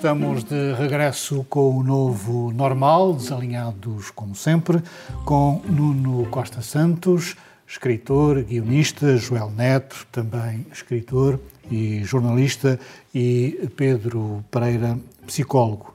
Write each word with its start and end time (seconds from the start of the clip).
Estamos 0.00 0.44
de 0.44 0.72
regresso 0.78 1.44
com 1.50 1.76
o 1.76 1.82
novo 1.82 2.50
normal, 2.52 3.12
desalinhados 3.12 4.10
como 4.10 4.34
sempre, 4.34 4.82
com 5.26 5.60
Nuno 5.68 6.24
Costa 6.30 6.62
Santos, 6.62 7.36
escritor, 7.68 8.42
guionista, 8.42 9.18
Joel 9.18 9.50
Neto, 9.50 10.06
também 10.10 10.64
escritor 10.72 11.38
e 11.70 12.02
jornalista, 12.02 12.80
e 13.14 13.68
Pedro 13.76 14.42
Pereira, 14.50 14.98
psicólogo. 15.26 15.94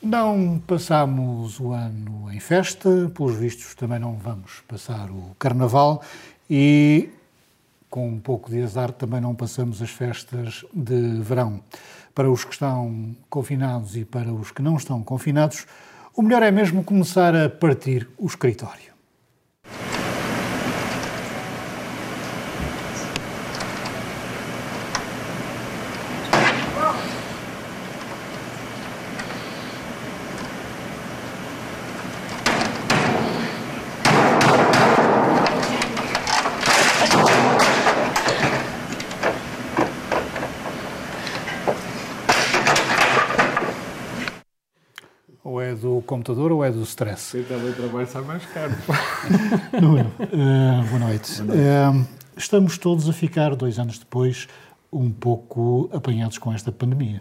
Não 0.00 0.62
passamos 0.64 1.58
o 1.58 1.72
ano 1.72 2.32
em 2.32 2.38
festa, 2.38 3.10
pelos 3.16 3.34
vistos 3.34 3.74
também 3.74 3.98
não 3.98 4.14
vamos 4.14 4.62
passar 4.68 5.10
o 5.10 5.34
carnaval 5.40 6.04
e 6.48 7.08
com 7.90 8.08
um 8.08 8.18
pouco 8.20 8.48
de 8.48 8.62
azar 8.62 8.92
também 8.92 9.20
não 9.20 9.34
passamos 9.34 9.82
as 9.82 9.90
festas 9.90 10.64
de 10.72 11.20
verão 11.20 11.60
para 12.14 12.30
os 12.30 12.44
que 12.44 12.52
estão 12.52 13.14
confinados 13.28 13.96
e 13.96 14.04
para 14.04 14.32
os 14.32 14.50
que 14.50 14.62
não 14.62 14.76
estão 14.76 15.02
confinados, 15.02 15.66
o 16.14 16.22
melhor 16.22 16.42
é 16.42 16.50
mesmo 16.50 16.84
começar 16.84 17.34
a 17.34 17.50
partir 17.50 18.08
o 18.16 18.26
escritório. 18.26 18.94
Computador 46.14 46.52
ou 46.52 46.64
é 46.64 46.70
do 46.70 46.82
stress? 46.84 47.36
O 47.36 47.72
trabalho 47.74 48.06
sai 48.06 48.22
mais 48.22 48.46
caro. 48.46 48.72
Nuno, 49.82 50.12
uh, 50.20 50.88
boa 50.88 50.98
noite. 51.00 51.42
Uh, 51.42 52.06
estamos 52.36 52.78
todos 52.78 53.08
a 53.08 53.12
ficar, 53.12 53.56
dois 53.56 53.80
anos 53.80 53.98
depois, 53.98 54.46
um 54.92 55.10
pouco 55.10 55.90
apanhados 55.92 56.38
com 56.38 56.52
esta 56.52 56.70
pandemia. 56.70 57.20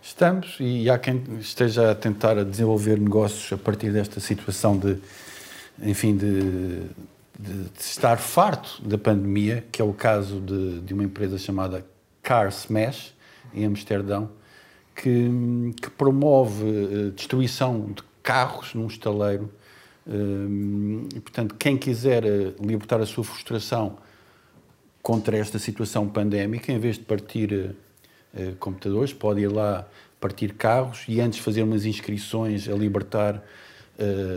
Estamos, 0.00 0.56
e 0.60 0.88
há 0.88 0.96
quem 1.00 1.20
esteja 1.40 1.90
a 1.90 1.94
tentar 1.96 2.44
desenvolver 2.44 2.96
negócios 3.00 3.52
a 3.52 3.56
partir 3.56 3.92
desta 3.92 4.20
situação 4.20 4.78
de, 4.78 4.98
enfim, 5.82 6.16
de, 6.16 6.82
de, 7.36 7.64
de 7.64 7.80
estar 7.80 8.18
farto 8.18 8.80
da 8.86 8.96
pandemia, 8.96 9.64
que 9.72 9.82
é 9.82 9.84
o 9.84 9.92
caso 9.92 10.40
de, 10.40 10.78
de 10.80 10.94
uma 10.94 11.02
empresa 11.02 11.38
chamada 11.38 11.84
Car 12.22 12.46
Smash, 12.50 13.16
em 13.52 13.64
Amsterdão, 13.64 14.30
que, 14.96 15.74
que 15.80 15.90
promove 15.90 16.64
uh, 16.64 17.10
destruição 17.10 17.92
de 17.92 18.02
carros 18.22 18.74
num 18.74 18.86
estaleiro. 18.86 19.52
Uh, 20.06 21.06
e, 21.14 21.20
portanto, 21.20 21.54
quem 21.56 21.76
quiser 21.76 22.24
uh, 22.24 22.54
libertar 22.60 23.00
a 23.00 23.06
sua 23.06 23.22
frustração 23.22 23.98
contra 25.02 25.36
esta 25.36 25.58
situação 25.58 26.08
pandémica, 26.08 26.72
em 26.72 26.78
vez 26.78 26.96
de 26.96 27.04
partir 27.04 27.76
computadores, 28.58 29.14
pode 29.14 29.40
ir 29.40 29.46
lá 29.46 29.86
partir 30.20 30.52
carros 30.52 31.04
e 31.08 31.20
antes 31.20 31.38
fazer 31.38 31.62
umas 31.62 31.86
inscrições 31.86 32.68
a 32.68 32.74
libertar 32.74 33.40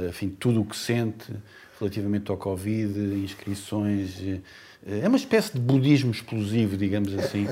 enfim, 0.08 0.30
tudo 0.30 0.62
o 0.62 0.66
que 0.66 0.78
sente 0.78 1.34
relativamente 1.80 2.30
ao 2.30 2.38
Covid, 2.38 2.98
inscrições 3.16 4.22
é 4.86 5.08
uma 5.08 5.18
espécie 5.18 5.54
de 5.54 5.60
budismo 5.60 6.12
explosivo, 6.12 6.78
digamos 6.78 7.14
assim, 7.14 7.48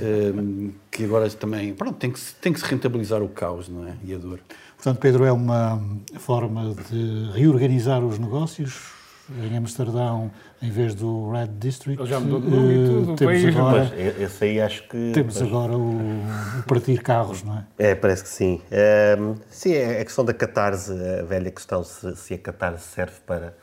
ehm, 0.00 0.70
que 0.90 1.04
agora 1.04 1.30
também 1.30 1.72
pronto, 1.72 1.96
tem, 1.96 2.10
que, 2.10 2.20
tem 2.40 2.52
que 2.52 2.58
se 2.58 2.66
rentabilizar 2.66 3.22
o 3.22 3.28
caos 3.28 3.68
não 3.68 3.86
é? 3.86 3.94
e 4.04 4.14
a 4.14 4.18
dor. 4.18 4.40
Portanto, 4.76 4.98
Pedro, 4.98 5.24
é 5.24 5.32
uma 5.32 5.80
forma 6.18 6.74
de 6.90 7.30
reorganizar 7.32 8.04
os 8.04 8.18
negócios. 8.18 8.94
Em 9.28 9.56
Amsterdão, 9.56 10.30
em 10.62 10.70
vez 10.70 10.94
do 10.94 11.32
Red 11.32 11.48
District, 11.58 12.06
já 12.06 12.20
mudou 12.20 12.40
de 12.40 12.48
nome 12.48 12.74
e 12.74 12.86
tudo, 12.86 13.16
temos 13.16 13.42
país, 13.42 13.56
agora, 13.56 13.92
esse 14.22 14.44
aí 14.44 14.60
acho 14.60 14.88
que 14.88 15.10
temos 15.12 15.42
agora 15.42 15.76
o, 15.76 15.96
o, 15.96 16.62
partir 16.68 17.02
carros, 17.02 17.42
não 17.42 17.58
é? 17.58 17.64
É, 17.76 17.94
parece 17.96 18.22
que 18.22 18.28
sim. 18.28 18.60
Um, 18.70 19.30
ehm, 19.30 19.34
sim, 19.50 19.72
é 19.72 20.00
a 20.00 20.04
questão 20.04 20.24
da 20.24 20.32
catarse, 20.32 20.92
a 20.92 21.24
velha 21.24 21.50
questão 21.50 21.82
se, 21.82 22.14
se 22.14 22.34
a 22.34 22.38
catarse 22.38 22.84
serve 22.86 23.16
para, 23.26 23.56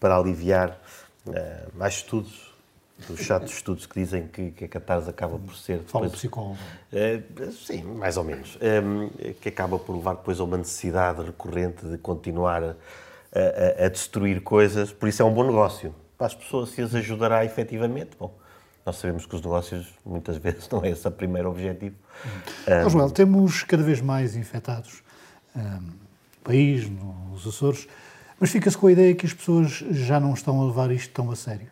para 0.00 0.16
aliviar 0.16 0.76
Uh, 1.30 1.78
mais 1.78 1.94
estudos, 1.94 2.52
dos 3.06 3.20
chatos 3.20 3.52
estudos 3.52 3.86
que 3.86 4.00
dizem 4.00 4.26
que, 4.26 4.50
que 4.50 4.64
a 4.64 4.68
catarse 4.68 5.08
acaba 5.08 5.38
por 5.38 5.54
ser... 5.56 5.78
Depois, 5.78 5.90
Fala 5.90 6.10
psicólogo. 6.10 6.58
Uh, 6.92 7.52
sim, 7.52 7.82
mais 7.82 8.16
ou 8.16 8.24
menos. 8.24 8.56
Um, 8.56 9.10
eh, 9.18 9.34
que 9.40 9.48
acaba 9.48 9.78
por 9.78 9.94
levar 9.94 10.16
depois 10.16 10.40
a 10.40 10.44
uma 10.44 10.56
necessidade 10.56 11.22
recorrente 11.22 11.86
de 11.86 11.98
continuar 11.98 12.62
a, 12.64 12.74
a, 13.32 13.86
a, 13.86 13.88
destruir 13.88 14.42
coisas. 14.42 14.92
Por 14.92 15.08
isso 15.08 15.22
é 15.22 15.24
um 15.24 15.32
bom 15.32 15.44
negócio. 15.44 15.94
Para 16.16 16.26
as 16.26 16.34
pessoas, 16.34 16.70
se 16.70 16.82
as 16.82 16.94
ajudará 16.94 17.44
efetivamente, 17.44 18.10
bom, 18.18 18.34
nós 18.84 18.96
sabemos 18.96 19.26
que 19.26 19.36
os 19.36 19.42
negócios 19.42 19.86
muitas 20.04 20.36
vezes 20.42 20.68
não 20.68 20.84
é 20.84 20.90
esse 20.90 21.06
o 21.06 21.10
primeiro 21.10 21.50
objetivo. 21.50 21.94
Um, 22.66 22.86
oh, 22.86 22.88
Joel, 22.88 23.10
temos 23.10 23.62
cada 23.62 23.82
vez 23.82 24.00
mais 24.00 24.34
infectados 24.34 25.02
um, 25.54 25.60
no 25.60 26.42
país, 26.42 26.88
nos 26.88 27.46
Açores. 27.46 27.86
Mas 28.40 28.50
fica-se 28.50 28.78
com 28.78 28.86
a 28.86 28.92
ideia 28.92 29.14
que 29.14 29.26
as 29.26 29.32
pessoas 29.32 29.84
já 29.90 30.20
não 30.20 30.32
estão 30.32 30.60
a 30.60 30.66
levar 30.66 30.90
isto 30.90 31.12
tão 31.12 31.30
a 31.30 31.36
sério. 31.36 31.66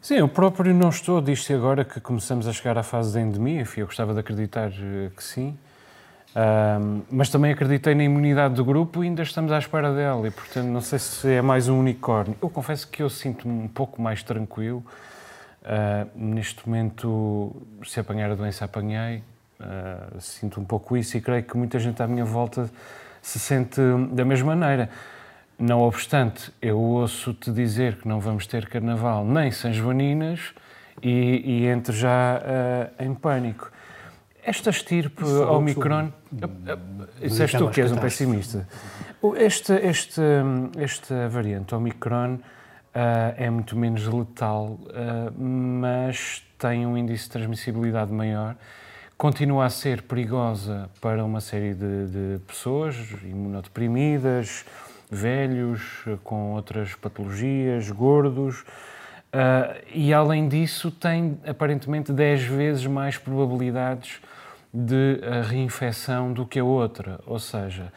Sim, 0.00 0.14
eu 0.18 0.28
próprio 0.28 0.72
não 0.72 0.90
estou. 0.90 1.20
Diz-se 1.20 1.52
agora 1.52 1.84
que 1.84 2.00
começamos 2.00 2.46
a 2.46 2.52
chegar 2.52 2.78
à 2.78 2.82
fase 2.84 3.12
da 3.12 3.20
endemia, 3.20 3.66
eu 3.76 3.86
gostava 3.86 4.14
de 4.14 4.20
acreditar 4.20 4.70
eh, 4.70 5.10
que 5.16 5.22
sim. 5.24 5.58
Um, 6.36 7.00
mas 7.10 7.30
também 7.30 7.50
acreditei 7.50 7.94
na 7.94 8.04
imunidade 8.04 8.54
do 8.54 8.64
grupo 8.64 9.02
e 9.02 9.08
ainda 9.08 9.22
estamos 9.22 9.50
à 9.50 9.58
espera 9.58 9.92
dela. 9.94 10.28
E, 10.28 10.30
portanto, 10.30 10.66
não 10.66 10.80
sei 10.82 10.98
se 10.98 11.32
é 11.32 11.42
mais 11.42 11.66
um 11.68 11.80
unicórnio. 11.80 12.36
Eu 12.40 12.50
confesso 12.50 12.86
que 12.86 13.02
eu 13.02 13.08
sinto-me 13.08 13.64
um 13.64 13.68
pouco 13.68 14.00
mais 14.00 14.22
tranquilo. 14.22 14.84
Uh, 15.62 16.08
neste 16.14 16.68
momento, 16.68 17.56
se 17.84 17.98
apanhar 17.98 18.30
a 18.30 18.34
doença, 18.34 18.64
apanhei. 18.64 19.24
Uh, 19.58 20.20
sinto 20.20 20.60
um 20.60 20.64
pouco 20.64 20.96
isso 20.96 21.16
e 21.16 21.20
creio 21.20 21.42
que 21.42 21.56
muita 21.56 21.78
gente 21.78 22.02
à 22.02 22.06
minha 22.06 22.24
volta 22.24 22.70
se 23.22 23.38
sente 23.38 23.80
da 24.12 24.24
mesma 24.24 24.54
maneira. 24.54 24.90
Não 25.58 25.80
obstante, 25.80 26.52
eu 26.60 26.78
ouço-te 26.78 27.50
dizer 27.50 27.96
que 27.96 28.06
não 28.06 28.20
vamos 28.20 28.46
ter 28.46 28.68
carnaval 28.68 29.24
nem 29.24 29.50
São 29.50 29.72
Joaninas 29.72 30.52
e, 31.02 31.42
e 31.44 31.66
entro 31.66 31.94
já 31.94 32.40
uh, 32.40 33.02
em 33.02 33.14
pânico. 33.14 33.70
Esta 34.42 34.70
estirpe 34.70 35.24
Omicron. 35.24 36.12
Isso 37.22 37.42
és 37.42 37.52
tu 37.52 37.68
que 37.70 37.80
és 37.80 37.90
um 37.90 37.96
pessimista. 37.96 38.68
Esta, 39.36 39.74
esta, 39.74 40.22
esta 40.78 41.28
variante 41.28 41.74
Omicron 41.74 42.34
uh, 42.34 42.40
é 43.36 43.48
muito 43.48 43.76
menos 43.76 44.06
letal, 44.06 44.78
uh, 44.78 45.42
mas 45.42 46.44
tem 46.58 46.86
um 46.86 46.96
índice 46.96 47.24
de 47.24 47.30
transmissibilidade 47.30 48.12
maior. 48.12 48.56
Continua 49.16 49.64
a 49.64 49.70
ser 49.70 50.02
perigosa 50.02 50.90
para 51.00 51.24
uma 51.24 51.40
série 51.40 51.72
de, 51.72 52.06
de 52.06 52.38
pessoas 52.46 52.94
imunodeprimidas, 53.24 54.64
velhos, 55.10 56.04
com 56.24 56.52
outras 56.52 56.94
patologias, 56.94 57.90
gordos. 57.90 58.60
Uh, 58.60 59.84
e 59.92 60.14
além 60.14 60.48
disso, 60.48 60.90
tem 60.90 61.38
aparentemente 61.46 62.12
10 62.12 62.44
vezes 62.44 62.86
mais 62.86 63.18
probabilidades 63.18 64.20
de 64.72 65.20
uh, 65.22 65.46
reinfecção 65.46 66.32
do 66.32 66.46
que 66.46 66.58
a 66.58 66.64
outra. 66.64 67.20
Ou 67.26 67.38
seja, 67.38 67.92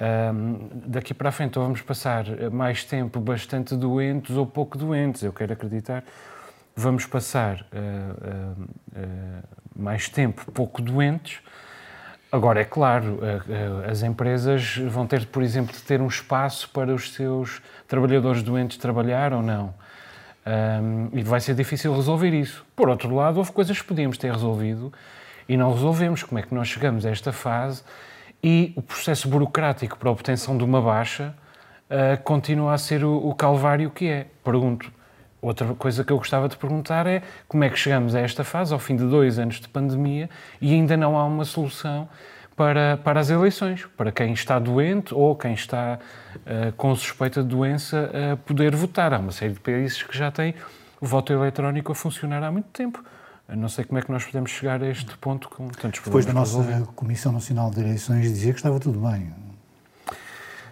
uh, 0.00 0.70
daqui 0.86 1.12
para 1.12 1.28
a 1.28 1.32
frente 1.32 1.58
ou 1.58 1.64
vamos 1.64 1.82
passar 1.82 2.24
mais 2.50 2.84
tempo 2.84 3.20
bastante 3.20 3.76
doentes 3.76 4.36
ou 4.36 4.46
pouco 4.46 4.78
doentes. 4.78 5.22
Eu 5.22 5.32
quero 5.32 5.52
acreditar. 5.52 6.04
Vamos 6.74 7.04
passar 7.04 7.66
mais 9.76 10.08
tempo 10.08 10.50
pouco 10.52 10.80
doentes 10.80 11.42
Agora, 12.32 12.60
é 12.60 12.64
claro, 12.64 13.18
as 13.90 14.02
empresas 14.02 14.76
vão 14.76 15.04
ter, 15.04 15.26
por 15.26 15.42
exemplo, 15.42 15.74
de 15.74 15.82
ter 15.82 16.00
um 16.00 16.06
espaço 16.06 16.68
para 16.70 16.94
os 16.94 17.12
seus 17.12 17.60
trabalhadores 17.88 18.42
doentes 18.42 18.76
trabalhar 18.76 19.32
ou 19.32 19.42
não. 19.42 19.74
Um, 20.46 21.10
e 21.12 21.22
vai 21.22 21.40
ser 21.40 21.54
difícil 21.54 21.94
resolver 21.94 22.30
isso. 22.30 22.64
Por 22.74 22.88
outro 22.88 23.14
lado, 23.14 23.38
houve 23.38 23.52
coisas 23.52 23.80
que 23.80 23.86
podíamos 23.86 24.16
ter 24.16 24.32
resolvido 24.32 24.92
e 25.48 25.56
não 25.56 25.72
resolvemos. 25.72 26.22
Como 26.22 26.38
é 26.38 26.42
que 26.42 26.54
nós 26.54 26.68
chegamos 26.68 27.04
a 27.04 27.10
esta 27.10 27.32
fase 27.32 27.82
e 28.42 28.72
o 28.76 28.82
processo 28.82 29.28
burocrático 29.28 29.98
para 29.98 30.08
a 30.08 30.12
obtenção 30.12 30.56
de 30.56 30.64
uma 30.64 30.80
baixa 30.80 31.34
uh, 31.90 32.22
continua 32.22 32.74
a 32.74 32.78
ser 32.78 33.04
o, 33.04 33.28
o 33.28 33.34
calvário 33.34 33.90
que 33.90 34.08
é? 34.08 34.26
Pergunto, 34.42 34.90
Outra 35.42 35.74
coisa 35.74 36.04
que 36.04 36.12
eu 36.12 36.18
gostava 36.18 36.48
de 36.48 36.56
perguntar 36.56 37.06
é 37.06 37.22
como 37.48 37.64
é 37.64 37.70
que 37.70 37.78
chegamos 37.78 38.14
a 38.14 38.20
esta 38.20 38.44
fase, 38.44 38.72
ao 38.72 38.78
fim 38.78 38.94
de 38.94 39.04
dois 39.04 39.38
anos 39.38 39.58
de 39.58 39.68
pandemia, 39.68 40.28
e 40.60 40.74
ainda 40.74 40.96
não 40.96 41.16
há 41.16 41.24
uma 41.24 41.44
solução 41.44 42.08
para, 42.54 42.98
para 42.98 43.20
as 43.20 43.30
eleições, 43.30 43.86
para 43.96 44.12
quem 44.12 44.34
está 44.34 44.58
doente 44.58 45.14
ou 45.14 45.34
quem 45.34 45.54
está 45.54 45.98
uh, 46.36 46.72
com 46.76 46.94
suspeita 46.94 47.42
de 47.42 47.48
doença 47.48 48.10
uh, 48.12 48.36
poder 48.38 48.76
votar. 48.76 49.14
Há 49.14 49.18
uma 49.18 49.32
série 49.32 49.54
de 49.54 49.60
países 49.60 50.02
que 50.02 50.16
já 50.16 50.30
têm 50.30 50.54
o 51.00 51.06
voto 51.06 51.32
eletrónico 51.32 51.90
a 51.90 51.94
funcionar 51.94 52.42
há 52.42 52.52
muito 52.52 52.68
tempo. 52.68 53.02
não 53.48 53.68
sei 53.70 53.86
como 53.86 53.98
é 53.98 54.02
que 54.02 54.12
nós 54.12 54.24
podemos 54.26 54.50
chegar 54.50 54.82
a 54.82 54.86
este 54.86 55.16
ponto 55.16 55.48
com 55.48 55.68
tantos 55.68 56.02
Depois 56.04 56.26
problemas. 56.26 56.52
da 56.52 56.62
nossa. 56.62 56.86
Comissão 56.94 57.32
Nacional 57.32 57.70
de 57.70 57.80
Eleições 57.80 58.24
dizia 58.24 58.52
que 58.52 58.58
estava 58.58 58.78
tudo 58.78 59.00
bem. 59.00 59.32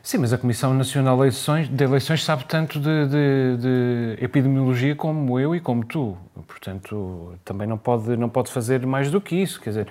Sim, 0.08 0.16
mas 0.16 0.32
a 0.32 0.38
Comissão 0.38 0.72
Nacional 0.72 1.16
de 1.16 1.20
Eleições, 1.24 1.68
de 1.68 1.84
Eleições 1.84 2.24
sabe 2.24 2.46
tanto 2.46 2.80
de, 2.80 3.06
de- 3.08 3.56
de 4.16 4.24
epidemiologia 4.24 4.96
como 4.96 5.38
eu 5.38 5.54
e 5.54 5.60
como 5.60 5.84
tu. 5.84 6.16
Portanto, 6.46 7.34
também 7.44 7.66
não 7.68 7.76
pode, 7.76 8.16
não 8.16 8.30
pode 8.30 8.50
fazer 8.50 8.86
mais 8.86 9.10
do 9.10 9.20
que 9.20 9.36
isso. 9.36 9.60
Quer 9.60 9.68
dizer, 9.68 9.88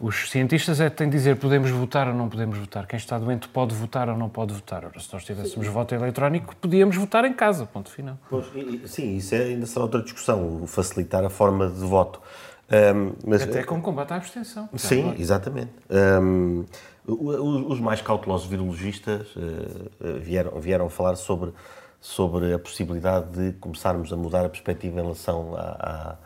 os 0.00 0.28
cientistas 0.28 0.80
é 0.80 0.90
que 0.90 0.96
têm 0.96 1.08
de 1.08 1.16
dizer 1.16 1.36
podemos 1.36 1.70
votar 1.70 2.08
ou 2.08 2.12
não 2.14 2.28
podemos 2.28 2.58
votar. 2.58 2.88
Quem 2.88 2.96
está 2.96 3.16
doente 3.20 3.46
pode 3.46 3.72
votar 3.72 4.08
ou 4.08 4.18
não 4.18 4.28
pode 4.28 4.52
votar. 4.52 4.84
Ora, 4.84 4.98
se 4.98 5.08
nós 5.12 5.24
tivéssemos 5.24 5.68
voto 5.68 5.94
eletrónico, 5.94 6.56
podíamos 6.56 6.96
votar 6.96 7.24
em 7.24 7.32
casa, 7.32 7.64
ponto 7.64 7.88
final. 7.88 8.18
Pois, 8.28 8.46
sim, 8.86 9.16
isso 9.18 9.32
é, 9.32 9.44
ainda 9.44 9.66
será 9.66 9.84
outra 9.84 10.02
discussão, 10.02 10.66
facilitar 10.66 11.24
a 11.24 11.30
forma 11.30 11.68
de 11.68 11.84
voto. 11.86 12.20
Ahm, 12.68 13.12
mas, 13.24 13.42
Até 13.42 13.62
com 13.62 13.80
combate 13.80 14.12
à 14.12 14.16
abstenção. 14.16 14.68
Sim, 14.76 15.14
exatamente. 15.18 15.70
O- 15.88 16.64
os 17.06 17.80
mais 17.80 18.00
cautelosos 18.00 18.46
virologistas 18.46 19.26
eh, 19.36 19.90
eh, 20.00 20.18
vieram, 20.18 20.60
vieram 20.60 20.88
falar 20.88 21.16
sobre, 21.16 21.52
sobre 22.00 22.52
a 22.52 22.58
possibilidade 22.58 23.30
de 23.30 23.58
começarmos 23.58 24.12
a 24.12 24.16
mudar 24.16 24.44
a 24.44 24.48
perspectiva 24.48 25.00
em 25.00 25.02
relação 25.02 25.54
à, 25.56 26.16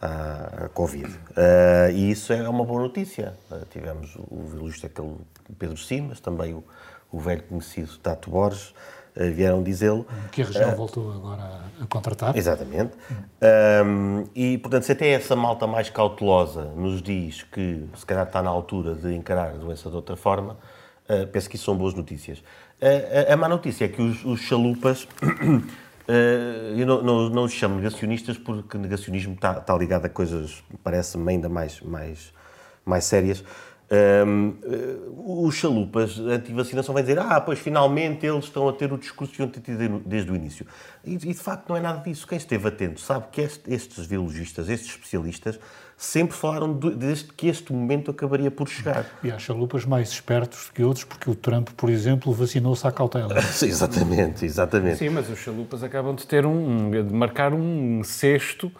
à, 0.00 0.64
à 0.64 0.68
Covid. 0.68 1.18
Ah, 1.34 1.90
e 1.90 2.10
isso 2.10 2.32
é 2.32 2.46
uma 2.48 2.64
boa 2.64 2.82
notícia. 2.82 3.34
Tivemos 3.70 4.16
o 4.16 4.44
virologista 4.44 4.90
Pedro 5.58 5.76
Simas, 5.78 6.20
também 6.20 6.52
o, 6.52 6.62
o 7.10 7.18
velho 7.18 7.42
conhecido 7.44 7.96
Tato 7.98 8.30
Borges, 8.30 8.74
eh, 8.74 8.97
vieram 9.34 9.62
dizê-lo. 9.62 10.06
Que 10.30 10.42
a 10.42 10.44
região 10.44 10.76
voltou 10.76 11.12
agora 11.12 11.60
a, 11.80 11.86
contratar. 11.86 12.36
Exatamente. 12.36 12.92
Um, 13.84 14.24
e, 14.34 14.58
portanto, 14.58 14.84
se 14.84 14.92
até 14.92 15.10
essa 15.10 15.34
malta 15.34 15.66
mais 15.66 15.90
cautelosa 15.90 16.64
nos 16.76 17.02
diz 17.02 17.42
que 17.42 17.84
se 17.96 18.06
calhar 18.06 18.26
está 18.26 18.42
na 18.42 18.50
altura 18.50 18.94
de 18.94 19.14
encarar 19.14 19.50
a 19.50 19.56
doença 19.56 19.88
de 19.88 19.96
outra 19.96 20.16
forma, 20.16 20.56
uh, 21.08 21.26
penso 21.28 21.48
que 21.48 21.56
isso 21.56 21.64
são 21.64 21.76
boas 21.76 21.94
notícias. 21.94 22.38
Uh, 22.38 23.30
a, 23.30 23.34
a 23.34 23.36
má 23.36 23.48
notícia 23.48 23.84
é 23.84 23.88
que 23.88 24.00
os, 24.00 24.24
os 24.24 24.40
chalupas, 24.40 25.04
uh, 25.04 26.08
eu 26.76 26.86
não, 26.86 27.02
não, 27.02 27.30
não 27.30 27.44
os 27.44 27.52
chamo 27.52 27.76
negacionistas 27.76 28.38
porque 28.38 28.78
negacionismo 28.78 29.34
está, 29.34 29.58
está 29.58 29.76
ligado 29.76 30.06
a 30.06 30.08
coisas, 30.08 30.62
parece-me, 30.82 31.32
ainda 31.32 31.48
mais, 31.48 31.80
mais, 31.80 32.32
mais 32.84 33.04
sérias. 33.04 33.44
Um, 33.90 34.48
uh, 34.48 35.46
os 35.46 35.54
chalupas 35.54 36.18
anti-vacinação 36.18 36.92
vão 36.92 37.02
dizer 37.02 37.18
ah, 37.18 37.40
pois 37.40 37.58
finalmente 37.58 38.26
eles 38.26 38.44
estão 38.44 38.68
a 38.68 38.72
ter 38.72 38.92
o 38.92 38.98
discurso 38.98 39.32
que 39.32 39.40
iam 39.40 39.48
ter 39.48 39.60
tido 39.60 40.02
desde 40.04 40.30
o 40.30 40.36
início. 40.36 40.66
E, 41.02 41.14
e, 41.14 41.16
de 41.16 41.34
facto 41.34 41.70
não 41.70 41.76
é 41.76 41.80
nada 41.80 42.02
disso. 42.02 42.26
Quem 42.26 42.36
esteve 42.36 42.68
atento 42.68 43.00
sabe 43.00 43.28
que 43.32 43.40
este, 43.40 43.72
estes 43.72 44.04
virologistas, 44.04 44.68
estes 44.68 44.90
especialistas, 44.90 45.58
sempre 45.96 46.36
falaram 46.36 46.72
de, 46.72 46.94
desde 46.94 47.32
que 47.32 47.48
este 47.48 47.72
momento 47.72 48.10
acabaria 48.10 48.50
por 48.50 48.68
chegar. 48.68 49.06
E 49.24 49.30
há 49.30 49.38
chalupas 49.38 49.86
mais 49.86 50.10
espertos 50.10 50.70
que 50.70 50.82
outros, 50.82 51.04
porque 51.04 51.30
o 51.30 51.34
Trump, 51.34 51.70
por 51.76 51.88
exemplo, 51.88 52.30
vacinou-se 52.32 52.86
à 52.86 52.92
cautela. 52.92 53.38
exatamente, 53.62 54.44
exatamente. 54.44 54.98
Sim, 54.98 55.08
mas 55.08 55.30
os 55.30 55.38
chalupas 55.38 55.82
acabam 55.82 56.14
de 56.14 56.26
ter 56.26 56.44
um, 56.44 56.90
de 56.90 57.14
marcar 57.14 57.54
um 57.54 58.04
sexto 58.04 58.70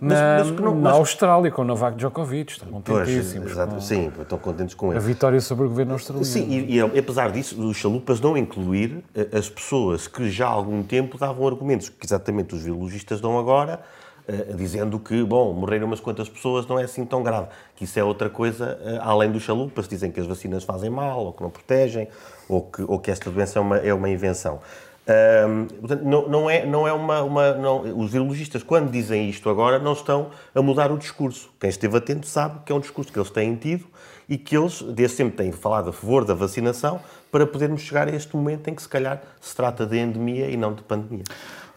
na, 0.00 0.38
mas 0.38 0.50
que 0.50 0.62
não- 0.62 0.74
na 0.74 0.80
mas- 0.90 0.94
Austrália 0.98 1.50
com 1.50 1.62
o 1.62 1.64
Novak 1.64 1.96
Djokovic. 1.96 2.52
Estão 2.52 2.68
Pois, 2.82 2.98
contentíssimos 3.00 3.50
exato, 3.52 3.74
com 3.74 3.80
sim, 3.80 4.12
estão 4.20 4.38
contentes 4.38 4.74
com 4.74 4.90
a 4.90 4.94
ele. 4.94 5.00
vitória 5.04 5.40
sobre 5.40 5.66
o 5.66 5.68
governo 5.68 5.92
australiano. 5.92 6.24
Sim, 6.24 6.48
e, 6.50 6.76
e 6.76 6.98
apesar 6.98 7.30
disso, 7.30 7.60
os 7.66 7.76
chalupas 7.76 8.20
não 8.20 8.36
incluir 8.36 9.02
eh, 9.14 9.28
as 9.36 9.48
pessoas 9.48 10.06
que 10.06 10.30
já 10.30 10.46
há 10.46 10.50
algum 10.50 10.82
tempo 10.82 11.16
davam 11.18 11.46
argumentos 11.46 11.88
que 11.88 12.04
exatamente 12.06 12.54
os 12.54 12.62
virologistas 12.62 13.20
dão 13.20 13.38
agora, 13.38 13.80
eh, 14.26 14.52
dizendo 14.54 14.98
que, 14.98 15.24
bom, 15.24 15.52
morreram 15.54 15.86
umas 15.86 16.00
quantas 16.00 16.28
pessoas, 16.28 16.66
não 16.66 16.78
é 16.78 16.84
assim 16.84 17.04
tão 17.04 17.22
grave. 17.22 17.48
Que 17.74 17.84
isso 17.84 17.98
é 17.98 18.04
outra 18.04 18.28
coisa, 18.28 18.78
eh, 18.84 18.98
além 19.02 19.30
dos 19.32 19.42
chalupas, 19.42 19.88
dizem 19.88 20.10
que 20.10 20.20
as 20.20 20.26
vacinas 20.26 20.64
fazem 20.64 20.90
mal, 20.90 21.24
ou 21.26 21.32
que 21.32 21.42
não 21.42 21.50
protegem, 21.50 22.08
ou 22.48 22.62
que, 22.62 22.82
ou 22.82 22.98
que 22.98 23.10
esta 23.10 23.30
doença 23.30 23.58
é 23.58 23.62
uma, 23.62 23.76
é 23.78 23.94
uma 23.94 24.08
invenção. 24.10 24.60
Ahm, 25.08 25.66
portanto, 25.80 26.04
não, 26.04 26.28
não 26.28 26.50
é, 26.50 26.66
não 26.66 26.86
é 26.86 26.92
uma. 26.92 27.22
uma 27.22 27.54
não, 27.54 27.80
os 27.98 28.10
virologistas, 28.12 28.62
quando 28.62 28.90
dizem 28.90 29.30
isto 29.30 29.48
agora, 29.48 29.78
não 29.78 29.94
estão 29.94 30.28
a 30.54 30.60
mudar 30.60 30.92
o 30.92 30.98
discurso. 30.98 31.50
Quem 31.58 31.70
esteve 31.70 31.96
atento 31.96 32.26
sabe 32.26 32.60
que 32.66 32.70
é 32.70 32.74
um 32.74 32.80
discurso 32.80 33.10
que 33.10 33.18
eles 33.18 33.30
têm 33.30 33.56
tido 33.56 33.86
e 34.28 34.36
que 34.36 34.54
eles, 34.54 34.82
desde 34.82 35.16
sempre, 35.16 35.38
têm 35.38 35.50
falado 35.50 35.88
a 35.88 35.92
favor 35.94 36.26
da 36.26 36.34
vacinação 36.34 37.00
para 37.32 37.46
podermos 37.46 37.80
chegar 37.80 38.06
a 38.06 38.10
este 38.10 38.36
momento 38.36 38.68
em 38.68 38.74
que, 38.74 38.82
se 38.82 38.88
calhar, 38.88 39.22
se 39.40 39.56
trata 39.56 39.86
de 39.86 39.96
endemia 39.98 40.50
e 40.50 40.56
não 40.58 40.74
de 40.74 40.82
pandemia. 40.82 41.24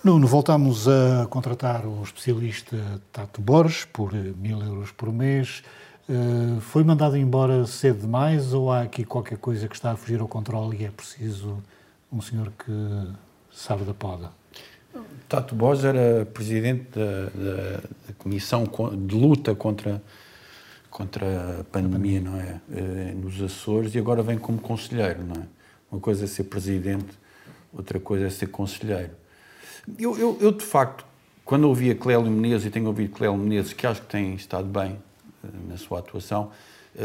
Nuno, 0.03 0.27
voltámos 0.27 0.89
a 0.89 1.25
contratar 1.29 1.85
o 1.85 2.03
especialista 2.03 2.75
Tato 3.13 3.39
Borges 3.39 3.85
por 3.85 4.11
mil 4.11 4.61
euros 4.61 4.91
por 4.91 5.09
mês. 5.13 5.63
Eh, 6.09 6.59
Foi 6.59 6.83
mandado 6.83 7.15
embora 7.15 7.65
cedo 7.65 8.01
demais 8.01 8.53
ou 8.53 8.71
há 8.71 8.81
aqui 8.81 9.05
qualquer 9.05 9.37
coisa 9.37 9.69
que 9.69 9.75
está 9.75 9.91
a 9.91 9.95
fugir 9.95 10.19
ao 10.19 10.27
controle 10.27 10.75
e 10.81 10.85
é 10.85 10.89
preciso 10.89 11.61
um 12.11 12.21
senhor 12.21 12.51
que 12.57 12.71
sabe 13.51 13.83
da 13.83 13.93
poda? 13.93 14.31
Tato 15.29 15.55
Borges 15.55 15.85
era 15.85 16.25
presidente 16.25 16.85
da, 16.99 17.23
da- 17.29 17.77
da 18.07 18.13
Comissão 18.17 18.65
co- 18.65 18.89
de 18.95 19.15
Luta 19.15 19.55
contra, 19.55 20.01
contra 20.89 21.61
a 21.61 21.63
pandemia, 21.63 22.19
não 22.19 22.35
é? 22.37 22.59
Eh, 22.73 23.13
Nos 23.15 23.41
Açores 23.41 23.95
e 23.95 23.99
agora 23.99 24.21
vem 24.21 24.37
como 24.37 24.59
conselheiro, 24.59 25.23
não 25.23 25.41
é? 25.41 25.45
Uma 25.89 26.01
coisa 26.01 26.25
é 26.25 26.27
ser 26.27 26.45
presidente, 26.45 27.07
outra 27.73 27.99
coisa 27.99 28.25
é 28.25 28.29
ser 28.29 28.47
conselheiro. 28.47 29.11
Eu, 29.97 30.17
eu, 30.17 30.37
eu, 30.41 30.51
de 30.51 30.63
facto, 30.65 31.05
quando 31.45 31.63
ouvi 31.67 31.89
a 31.91 31.95
Clélio 31.95 32.29
Menezes, 32.29 32.67
e 32.67 32.69
tenho 32.69 32.87
ouvido 32.87 33.13
Clélio 33.13 33.37
Menezes, 33.37 33.71
que 33.73 33.87
acho 33.87 34.01
que 34.01 34.07
tem 34.07 34.35
estado 34.35 34.67
bem 34.67 34.99
eh, 35.43 35.47
na 35.69 35.77
sua 35.77 35.99
atuação, 35.99 36.51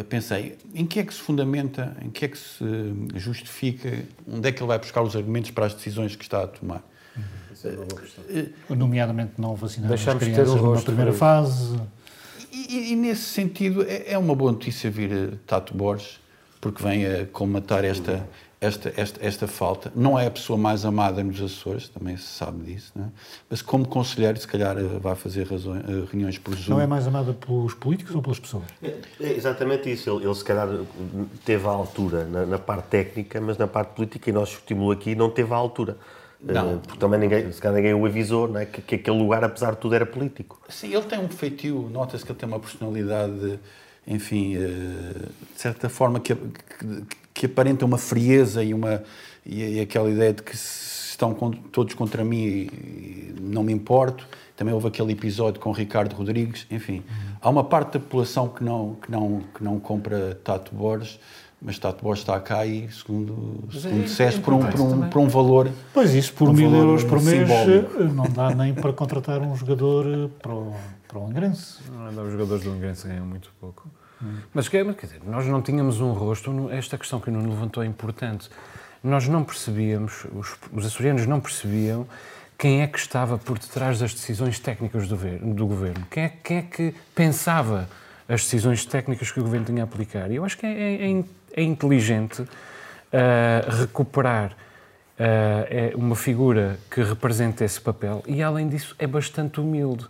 pensei, 0.08 0.56
em 0.74 0.84
que 0.86 0.98
é 1.00 1.04
que 1.04 1.14
se 1.14 1.20
fundamenta, 1.20 1.96
em 2.02 2.10
que 2.10 2.24
é 2.24 2.28
que 2.28 2.38
se 2.38 2.64
justifica, 3.16 3.88
onde 4.26 4.48
é 4.48 4.52
que 4.52 4.60
ele 4.60 4.68
vai 4.68 4.78
buscar 4.78 5.02
os 5.02 5.14
argumentos 5.16 5.50
para 5.52 5.66
as 5.66 5.74
decisões 5.74 6.16
que 6.16 6.24
está 6.24 6.42
a 6.42 6.46
tomar? 6.46 6.82
Nomeadamente 8.68 9.32
não 9.38 9.54
vacinar 9.54 9.92
as 9.92 10.00
Deixamos 10.00 10.20
de 10.20 10.26
ter 10.26 10.32
crianças 10.34 10.54
um 10.54 10.56
numa 10.58 10.68
rosto 10.74 10.86
primeira 10.86 11.12
fase. 11.12 11.80
E, 12.52 12.74
e- 12.76 12.92
e 12.92 12.96
nesse 12.96 13.22
sentido 13.22 13.82
é, 13.82 14.12
é 14.12 14.18
uma 14.18 14.34
boa 14.34 14.52
notícia 14.52 14.90
vir 14.90 15.12
a 15.12 15.36
Tato 15.46 15.74
Borges, 15.76 16.20
porque 16.60 16.82
vem 16.82 17.06
a 17.06 17.26
colmatar 17.26 17.84
esta, 17.84 18.26
esta, 18.60 18.92
esta, 18.96 19.24
esta 19.24 19.46
falta. 19.46 19.92
Não 19.94 20.18
é 20.18 20.26
a 20.26 20.30
pessoa 20.30 20.58
mais 20.58 20.84
amada 20.84 21.22
nos 21.22 21.40
Açores, 21.40 21.88
também 21.88 22.16
se 22.16 22.24
sabe 22.24 22.64
disso, 22.64 22.92
não 22.94 23.04
é? 23.04 23.08
mas 23.50 23.60
como 23.60 23.86
conselheiro, 23.86 24.38
se 24.38 24.48
calhar 24.48 24.76
eh, 24.78 24.82
vai 24.98 25.14
fazer 25.14 25.46
razões, 25.46 25.82
eh, 25.84 26.06
reuniões 26.10 26.38
por 26.38 26.54
Zoom. 26.54 26.74
Não 26.74 26.80
é 26.80 26.86
mais 26.86 27.06
amada 27.06 27.34
pelos 27.34 27.74
políticos 27.74 28.14
ou 28.14 28.22
pelas 28.22 28.38
pessoas? 28.38 28.64
É 28.82 28.96
exatamente 29.20 29.92
isso. 29.92 30.08
Ele, 30.10 30.24
ele 30.24 30.34
se 30.34 30.44
calhar, 30.44 30.68
teve 31.44 31.66
a 31.66 31.70
altura 31.70 32.24
na, 32.24 32.46
na 32.46 32.58
parte 32.58 32.88
técnica, 32.88 33.40
mas 33.40 33.58
na 33.58 33.66
parte 33.66 33.90
política, 33.94 34.30
e 34.30 34.32
nós 34.32 34.48
discutimos 34.48 34.90
aqui, 34.96 35.14
não 35.14 35.30
teve 35.30 35.52
a 35.52 35.56
altura. 35.56 35.98
Não. 36.40 36.74
Eh, 36.74 36.78
Porque 36.82 36.98
também 36.98 37.20
ninguém, 37.20 37.52
se 37.52 37.60
calhar 37.60 37.76
ninguém 37.76 37.92
o 37.92 38.06
avisou 38.06 38.48
não 38.48 38.60
é? 38.60 38.64
que, 38.64 38.80
que 38.80 38.94
aquele 38.94 39.18
lugar, 39.18 39.44
apesar 39.44 39.72
de 39.72 39.78
tudo, 39.78 39.94
era 39.94 40.06
político. 40.06 40.60
Sim, 40.68 40.94
ele 40.94 41.04
tem 41.04 41.18
um 41.18 41.28
feitio, 41.28 41.90
nota-se 41.92 42.24
que 42.24 42.32
ele 42.32 42.38
tem 42.38 42.48
uma 42.48 42.60
personalidade, 42.60 43.60
enfim, 44.06 44.56
de 44.56 45.60
certa 45.60 45.88
forma 45.88 46.20
que, 46.20 46.34
que, 47.38 47.46
aparenta 47.46 47.84
uma 47.84 47.98
frieza 47.98 48.62
e, 48.64 48.72
uma, 48.72 49.02
e, 49.44 49.62
e 49.76 49.80
aquela 49.80 50.10
ideia 50.10 50.32
de 50.32 50.42
que 50.42 50.56
se 50.56 51.10
estão 51.10 51.34
con- 51.34 51.50
todos 51.72 51.94
contra 51.94 52.24
mim 52.24 52.44
e 52.44 53.34
não 53.40 53.62
me 53.62 53.72
importo. 53.72 54.26
Também 54.56 54.72
houve 54.72 54.88
aquele 54.88 55.12
episódio 55.12 55.60
com 55.60 55.68
o 55.68 55.72
Ricardo 55.72 56.14
Rodrigues, 56.14 56.66
enfim. 56.70 57.02
Há 57.42 57.50
uma 57.50 57.62
parte 57.64 57.92
da 57.94 58.00
população 58.00 58.48
que 58.48 58.64
não, 58.64 58.96
que 59.02 59.10
não, 59.10 59.42
que 59.54 59.62
não 59.62 59.78
compra 59.78 60.38
Tato 60.42 60.74
Borges, 60.74 61.20
mas 61.60 61.78
Tato 61.78 62.02
Borges 62.02 62.22
está 62.22 62.40
cá 62.40 62.64
e, 62.64 62.90
segundo, 62.90 63.64
segundo 63.70 64.00
é 64.00 64.04
disseste, 64.04 64.40
por 64.40 64.54
um, 64.54 64.60
por, 64.64 64.80
um, 64.80 64.90
também. 64.90 65.10
por 65.10 65.18
um 65.20 65.28
valor 65.28 65.70
Pois 65.92 66.14
isso, 66.14 66.32
por 66.32 66.48
Um 66.48 66.52
mil 66.54 66.74
euros 66.74 67.04
por 67.04 67.20
mês 67.22 67.46
simbólico. 67.48 68.00
eh, 68.00 68.04
não 68.04 68.24
dá 68.30 68.54
nem 68.54 68.72
para 68.74 68.92
contratar 68.94 69.40
um 69.42 69.54
jogador 69.54 70.06
eh, 70.06 70.28
para 70.40 70.54
o, 70.54 70.74
para 71.06 71.18
o 71.18 71.26
Angrense. 71.26 71.78
Não, 71.90 72.24
Os 72.24 72.32
jogadores 72.32 72.64
do 72.64 72.70
Ingrense 72.74 73.06
ganham 73.08 73.26
muito 73.26 73.52
pouco. 73.60 73.86
Mas, 74.54 74.68
quer 74.68 74.84
dizer, 74.84 75.20
nós 75.26 75.46
não 75.46 75.60
tínhamos 75.60 76.00
um 76.00 76.12
rosto. 76.12 76.70
Esta 76.70 76.96
questão 76.96 77.20
que 77.20 77.28
o 77.28 77.32
Nuno 77.32 77.50
levantou 77.50 77.82
é 77.82 77.86
importante. 77.86 78.48
Nós 79.02 79.28
não 79.28 79.44
percebíamos, 79.44 80.26
os, 80.34 80.56
os 80.72 80.86
açorianos 80.86 81.26
não 81.26 81.40
percebiam 81.40 82.06
quem 82.58 82.82
é 82.82 82.86
que 82.86 82.98
estava 82.98 83.36
por 83.36 83.58
detrás 83.58 83.98
das 83.98 84.14
decisões 84.14 84.58
técnicas 84.58 85.06
do, 85.06 85.16
do 85.54 85.66
governo. 85.66 86.06
Quem 86.10 86.24
é, 86.24 86.32
quem 86.42 86.56
é 86.58 86.62
que 86.62 86.94
pensava 87.14 87.88
as 88.28 88.42
decisões 88.42 88.84
técnicas 88.84 89.30
que 89.30 89.38
o 89.38 89.42
governo 89.42 89.66
tinha 89.66 89.82
a 89.82 89.84
aplicar. 89.84 90.30
E 90.30 90.36
eu 90.36 90.44
acho 90.44 90.56
que 90.58 90.66
é, 90.66 90.70
é- 90.70 91.10
é 91.10 91.24
é 91.56 91.62
inteligente 91.62 92.44
ah, 93.12 93.64
recuperar 93.80 94.54
é 95.18 95.92
uma 95.94 96.14
figura 96.14 96.78
que 96.90 97.02
representa 97.02 97.64
esse 97.64 97.80
papel 97.80 98.22
e, 98.26 98.42
além 98.42 98.68
disso, 98.68 98.94
é 98.98 99.06
bastante 99.06 99.58
humilde. 99.58 100.04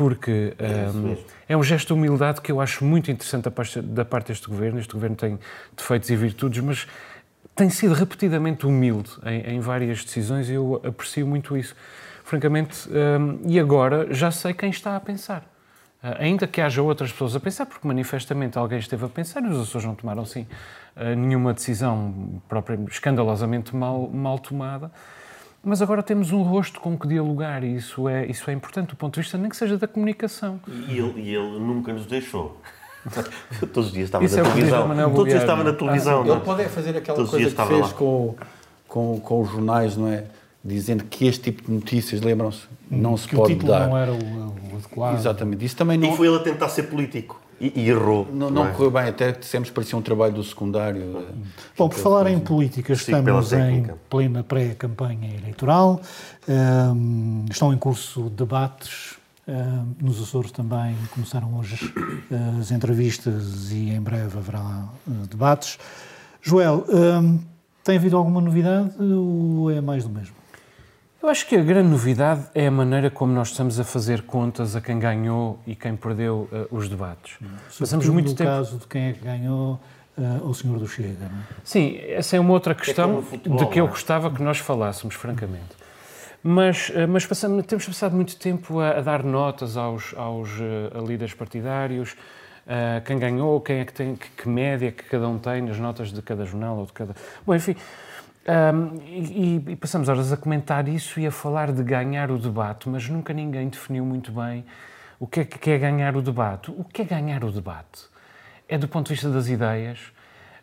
Porque 0.00 0.54
ah, 0.58 1.14
é 1.46 1.54
um 1.54 1.62
gesto 1.62 1.88
de 1.88 1.92
humildade 1.92 2.40
que 2.40 2.50
eu 2.50 2.58
acho 2.58 2.82
muito 2.82 3.10
interessante 3.10 3.44
da 3.44 3.50
parte, 3.50 3.82
da 3.82 4.02
parte 4.02 4.28
deste 4.28 4.48
governo. 4.48 4.80
Este 4.80 4.94
governo 4.94 5.14
tem 5.14 5.38
defeitos 5.76 6.08
e 6.08 6.16
virtudes, 6.16 6.62
mas 6.62 6.86
tem 7.54 7.68
sido 7.68 7.92
repetidamente 7.92 8.66
humilde 8.66 9.10
em, 9.26 9.56
em 9.56 9.60
várias 9.60 10.02
decisões 10.02 10.48
e 10.48 10.54
eu 10.54 10.80
aprecio 10.82 11.26
muito 11.26 11.54
isso. 11.54 11.76
Francamente, 12.24 12.88
hum, 12.88 13.42
e 13.44 13.60
agora 13.60 14.06
já 14.14 14.30
sei 14.30 14.54
quem 14.54 14.70
está 14.70 14.96
a 14.96 15.00
pensar. 15.00 15.42
Uh, 16.02 16.16
ainda 16.18 16.46
que 16.46 16.62
haja 16.62 16.80
outras 16.80 17.12
pessoas 17.12 17.36
a 17.36 17.40
pensar, 17.40 17.66
porque 17.66 17.86
manifestamente 17.86 18.56
alguém 18.56 18.78
esteve 18.78 19.04
a 19.04 19.08
pensar 19.10 19.42
e 19.42 19.48
os 19.48 19.68
Açores 19.68 19.86
não 19.86 19.94
tomaram, 19.94 20.24
sim, 20.24 20.46
uh, 20.96 21.14
nenhuma 21.14 21.52
decisão 21.52 22.40
própria, 22.48 22.78
escandalosamente 22.88 23.76
mal, 23.76 24.08
mal 24.08 24.38
tomada. 24.38 24.90
Mas 25.62 25.82
agora 25.82 26.02
temos 26.02 26.32
um 26.32 26.42
rosto 26.42 26.80
com 26.80 26.98
que 26.98 27.06
dialogar 27.06 27.62
e 27.62 27.76
isso 27.76 28.08
é, 28.08 28.24
isso 28.26 28.50
é 28.50 28.54
importante, 28.54 28.90
do 28.90 28.96
ponto 28.96 29.14
de 29.14 29.20
vista 29.20 29.36
nem 29.36 29.50
que 29.50 29.56
seja 29.56 29.76
da 29.76 29.86
comunicação. 29.86 30.58
E 30.88 30.98
ele, 30.98 31.20
e 31.20 31.34
ele 31.34 31.58
nunca 31.58 31.92
nos 31.92 32.06
deixou. 32.06 32.60
Todos 33.72 33.88
os 33.88 33.92
dias 33.92 34.06
estava 34.06 34.24
isso 34.24 34.36
na 34.36 34.42
é 34.42 34.52
televisão. 34.52 34.88
Todos 34.88 35.18
os 35.18 35.24
dias 35.24 35.40
estava 35.42 35.64
na 35.64 35.72
televisão. 35.72 36.22
Ah, 36.22 36.28
ele 36.28 36.40
pode 36.40 36.62
é 36.62 36.68
fazer 36.68 36.96
aquela 36.96 37.16
Todos 37.16 37.30
coisa 37.30 37.50
que 37.50 37.66
fez 37.66 37.92
com, 37.92 38.34
com, 38.88 39.20
com 39.20 39.42
os 39.42 39.50
jornais, 39.50 39.96
não 39.96 40.08
é? 40.08 40.24
Dizendo 40.64 41.04
que 41.04 41.26
este 41.26 41.44
tipo 41.44 41.62
de 41.64 41.72
notícias, 41.72 42.20
lembram-se, 42.20 42.64
não 42.90 43.16
se 43.16 43.28
que 43.28 43.36
pode 43.36 43.52
o 43.52 43.54
título 43.54 43.72
dar. 43.72 43.86
não 43.88 43.96
era 43.96 44.12
o, 44.12 44.16
o 44.16 44.76
adequado. 44.76 45.14
Exatamente. 45.14 45.64
Isso 45.64 45.76
também 45.76 45.96
não... 45.96 46.12
E 46.12 46.16
foi 46.16 46.26
ele 46.26 46.36
a 46.36 46.40
tentar 46.40 46.68
ser 46.68 46.84
político. 46.84 47.40
E, 47.60 47.72
e 47.76 47.88
errou. 47.90 48.26
Não, 48.32 48.50
não, 48.50 48.50
não 48.50 48.68
é? 48.68 48.72
correu 48.72 48.90
bem, 48.90 49.08
até 49.08 49.32
dissemos 49.32 49.68
que 49.68 49.74
parecia 49.74 49.98
um 49.98 50.02
trabalho 50.02 50.32
do 50.32 50.42
secundário. 50.42 51.26
Bom, 51.76 51.88
por 51.88 51.98
falar 51.98 52.26
em 52.30 52.38
política, 52.38 52.94
estamos 52.94 53.52
em 53.52 53.86
plena 54.08 54.42
pré-campanha 54.42 55.34
eleitoral, 55.36 56.00
um, 56.48 57.44
estão 57.50 57.72
em 57.72 57.78
curso 57.78 58.30
debates. 58.30 59.18
Um, 59.48 60.06
nos 60.06 60.22
Açores 60.22 60.52
também 60.52 60.96
começaram 61.12 61.58
hoje 61.58 61.92
uh, 62.30 62.60
as 62.60 62.70
entrevistas 62.70 63.72
e 63.72 63.90
em 63.90 64.00
breve 64.00 64.38
haverá 64.38 64.60
uh, 65.06 65.26
debates. 65.28 65.76
Joel, 66.40 66.84
um, 66.88 67.40
tem 67.82 67.96
havido 67.96 68.16
alguma 68.16 68.40
novidade 68.40 68.94
ou 69.02 69.70
é 69.70 69.80
mais 69.80 70.04
do 70.04 70.10
mesmo? 70.10 70.39
Eu 71.22 71.28
acho 71.28 71.46
que 71.46 71.54
a 71.54 71.62
grande 71.62 71.90
novidade 71.90 72.46
é 72.54 72.66
a 72.66 72.70
maneira 72.70 73.10
como 73.10 73.30
nós 73.30 73.48
estamos 73.48 73.78
a 73.78 73.84
fazer 73.84 74.22
contas 74.22 74.74
a 74.74 74.80
quem 74.80 74.98
ganhou 74.98 75.58
e 75.66 75.76
quem 75.76 75.94
perdeu 75.94 76.48
uh, 76.50 76.74
os 76.74 76.88
debates. 76.88 77.36
Hum. 77.42 77.46
Passamos 77.78 78.08
muito 78.08 78.30
no 78.30 78.34
tempo... 78.34 78.48
caso 78.48 78.78
de 78.78 78.86
quem 78.86 79.08
é 79.08 79.12
que 79.12 79.22
ganhou 79.22 79.78
uh, 80.16 80.48
o 80.48 80.54
senhor 80.54 80.78
do 80.78 80.88
Chega, 80.88 81.28
não 81.30 81.38
é? 81.38 81.42
Sim, 81.62 81.98
essa 82.08 82.36
é 82.36 82.40
uma 82.40 82.52
outra 82.54 82.74
questão 82.74 83.18
é 83.18 83.22
futebol, 83.22 83.58
de 83.58 83.66
que 83.66 83.78
eu 83.78 83.84
é? 83.84 83.88
gostava 83.88 84.30
que 84.30 84.42
nós 84.42 84.60
falássemos, 84.60 85.14
francamente. 85.14 85.76
Mas, 86.42 86.88
uh, 86.88 87.06
mas 87.06 87.26
passamos, 87.26 87.66
temos 87.66 87.84
passado 87.84 88.16
muito 88.16 88.38
tempo 88.38 88.80
a, 88.80 88.92
a 88.92 89.00
dar 89.02 89.22
notas 89.22 89.76
aos, 89.76 90.14
aos 90.16 90.48
uh, 90.48 91.06
líderes 91.06 91.34
partidários, 91.34 92.16
quem 93.04 93.18
ganhou, 93.18 93.60
quem 93.60 93.80
é 93.80 93.84
que 93.84 93.92
tem, 93.92 94.14
que, 94.14 94.28
que 94.28 94.48
média 94.48 94.92
que 94.92 95.02
cada 95.02 95.28
um 95.28 95.38
tem 95.38 95.60
nas 95.60 95.76
notas 95.76 96.12
de 96.12 96.22
cada 96.22 96.44
jornal 96.44 96.76
ou 96.78 96.86
de 96.86 96.92
cada... 96.92 97.16
Bom, 97.44 97.52
enfim, 97.52 97.74
um, 98.50 98.96
e, 99.06 99.62
e, 99.68 99.76
passamos 99.76 100.08
horas 100.08 100.32
a 100.32 100.36
comentar 100.36 100.88
isso 100.88 101.20
e 101.20 101.26
a 101.26 101.30
falar 101.30 101.70
de 101.70 101.84
ganhar 101.84 102.32
o 102.32 102.38
debate, 102.38 102.88
mas 102.88 103.08
nunca 103.08 103.32
ninguém 103.32 103.68
definiu 103.68 104.04
muito 104.04 104.32
bem 104.32 104.64
o 105.20 105.26
que 105.26 105.40
é 105.40 105.44
que 105.44 105.70
é 105.70 105.78
ganhar 105.78 106.16
o 106.16 106.22
debate. 106.22 106.70
O 106.70 106.82
que 106.82 107.02
é 107.02 107.04
ganhar 107.04 107.44
o 107.44 107.52
debate? 107.52 108.06
É 108.68 108.76
do 108.76 108.88
ponto 108.88 109.06
de 109.06 109.12
vista 109.12 109.30
das 109.30 109.48
ideias. 109.48 109.98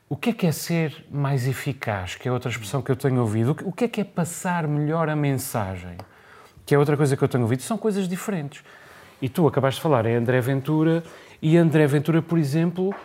O 0.09 0.17
que 0.17 0.31
é 0.31 0.33
que 0.33 0.47
é 0.47 0.51
ser 0.51 1.05
mais 1.11 1.47
eficaz, 1.47 2.15
que 2.15 2.27
é 2.27 2.31
outra 2.31 2.49
expressão 2.49 2.81
que 2.81 2.91
eu 2.91 2.95
tenho 2.95 3.21
ouvido? 3.21 3.55
O 3.63 3.71
que 3.71 3.85
é 3.85 3.87
que 3.87 4.01
é 4.01 4.03
passar 4.03 4.67
melhor 4.67 5.09
a 5.09 5.15
mensagem, 5.15 5.97
que 6.65 6.73
é 6.73 6.79
outra 6.79 6.97
coisa 6.97 7.15
que 7.15 7.23
eu 7.23 7.27
tenho 7.27 7.43
ouvido? 7.43 7.61
São 7.61 7.77
coisas 7.77 8.07
diferentes. 8.07 8.63
E 9.21 9.29
tu 9.29 9.47
acabaste 9.47 9.79
de 9.79 9.83
falar, 9.83 10.05
é 10.05 10.15
André 10.15 10.41
Ventura, 10.41 11.03
e 11.41 11.55
André 11.55 11.85
Ventura, 11.87 12.21
por 12.21 12.37
exemplo, 12.37 12.95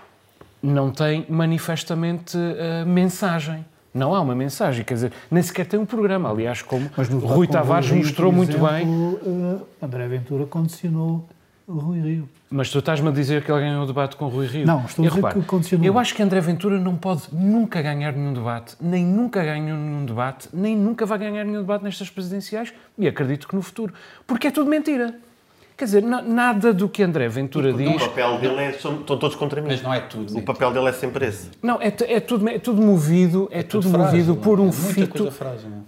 não 0.62 0.90
tem 0.90 1.26
manifestamente 1.28 2.36
uh, 2.36 2.86
mensagem. 2.86 3.64
Não 3.94 4.14
há 4.14 4.20
uma 4.20 4.34
mensagem, 4.34 4.84
quer 4.84 4.94
dizer, 4.94 5.12
nem 5.30 5.42
sequer 5.42 5.66
tem 5.66 5.78
um 5.78 5.84
programa. 5.84 6.30
Aliás, 6.30 6.62
como 6.62 6.90
Rui 7.20 7.46
Tavares 7.46 7.88
Rui 7.88 7.98
Rio, 7.98 8.06
mostrou 8.06 8.32
muito 8.32 8.56
exemplo, 8.56 8.68
bem. 8.68 8.86
Uh, 8.88 9.66
André 9.82 10.08
Ventura 10.08 10.46
condicionou 10.46 11.28
o 11.66 11.74
Rui 11.74 12.00
Rio. 12.00 12.28
Mas 12.50 12.70
tu 12.70 12.78
estás-me 12.78 13.08
a 13.08 13.12
dizer 13.12 13.44
que 13.44 13.50
ele 13.50 13.60
ganhou 13.60 13.84
o 13.84 13.86
debate 13.86 14.16
com 14.16 14.26
o 14.26 14.28
Rui 14.28 14.46
Rio. 14.46 14.66
Não, 14.66 14.84
estou 14.84 15.04
a 15.04 15.08
dizer 15.08 15.16
reparo, 15.16 15.40
que 15.40 15.46
condicionou. 15.46 15.86
Eu 15.86 15.98
acho 15.98 16.14
que 16.14 16.22
André 16.22 16.40
Ventura 16.40 16.78
não 16.78 16.96
pode 16.96 17.22
nunca 17.32 17.80
ganhar 17.80 18.12
nenhum 18.12 18.32
debate, 18.32 18.76
nem 18.80 19.04
nunca 19.04 19.42
ganhou 19.42 19.76
nenhum 19.76 20.04
debate, 20.04 20.48
nem 20.52 20.76
nunca 20.76 21.06
vai 21.06 21.18
ganhar 21.18 21.44
nenhum 21.44 21.60
debate 21.60 21.84
nestas 21.84 22.10
presidenciais, 22.10 22.72
e 22.98 23.06
acredito 23.06 23.48
que 23.48 23.54
no 23.54 23.62
futuro. 23.62 23.94
Porque 24.26 24.48
é 24.48 24.50
tudo 24.50 24.68
mentira. 24.68 25.14
Quer 25.82 25.86
dizer, 25.86 26.02
nada 26.04 26.72
do 26.72 26.88
que 26.88 27.02
André 27.02 27.26
Ventura 27.26 27.72
diz. 27.72 28.00
O 28.00 28.08
papel 28.08 28.38
dele 28.38 28.60
é. 28.60 28.70
Estão 28.70 29.02
todos 29.02 29.34
contra 29.34 29.60
mim. 29.60 29.66
Mas 29.66 29.82
não 29.82 29.92
é 29.92 29.98
tudo. 29.98 30.38
O 30.38 30.42
papel 30.42 30.72
dele 30.72 30.86
é 30.86 30.92
sempre 30.92 31.26
esse. 31.26 31.50
Não, 31.60 31.82
é, 31.82 31.88
é, 31.88 32.20
tudo, 32.20 32.48
é 32.48 32.56
tudo 32.60 32.80
movido, 32.80 33.48
é, 33.50 33.58
é 33.58 33.62
tudo 33.64 33.90
frase, 33.90 34.04
movido 34.04 34.36
por 34.36 34.60
um 34.60 34.68
é 34.68 34.72
fito. 34.72 35.28
Frase, 35.32 35.66
não 35.66 35.84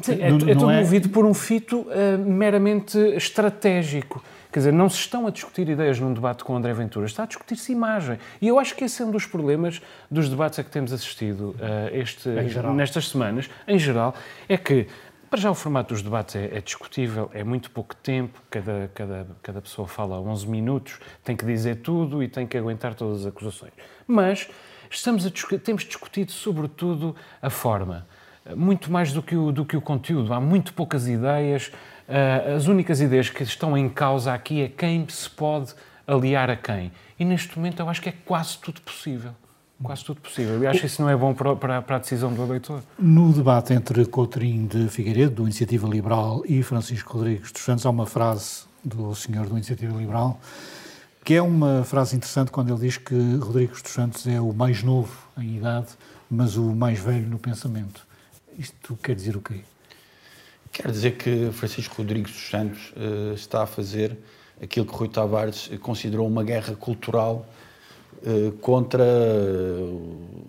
Sim, 0.00 0.22
é, 0.22 0.30
não, 0.30 0.36
é 0.36 0.54
tudo 0.54 0.70
é- 0.70 0.80
movido 0.80 1.08
por 1.08 1.26
um 1.26 1.34
fito 1.34 1.80
uh, 1.80 2.16
meramente 2.24 2.96
estratégico. 3.16 4.22
Quer 4.52 4.60
dizer, 4.60 4.72
não 4.72 4.88
se 4.88 4.98
estão 4.98 5.26
a 5.26 5.30
discutir 5.30 5.68
ideias 5.68 5.98
num 5.98 6.14
debate 6.14 6.44
com 6.44 6.54
André 6.54 6.72
Ventura, 6.72 7.06
está 7.06 7.24
a 7.24 7.26
discutir-se 7.26 7.72
imagem. 7.72 8.18
E 8.40 8.46
eu 8.46 8.56
acho 8.60 8.76
que 8.76 8.84
esse 8.84 9.02
é 9.02 9.04
um 9.04 9.10
dos 9.10 9.26
problemas 9.26 9.82
dos 10.08 10.28
debates 10.28 10.60
a 10.60 10.62
que 10.62 10.70
temos 10.70 10.92
assistido 10.92 11.56
uh, 11.58 11.92
este, 11.92 12.28
nestas 12.72 13.08
semanas, 13.08 13.50
em 13.66 13.80
geral, 13.80 14.14
é 14.48 14.56
que 14.56 14.86
para 15.34 15.40
já 15.40 15.50
o 15.50 15.54
formato 15.56 15.92
dos 15.92 16.00
debates 16.00 16.36
é, 16.36 16.44
é, 16.44 16.60
discutível, 16.60 17.28
é 17.34 17.42
muito 17.42 17.68
pouco 17.68 17.92
tempo, 17.96 18.40
cada, 18.48 18.88
cada, 18.94 19.26
cada 19.42 19.60
pessoa 19.60 19.88
fala 19.88 20.20
11 20.20 20.46
minutos, 20.46 21.00
tem 21.24 21.34
que 21.34 21.44
dizer 21.44 21.78
tudo 21.82 22.22
e 22.22 22.28
tem 22.28 22.46
que 22.46 22.56
aguentar 22.56 22.94
todas 22.94 23.22
as 23.22 23.26
acusações. 23.26 23.72
Mas 24.06 24.48
estamos 24.88 25.26
a 25.26 25.30
temos 25.58 25.82
discutido 25.82 26.30
sobretudo 26.30 27.16
a 27.42 27.50
forma, 27.50 28.06
muito 28.54 28.92
mais 28.92 29.12
do 29.12 29.20
que 29.20 29.34
o, 29.34 29.50
do 29.50 29.64
que 29.64 29.76
o 29.76 29.80
conteúdo. 29.80 30.32
Há 30.32 30.40
muito 30.40 30.72
poucas 30.72 31.08
ideias, 31.08 31.72
uh, 32.08 32.54
as 32.54 32.68
únicas 32.68 33.00
ideias 33.00 33.28
que 33.28 33.42
estão 33.42 33.76
em 33.76 33.88
causa 33.88 34.32
aqui 34.32 34.62
é 34.62 34.68
quem 34.68 35.04
se 35.08 35.28
pode 35.28 35.74
aliar 36.06 36.48
a 36.48 36.54
quem. 36.54 36.92
E 37.18 37.24
neste 37.24 37.58
momento 37.58 37.80
eu 37.80 37.88
acho 37.88 38.00
que 38.00 38.08
é 38.08 38.14
quase 38.24 38.56
tudo 38.58 38.80
possível 38.82 39.34
quase 39.84 40.04
tudo 40.04 40.20
possível. 40.20 40.62
E 40.62 40.66
acho 40.66 40.80
que 40.80 40.86
isso 40.86 41.00
não 41.00 41.08
é 41.08 41.16
bom 41.16 41.32
para, 41.34 41.54
para, 41.54 41.82
para, 41.82 41.96
a 41.96 41.98
decisão 41.98 42.32
do 42.32 42.42
eleitor. 42.42 42.82
No 42.98 43.32
debate 43.32 43.72
entre 43.72 44.04
Coutrinho 44.06 44.66
de 44.66 44.88
Figueiredo, 44.88 45.36
do 45.36 45.42
Iniciativa 45.42 45.86
Liberal, 45.86 46.42
e 46.46 46.62
Francisco 46.62 47.18
Rodrigues 47.18 47.52
dos 47.52 47.62
Santos, 47.62 47.86
há 47.86 47.90
uma 47.90 48.06
frase 48.06 48.64
do 48.82 49.14
senhor 49.14 49.46
do 49.46 49.52
Iniciativa 49.52 49.96
Liberal 49.96 50.40
que 51.24 51.34
é 51.34 51.42
uma 51.42 51.82
frase 51.84 52.14
interessante 52.14 52.50
quando 52.50 52.70
ele 52.70 52.80
diz 52.80 52.98
que 52.98 53.14
Rodrigues 53.36 53.80
dos 53.80 53.92
Santos 53.92 54.26
é 54.26 54.38
o 54.38 54.52
mais 54.52 54.82
novo 54.82 55.26
em 55.38 55.56
idade, 55.56 55.88
mas 56.30 56.54
o 56.56 56.74
mais 56.74 56.98
velho 56.98 57.26
no 57.26 57.38
pensamento. 57.38 58.06
Isto 58.58 58.94
quer 59.02 59.14
dizer 59.14 59.34
o 59.34 59.40
quê? 59.40 59.62
Quer 60.70 60.90
dizer 60.90 61.12
que 61.12 61.50
Francisco 61.52 61.94
Rodrigues 61.96 62.30
dos 62.30 62.50
Santos 62.50 62.92
uh, 62.92 63.32
está 63.32 63.62
a 63.62 63.66
fazer 63.66 64.18
aquilo 64.62 64.84
que 64.84 64.94
Rui 64.94 65.08
Tavares 65.08 65.70
considerou 65.80 66.26
uma 66.28 66.44
guerra 66.44 66.76
cultural 66.76 67.46
contra 68.60 69.04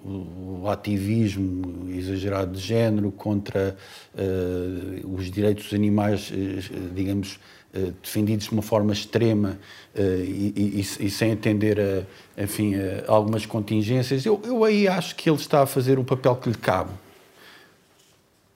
o 0.05 0.69
ativismo 0.69 1.89
exagerado 1.91 2.53
de 2.53 2.59
género, 2.59 3.11
contra 3.11 3.75
uh, 4.13 5.15
os 5.15 5.29
direitos 5.29 5.65
dos 5.65 5.73
animais, 5.73 6.31
uh, 6.31 6.93
digamos, 6.93 7.39
uh, 7.73 7.93
defendidos 8.01 8.45
de 8.45 8.51
uma 8.51 8.61
forma 8.61 8.93
extrema 8.93 9.59
e, 9.95 10.81
e, 10.99 11.05
e, 11.05 11.09
sem 11.09 11.31
atender 11.31 11.79
a, 11.79 12.43
enfim, 12.43 12.75
a 12.75 13.11
algumas 13.11 13.45
contingências. 13.45 14.25
Eu, 14.25 14.41
eu 14.43 14.63
aí 14.63 14.87
acho 14.87 15.15
que 15.15 15.29
ele 15.29 15.37
está 15.37 15.61
a 15.61 15.65
fazer 15.65 15.97
o 15.97 16.03
papel 16.03 16.35
que 16.35 16.49
lhe 16.49 16.57
cabe. 16.57 16.91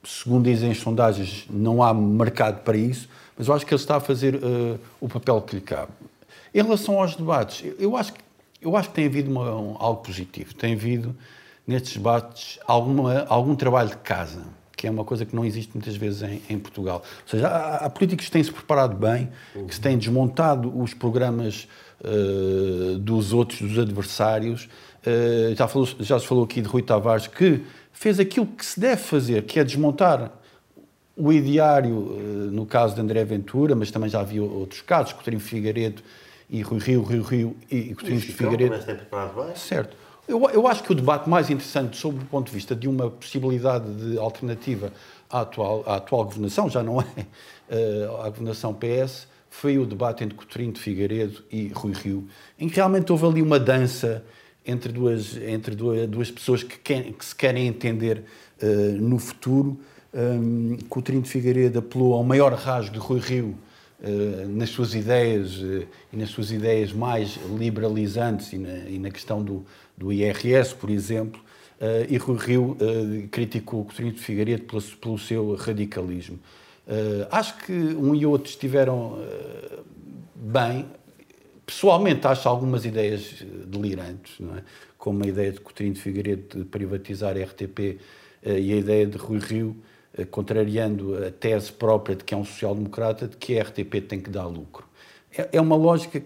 Segundo 0.03 0.43
dizem 0.43 0.71
as 0.71 0.79
sondagens, 0.79 1.45
não 1.49 1.81
há 1.81 1.93
mercado 1.93 2.61
para 2.63 2.75
isso, 2.75 3.07
mas 3.37 3.47
eu 3.47 3.53
acho 3.53 3.65
que 3.65 3.73
ele 3.73 3.81
está 3.81 3.97
a 3.97 3.99
fazer 4.01 4.37
o 4.99 5.07
papel 5.07 5.41
que 5.41 5.55
lhe 5.55 5.61
cabe. 5.61 5.91
Em 6.53 6.61
relação 6.61 6.99
aos 6.99 7.15
debates, 7.15 7.63
eu 7.79 7.95
acho 7.95 8.11
que 8.13 8.19
eu 8.61 8.75
acho 8.75 8.89
que 8.89 8.95
tem 8.95 9.05
havido 9.05 9.31
uma, 9.31 9.55
um, 9.55 9.75
algo 9.79 10.01
positivo. 10.03 10.53
Tem 10.53 10.73
havido, 10.73 11.15
nestes 11.65 11.93
debates, 11.93 12.59
alguma, 12.65 13.25
algum 13.29 13.55
trabalho 13.55 13.89
de 13.89 13.97
casa, 13.97 14.43
que 14.75 14.87
é 14.87 14.91
uma 14.91 15.05
coisa 15.05 15.25
que 15.25 15.35
não 15.35 15.45
existe 15.45 15.71
muitas 15.73 15.95
vezes 15.95 16.21
em, 16.23 16.41
em 16.49 16.59
Portugal. 16.59 17.03
Ou 17.23 17.29
seja, 17.29 17.47
há, 17.47 17.85
há, 17.85 17.89
políticos 17.89 18.25
que 18.25 18.31
têm-se 18.31 18.51
preparado 18.51 18.95
bem, 18.95 19.29
que 19.67 19.73
se 19.73 19.81
têm 19.81 19.97
desmontado 19.97 20.77
os 20.77 20.93
programas 20.93 21.67
uh, 22.01 22.97
dos 22.97 23.33
outros, 23.33 23.61
dos 23.61 23.79
adversários. 23.79 24.69
Uh, 25.05 25.55
já, 25.55 25.67
falou, 25.67 25.87
já 25.99 26.19
se 26.19 26.27
falou 26.27 26.43
aqui 26.43 26.61
de 26.61 26.67
Rui 26.67 26.81
Tavares, 26.81 27.27
que 27.27 27.63
fez 27.93 28.19
aquilo 28.19 28.45
que 28.45 28.65
se 28.65 28.79
deve 28.79 29.01
fazer, 29.01 29.43
que 29.43 29.59
é 29.59 29.63
desmontar 29.63 30.31
o 31.15 31.31
ideário, 31.31 31.95
uh, 31.95 32.51
no 32.51 32.65
caso 32.65 32.95
de 32.95 33.01
André 33.01 33.23
Ventura, 33.23 33.75
mas 33.75 33.91
também 33.91 34.09
já 34.09 34.19
havia 34.19 34.43
outros 34.43 34.81
casos, 34.81 35.13
Coutinho 35.13 35.39
Figueiredo, 35.39 36.01
e 36.49 36.61
Rui 36.61 36.79
Rio, 36.79 37.03
Rio 37.03 37.21
Rio 37.21 37.57
e 37.69 37.93
Coutinho 37.93 38.19
de 38.19 38.31
Figueiredo. 38.33 38.75
Certo. 39.55 39.95
Eu, 40.27 40.47
eu 40.49 40.67
acho 40.67 40.83
que 40.83 40.91
o 40.91 40.95
debate 40.95 41.29
mais 41.29 41.49
interessante, 41.49 41.97
sob 41.97 42.21
o 42.21 42.25
ponto 42.25 42.47
de 42.47 42.53
vista 42.53 42.75
de 42.75 42.87
uma 42.87 43.09
possibilidade 43.09 43.91
de 43.93 44.17
alternativa 44.17 44.93
à 45.29 45.41
atual, 45.41 45.83
à 45.87 45.95
atual 45.95 46.23
governação, 46.25 46.69
já 46.69 46.83
não 46.83 47.01
é 47.01 47.05
uh, 47.05 48.21
a 48.21 48.29
governação 48.29 48.73
PS, 48.73 49.27
foi 49.49 49.77
o 49.79 49.85
debate 49.85 50.23
entre 50.23 50.37
Coutinho 50.37 50.71
de 50.71 50.79
Figueiredo 50.79 51.43
e 51.51 51.69
Rui 51.69 51.93
Rio, 51.93 52.27
em 52.59 52.69
que 52.69 52.75
realmente 52.75 53.11
houve 53.11 53.25
ali 53.25 53.41
uma 53.41 53.59
dança 53.59 54.23
entre 54.65 54.91
duas, 54.91 55.35
entre 55.37 55.75
duas, 55.75 56.07
duas 56.07 56.29
pessoas 56.29 56.61
que, 56.61 56.77
quer, 56.77 57.11
que 57.11 57.25
se 57.25 57.35
querem 57.35 57.67
entender 57.67 58.23
uh, 58.61 59.01
no 59.01 59.17
futuro. 59.17 59.79
Um, 60.13 60.77
Coutinho 60.89 61.21
de 61.21 61.29
Figueiredo 61.29 61.79
apelou 61.79 62.13
ao 62.13 62.23
maior 62.23 62.53
rasgo 62.53 62.93
de 62.93 62.99
Rui 62.99 63.19
Rio 63.19 63.55
nas 64.47 64.69
suas 64.69 64.95
ideias 64.95 65.55
e 66.13 66.15
nas 66.17 66.29
suas 66.29 66.51
ideias 66.51 66.93
mais 66.93 67.37
liberalizantes 67.57 68.53
e 68.53 68.57
na, 68.57 68.89
e 68.89 68.97
na 68.97 69.11
questão 69.11 69.43
do, 69.43 69.65
do 69.97 70.13
IRS, 70.13 70.73
por 70.73 70.89
exemplo, 70.89 71.41
e 72.09 72.17
Rui 72.17 72.37
Rio 72.37 72.77
criticou 73.29 73.83
Coutinho 73.83 74.13
de 74.13 74.19
Figueiredo 74.19 74.63
pelo, 74.63 74.81
pelo 74.81 75.17
seu 75.17 75.53
radicalismo. 75.55 76.39
acho 77.29 77.57
que 77.57 77.73
um 77.73 78.15
e 78.15 78.25
outro 78.25 78.49
estiveram 78.49 79.19
bem. 80.33 80.85
Pessoalmente, 81.65 82.25
acho 82.25 82.47
algumas 82.47 82.85
ideias 82.85 83.43
delirantes, 83.65 84.39
não 84.39 84.57
é? 84.57 84.63
como 84.99 85.23
a 85.23 85.27
ideia 85.27 85.51
de 85.53 85.61
Coutinho 85.61 85.93
de 85.93 86.01
Figueiredo 86.01 86.59
de 86.59 86.65
privatizar 86.65 87.35
a 87.37 87.41
RTP 87.41 87.97
e 88.43 88.73
a 88.73 88.75
ideia 88.75 89.07
de 89.07 89.17
Rui 89.17 89.39
Rio 89.39 89.75
eh, 89.75 89.88
contrariando 90.31 91.15
a 91.25 91.31
tese 91.31 91.71
própria 91.71 92.15
de 92.15 92.23
que 92.23 92.33
é 92.33 92.37
um 92.37 92.45
social-democrata, 92.45 93.27
de 93.27 93.37
que 93.37 93.59
a 93.59 93.63
RTP 93.63 94.01
tem 94.07 94.19
que 94.19 94.29
dar 94.29 94.45
lucro. 94.45 94.85
É, 95.35 95.49
é 95.53 95.61
uma 95.61 95.75
lógica 95.75 96.21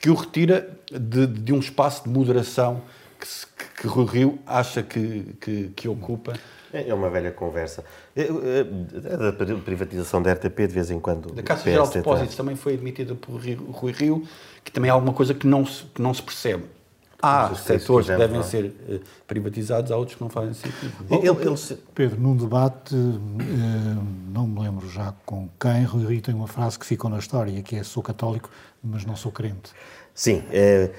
que 0.00 0.10
o 0.10 0.14
retira 0.14 0.78
de, 0.90 1.26
de 1.26 1.52
um 1.52 1.58
espaço 1.58 2.04
de 2.04 2.10
moderação 2.10 2.82
que, 3.18 3.26
que, 3.26 3.82
que 3.82 3.86
Rui 3.86 4.06
Rio 4.06 4.38
acha 4.46 4.82
que, 4.82 5.34
que, 5.40 5.68
que 5.76 5.88
ocupa. 5.88 6.34
É, 6.72 6.88
é 6.88 6.94
uma 6.94 7.10
velha 7.10 7.32
conversa. 7.32 7.84
É, 8.16 8.28
a 8.28 9.60
privatização 9.64 10.22
da 10.22 10.32
RTP, 10.32 10.66
de 10.66 10.74
vez 10.74 10.90
em 10.90 11.00
quando. 11.00 11.32
Da 11.32 11.42
Caixa 11.42 11.70
Geral 11.70 11.86
de 11.86 11.94
Depósitos 11.94 12.36
também 12.36 12.56
foi 12.56 12.74
admitida 12.74 13.14
por 13.14 13.40
Rui 13.40 13.92
Rio, 13.92 14.26
que 14.64 14.70
também 14.70 14.88
é 14.88 14.92
alguma 14.92 15.12
coisa 15.12 15.34
que 15.34 15.46
não 15.46 15.66
se, 15.66 15.84
que 15.84 16.00
não 16.00 16.14
se 16.14 16.22
percebe. 16.22 16.64
Há 17.22 17.54
setores 17.54 18.06
que 18.06 18.16
devem 18.16 18.42
ser 18.42 18.66
uh, 18.66 19.00
privatizados, 19.26 19.92
há 19.92 19.96
outros 19.96 20.16
que 20.16 20.22
não 20.22 20.30
fazem 20.30 20.54
sentido. 20.54 20.92
Ele, 21.10 21.28
ele, 21.28 21.78
Pedro, 21.94 22.20
num 22.20 22.36
debate, 22.36 22.94
uh, 22.94 23.20
não 24.32 24.46
me 24.46 24.60
lembro 24.60 24.88
já 24.88 25.14
com 25.26 25.48
quem, 25.60 25.84
Rui 25.84 26.06
Rio 26.06 26.22
tem 26.22 26.34
uma 26.34 26.48
frase 26.48 26.78
que 26.78 26.86
ficou 26.86 27.10
na 27.10 27.18
história, 27.18 27.62
que 27.62 27.76
é 27.76 27.82
sou 27.82 28.02
católico, 28.02 28.50
mas 28.82 29.04
não 29.04 29.16
sou 29.16 29.30
crente. 29.30 29.72
Sim. 30.14 30.42
É, 30.50 30.90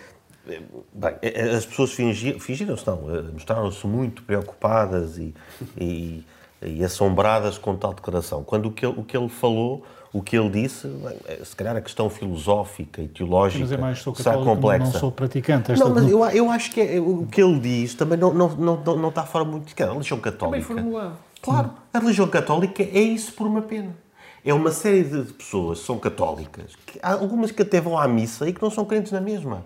bem, 0.94 1.16
as 1.56 1.66
pessoas 1.66 1.94
fingiram, 1.94 2.40
fingiram-se, 2.40 2.86
não, 2.88 3.02
mostraram-se 3.34 3.86
muito 3.88 4.24
preocupadas 4.24 5.18
e, 5.18 5.34
e, 5.78 6.26
e, 6.62 6.84
assombradas 6.84 7.58
com 7.58 7.76
tal 7.76 7.94
declaração. 7.94 8.44
Quando 8.44 8.68
o 8.68 8.72
que 8.72 8.86
ele, 8.86 9.00
o 9.00 9.04
que 9.04 9.16
ele 9.16 9.30
falou 9.30 9.84
o 10.14 10.22
que 10.22 10.38
ele 10.38 10.50
disse, 10.50 10.92
é, 11.26 11.44
se 11.44 11.56
calhar 11.56 11.76
a 11.76 11.82
questão 11.82 12.10
filosófica 12.10 13.02
e 13.02 13.08
teológica 13.08 13.64
mas 13.64 13.72
é 13.72 13.78
mais, 13.78 14.00
sou 14.00 14.14
será 14.14 14.38
complexa. 14.38 14.92
Não 14.92 15.00
sou 15.00 15.12
praticante. 15.12 15.72
Não, 15.74 15.90
mas 15.90 16.10
eu, 16.10 16.26
eu 16.26 16.52
acho 16.52 16.72
que 16.72 16.82
é, 16.82 17.00
o 17.00 17.26
que 17.26 17.42
ele 17.42 17.60
diz 17.60 17.96
também 17.96 18.18
não, 18.18 18.34
não, 18.34 18.50
não, 18.50 18.98
não 18.98 19.10
está 19.10 19.24
fora 19.24 19.46
muito 19.46 19.74
de 19.74 19.84
A 19.84 19.92
religião 19.92 20.20
católica. 20.20 20.68
Também 20.68 20.84
formulado. 20.84 21.18
Claro, 21.42 21.72
a 21.94 22.00
religião 22.00 22.28
católica 22.28 22.84
é 22.84 23.00
isso 23.00 23.34
por 23.34 23.48
uma 23.48 23.62
pena. 23.62 23.96
É 24.44 24.54
uma 24.54 24.72
série 24.72 25.04
de 25.04 25.34
pessoas 25.34 25.80
que 25.80 25.86
são 25.86 25.98
católicas, 25.98 26.76
que 26.86 27.00
há 27.02 27.14
algumas 27.14 27.52
que 27.52 27.62
até 27.62 27.80
vão 27.80 27.98
à 27.98 28.08
missa 28.08 28.50
e 28.50 28.54
que 28.54 28.62
não 28.62 28.72
são 28.72 28.84
crentes 28.84 29.12
na 29.12 29.22
mesma. 29.22 29.64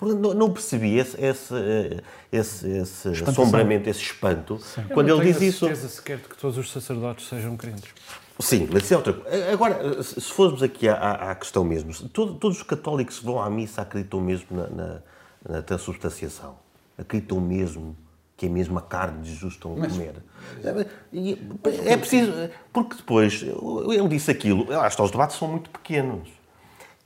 Não, 0.00 0.34
não 0.34 0.50
percebi 0.50 0.98
esse, 0.98 1.18
esse, 1.18 1.54
esse, 2.30 2.68
esse 2.68 3.08
assombramento, 3.24 3.88
esse 3.88 4.02
espanto, 4.02 4.58
Sim. 4.58 4.84
quando 4.92 5.08
ele 5.08 5.32
diz 5.32 5.40
isso. 5.40 5.64
Eu 5.64 5.70
não 5.70 5.74
tenho 5.74 5.80
certeza 5.80 5.88
sequer 5.88 6.18
de 6.18 6.24
que 6.24 6.36
todos 6.36 6.58
os 6.58 6.70
sacerdotes 6.70 7.26
sejam 7.26 7.56
crentes. 7.56 7.90
Sim, 8.38 8.68
mas 8.70 8.84
isso 8.84 8.94
é 8.94 8.96
outra 8.96 9.12
coisa. 9.14 9.52
Agora, 9.52 10.02
se 10.02 10.20
formos 10.20 10.62
aqui 10.62 10.88
à, 10.88 11.30
à 11.30 11.34
questão 11.34 11.64
mesmo, 11.64 11.92
todo, 12.08 12.34
todos 12.34 12.58
os 12.58 12.62
católicos 12.62 13.18
que 13.18 13.24
vão 13.24 13.40
à 13.40 13.48
missa 13.48 13.82
acreditam 13.82 14.20
mesmo 14.20 14.46
na, 14.50 14.68
na, 14.68 14.98
na 15.48 15.62
transubstanciação. 15.62 16.56
Acreditam 16.98 17.40
mesmo 17.40 17.96
que 18.36 18.46
é 18.46 18.48
mesmo 18.48 18.78
a 18.78 18.82
carne 18.82 19.22
de 19.22 19.30
Jesus 19.30 19.54
estão 19.54 19.72
a 19.72 19.88
comer. 19.88 20.16
Mas, 20.62 21.86
é 21.86 21.96
preciso. 21.96 22.50
Porque 22.72 22.96
depois, 22.96 23.42
ele 23.42 24.08
disse 24.08 24.30
aquilo, 24.30 24.70
acho 24.80 24.96
que 24.96 25.02
os 25.02 25.10
debates 25.10 25.36
são 25.36 25.48
muito 25.48 25.70
pequenos. 25.70 26.28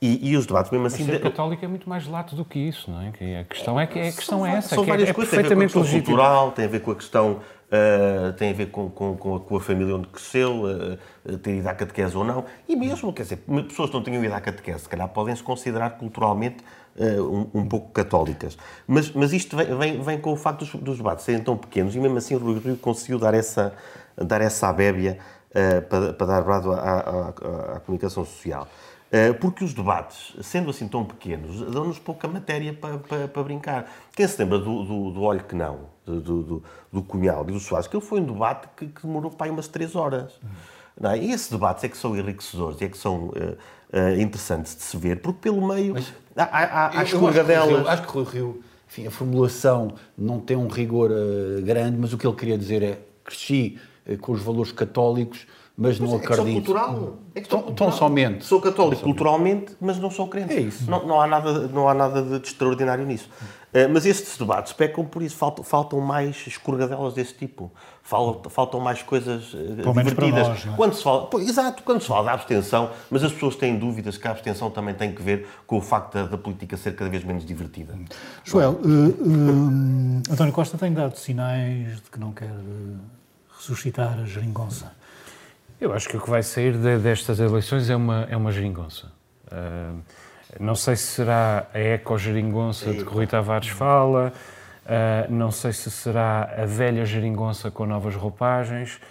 E, 0.01 0.31
e, 0.31 0.35
os 0.35 0.47
debates, 0.47 0.71
mesmo 0.71 0.87
assim. 0.87 1.03
Mas 1.03 1.13
ser 1.13 1.21
católico 1.21 1.63
é 1.63 1.67
muito 1.67 1.87
mais 1.87 2.07
lato 2.07 2.35
do 2.35 2.43
que 2.43 2.57
isso, 2.57 2.89
não 2.89 3.01
é? 3.01 3.39
A 3.39 3.43
questão 3.43 3.79
é 3.79 3.85
que 3.85 3.99
a 3.99 4.11
questão 4.11 4.39
são, 4.39 4.45
é 4.47 4.55
essa. 4.55 4.75
São 4.75 4.83
que 4.83 4.89
é 4.89 4.93
várias 4.93 5.09
é, 5.09 5.13
coisas. 5.13 5.33
perfeitamente 5.33 5.73
tem 5.73 5.81
a 5.81 5.85
ver 5.85 5.91
com 5.91 5.97
a 5.97 6.01
questão 6.01 6.15
cultural, 6.15 6.51
tem 6.51 6.65
a 6.65 6.67
ver 6.67 6.81
com 6.81 6.91
a 6.91 6.95
questão 6.95 7.39
Uh, 7.71 8.33
tem 8.33 8.49
a 8.49 8.53
ver 8.53 8.69
com, 8.69 8.89
com, 8.89 9.15
com, 9.15 9.35
a, 9.37 9.39
com, 9.39 9.55
a, 9.55 9.61
família 9.61 9.95
onde 9.95 10.05
cresceu, 10.07 10.63
uh, 10.65 11.37
ter 11.37 11.55
ido 11.55 11.69
à 11.69 11.73
catequese 11.73 12.17
ou 12.17 12.25
não. 12.25 12.43
E 12.67 12.75
mesmo, 12.75 13.13
quer 13.13 13.23
dizer, 13.23 13.37
pessoas 13.65 13.89
que 13.89 13.95
não 13.95 14.03
tenham 14.03 14.21
ido 14.21 14.33
à 14.33 14.41
catequese, 14.41 14.81
se 14.81 14.89
calhar 14.89 15.07
podem 15.07 15.33
se 15.33 15.41
considerar 15.41 15.91
culturalmente 15.91 16.57
uh, 16.97 17.23
um, 17.23 17.61
um, 17.61 17.65
pouco 17.65 17.89
católicas. 17.91 18.57
Mas, 18.85 19.09
mas 19.13 19.31
isto 19.31 19.55
vem, 19.55 19.77
vem, 19.77 20.01
vem, 20.01 20.19
com 20.19 20.33
o 20.33 20.35
facto 20.35 20.65
dos, 20.65 20.75
dos, 20.75 20.97
debates 20.97 21.23
serem 21.23 21.41
tão 21.41 21.55
pequenos 21.55 21.95
e 21.95 21.99
mesmo 22.01 22.17
assim 22.17 22.35
o 22.35 22.39
Rui 22.39 22.59
Rio 22.59 22.75
conseguiu 22.75 23.17
dar 23.17 23.33
essa, 23.33 23.73
dar 24.17 24.41
essa 24.41 24.67
abébia 24.67 25.17
para, 25.87 26.11
para, 26.11 26.27
dar 26.27 26.41
brado 26.41 26.73
à, 26.73 26.77
à, 26.77 27.29
à 27.77 27.79
comunicação 27.79 28.25
social. 28.25 28.67
Porque 29.41 29.63
os 29.63 29.73
debates, 29.73 30.33
sendo 30.41 30.69
assim 30.69 30.87
tão 30.87 31.03
pequenos, 31.03 31.59
dão-nos 31.69 31.99
pouca 31.99 32.27
matéria 32.29 32.73
para, 32.73 32.97
para, 32.97 33.27
para, 33.27 33.43
brincar. 33.43 33.91
Quem 34.15 34.25
se 34.25 34.41
lembra 34.41 34.57
do, 34.57 34.83
do, 34.85 35.11
do 35.11 35.21
Olho 35.21 35.43
que 35.43 35.53
Não? 35.53 35.91
do, 36.05 36.43
do, 36.43 36.63
do 36.91 37.03
Cunhal 37.03 37.45
e 37.47 37.51
do 37.51 37.59
Soares, 37.59 37.87
que 37.87 37.95
ele 37.95 38.05
foi 38.05 38.19
um 38.19 38.25
debate 38.25 38.67
que, 38.75 38.87
que 38.87 39.01
demorou 39.05 39.31
para 39.31 39.47
aí 39.47 39.51
umas 39.51 39.67
três 39.67 39.95
horas. 39.95 40.33
Não 40.99 41.11
é? 41.11 41.17
E 41.17 41.31
esses 41.31 41.49
debates 41.49 41.83
é 41.83 41.89
que 41.89 41.97
são 41.97 42.15
enriquecedores, 42.17 42.81
é 42.81 42.89
que 42.89 42.97
são 42.97 43.27
uh, 43.27 43.31
uh, 43.31 44.19
interessantes 44.19 44.75
de 44.75 44.83
se 44.83 44.97
ver, 44.97 45.21
porque 45.21 45.39
pelo 45.41 45.65
meio 45.67 45.93
Mas, 45.93 46.13
há, 46.35 46.43
há, 46.43 46.99
há 46.99 47.03
escorregadelas. 47.03 47.87
Acho 47.87 48.07
que 48.07 48.17
o 48.17 48.23
Rio, 48.23 48.63
enfim, 48.87 49.07
a 49.07 49.11
formulação 49.11 49.93
não 50.17 50.39
tem 50.39 50.57
um 50.57 50.67
rigor 50.67 51.11
uh, 51.11 51.61
grande, 51.63 51.97
mas 51.97 52.11
o 52.13 52.17
que 52.17 52.27
ele 52.27 52.35
queria 52.35 52.57
dizer 52.57 52.83
é 52.83 52.99
cresci 53.23 53.79
com 54.19 54.31
os 54.31 54.41
valores 54.41 54.71
católicos, 54.71 55.45
mas, 55.77 55.99
não 55.99 56.13
é 56.13 56.15
acredito. 56.17 56.53
Cultural. 56.53 57.17
É 57.33 57.41
tão, 57.41 57.61
cultural. 57.61 57.91
somente. 57.93 58.45
Sou 58.45 58.61
católico 58.61 59.01
culturalmente, 59.01 59.75
mas 59.79 59.97
não 59.97 60.11
sou 60.11 60.27
crente. 60.27 60.53
É 60.53 60.59
isso. 60.59 60.89
Não, 60.89 61.07
não, 61.07 61.21
há, 61.21 61.27
nada, 61.27 61.67
não 61.67 61.87
há 61.87 61.93
nada 61.93 62.21
de 62.21 62.47
extraordinário 62.47 63.05
nisso. 63.05 63.29
Uh, 63.73 63.87
mas 63.91 64.05
estes 64.05 64.37
debates 64.37 64.73
pecam 64.73 65.05
por 65.05 65.23
isso. 65.23 65.37
Faltam, 65.37 65.63
faltam 65.63 66.01
mais 66.01 66.45
escorregadelas 66.45 67.13
desse 67.13 67.33
tipo. 67.33 67.71
Faltam, 68.03 68.51
faltam 68.51 68.79
mais 68.81 69.01
coisas 69.01 69.53
uh, 69.53 69.93
divertidas. 69.93 70.47
Nós, 70.47 70.67
é? 70.67 70.75
quando 70.75 70.93
se 70.93 71.01
fala, 71.01 71.27
pô, 71.27 71.39
exato, 71.39 71.81
quando 71.83 72.01
se 72.01 72.07
fala 72.07 72.25
da 72.25 72.33
abstenção, 72.33 72.91
mas 73.09 73.23
as 73.23 73.31
pessoas 73.31 73.55
têm 73.55 73.79
dúvidas 73.79 74.17
que 74.17 74.27
a 74.27 74.31
abstenção 74.31 74.69
também 74.69 74.93
tem 74.93 75.15
que 75.15 75.21
ver 75.21 75.47
com 75.65 75.77
o 75.77 75.81
facto 75.81 76.15
da, 76.15 76.25
da 76.25 76.37
política 76.37 76.75
ser 76.75 76.95
cada 76.95 77.09
vez 77.09 77.23
menos 77.23 77.45
divertida. 77.45 77.97
Joel, 78.43 78.73
uh, 78.73 80.21
António 80.29 80.51
Costa 80.51 80.77
tem 80.77 80.93
dado 80.93 81.17
sinais 81.17 81.95
de 81.95 82.11
que 82.11 82.19
não 82.19 82.33
quer 82.33 82.51
ressuscitar 83.57 84.19
a 84.19 84.25
geringonça. 84.25 84.91
Eu 85.81 85.91
acho 85.93 86.07
que 86.07 86.15
o 86.15 86.21
que 86.21 86.29
vai 86.29 86.43
sair 86.43 86.73
de, 86.73 86.99
destas 86.99 87.39
eleições 87.39 87.89
é 87.89 87.95
uma, 87.95 88.27
é 88.29 88.37
uma 88.37 88.51
geringonça. 88.51 89.11
Uh, 89.47 89.99
não 90.59 90.75
sei 90.75 90.95
se 90.95 91.07
será 91.07 91.65
a 91.73 91.79
eco-geringonça 91.79 92.93
de 92.93 93.03
que 93.03 93.11
Rui 93.11 93.25
Tavares 93.25 93.69
fala, 93.69 94.31
uh, 94.85 95.33
não 95.33 95.49
sei 95.49 95.73
se 95.73 95.89
será 95.89 96.53
a 96.55 96.65
velha 96.67 97.03
geringonça 97.03 97.71
com 97.71 97.87
novas 97.87 98.13
roupagens. 98.13 99.01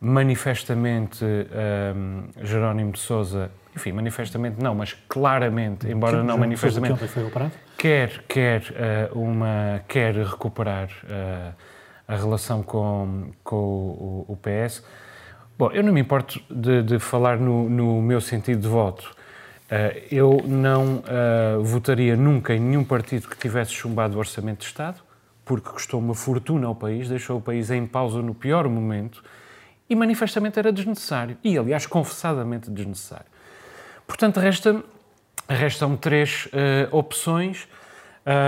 Manifestamente, 0.00 1.22
uh, 1.22 2.42
Jerónimo 2.42 2.92
de 2.92 3.00
Souza, 3.00 3.50
enfim, 3.76 3.92
manifestamente 3.92 4.58
não, 4.62 4.74
mas 4.74 4.94
claramente, 5.06 5.86
embora 5.86 6.22
não 6.22 6.38
manifestamente, 6.38 7.00
quer, 7.76 8.24
quer, 8.26 8.62
uma, 9.12 9.82
quer 9.86 10.14
recuperar 10.14 10.88
a 12.08 12.16
relação 12.16 12.62
com, 12.62 13.30
com 13.42 13.56
o, 13.56 14.24
o 14.28 14.36
PS 14.36 14.82
Bom, 15.56 15.70
eu 15.70 15.84
não 15.84 15.92
me 15.92 16.00
importo 16.00 16.40
de, 16.50 16.82
de 16.82 16.98
falar 16.98 17.38
no, 17.38 17.70
no, 17.70 18.02
meu 18.02 18.20
sentido 18.20 18.60
de 18.60 18.66
voto. 18.66 19.14
Uh, 19.70 20.02
eu 20.10 20.42
não 20.44 20.96
uh, 20.96 21.62
votaria 21.62 22.16
nunca 22.16 22.52
em 22.54 22.60
nenhum 22.60 22.82
partido 22.82 23.28
que 23.28 23.36
tivesse 23.36 23.70
chumbado 23.70 24.16
o 24.16 24.18
Orçamento 24.18 24.60
de 24.60 24.66
Estado, 24.66 25.00
porque 25.44 25.70
custou 25.70 26.00
uma 26.00 26.14
fortuna 26.14 26.66
ao 26.66 26.74
país, 26.74 27.08
deixou 27.08 27.38
o 27.38 27.40
país 27.40 27.70
em 27.70 27.86
pausa 27.86 28.20
no 28.20 28.34
pior 28.34 28.68
momento 28.68 29.22
e 29.88 29.94
manifestamente 29.94 30.58
era 30.58 30.72
desnecessário. 30.72 31.36
E, 31.44 31.56
aliás, 31.56 31.86
confessadamente 31.86 32.68
desnecessário. 32.68 33.26
Portanto, 34.08 34.40
resta, 34.40 34.82
restam 35.48 35.96
três 35.96 36.46
uh, 36.46 36.96
opções. 36.96 37.68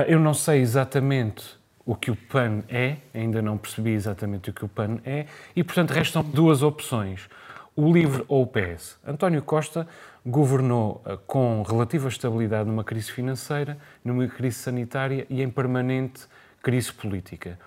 eu 0.08 0.18
não 0.18 0.34
sei 0.34 0.60
exatamente 0.60 1.55
o 1.86 1.94
que 1.94 2.10
o 2.10 2.16
PAN 2.16 2.64
é, 2.68 2.96
ainda 3.14 3.40
não 3.40 3.56
percebi 3.56 3.92
exatamente 3.92 4.50
o 4.50 4.52
que 4.52 4.64
o 4.64 4.68
PAN 4.68 4.98
é, 5.04 5.26
e 5.54 5.62
portanto 5.62 5.92
restam 5.92 6.22
duas 6.22 6.60
opções, 6.60 7.28
o 7.76 7.92
LIVRE 7.92 8.24
ou 8.26 8.42
o 8.42 8.46
PS. 8.46 8.98
António 9.06 9.40
Costa 9.42 9.86
governou 10.24 11.02
eh, 11.06 11.16
com 11.26 11.62
relativa 11.62 12.08
estabilidade 12.08 12.68
numa 12.68 12.82
crise 12.82 13.12
financeira, 13.12 13.78
numa 14.04 14.26
crise 14.26 14.56
sanitária 14.56 15.26
e 15.30 15.42
em 15.42 15.48
permanente 15.48 16.26
crise 16.62 16.92
política. 16.92 17.58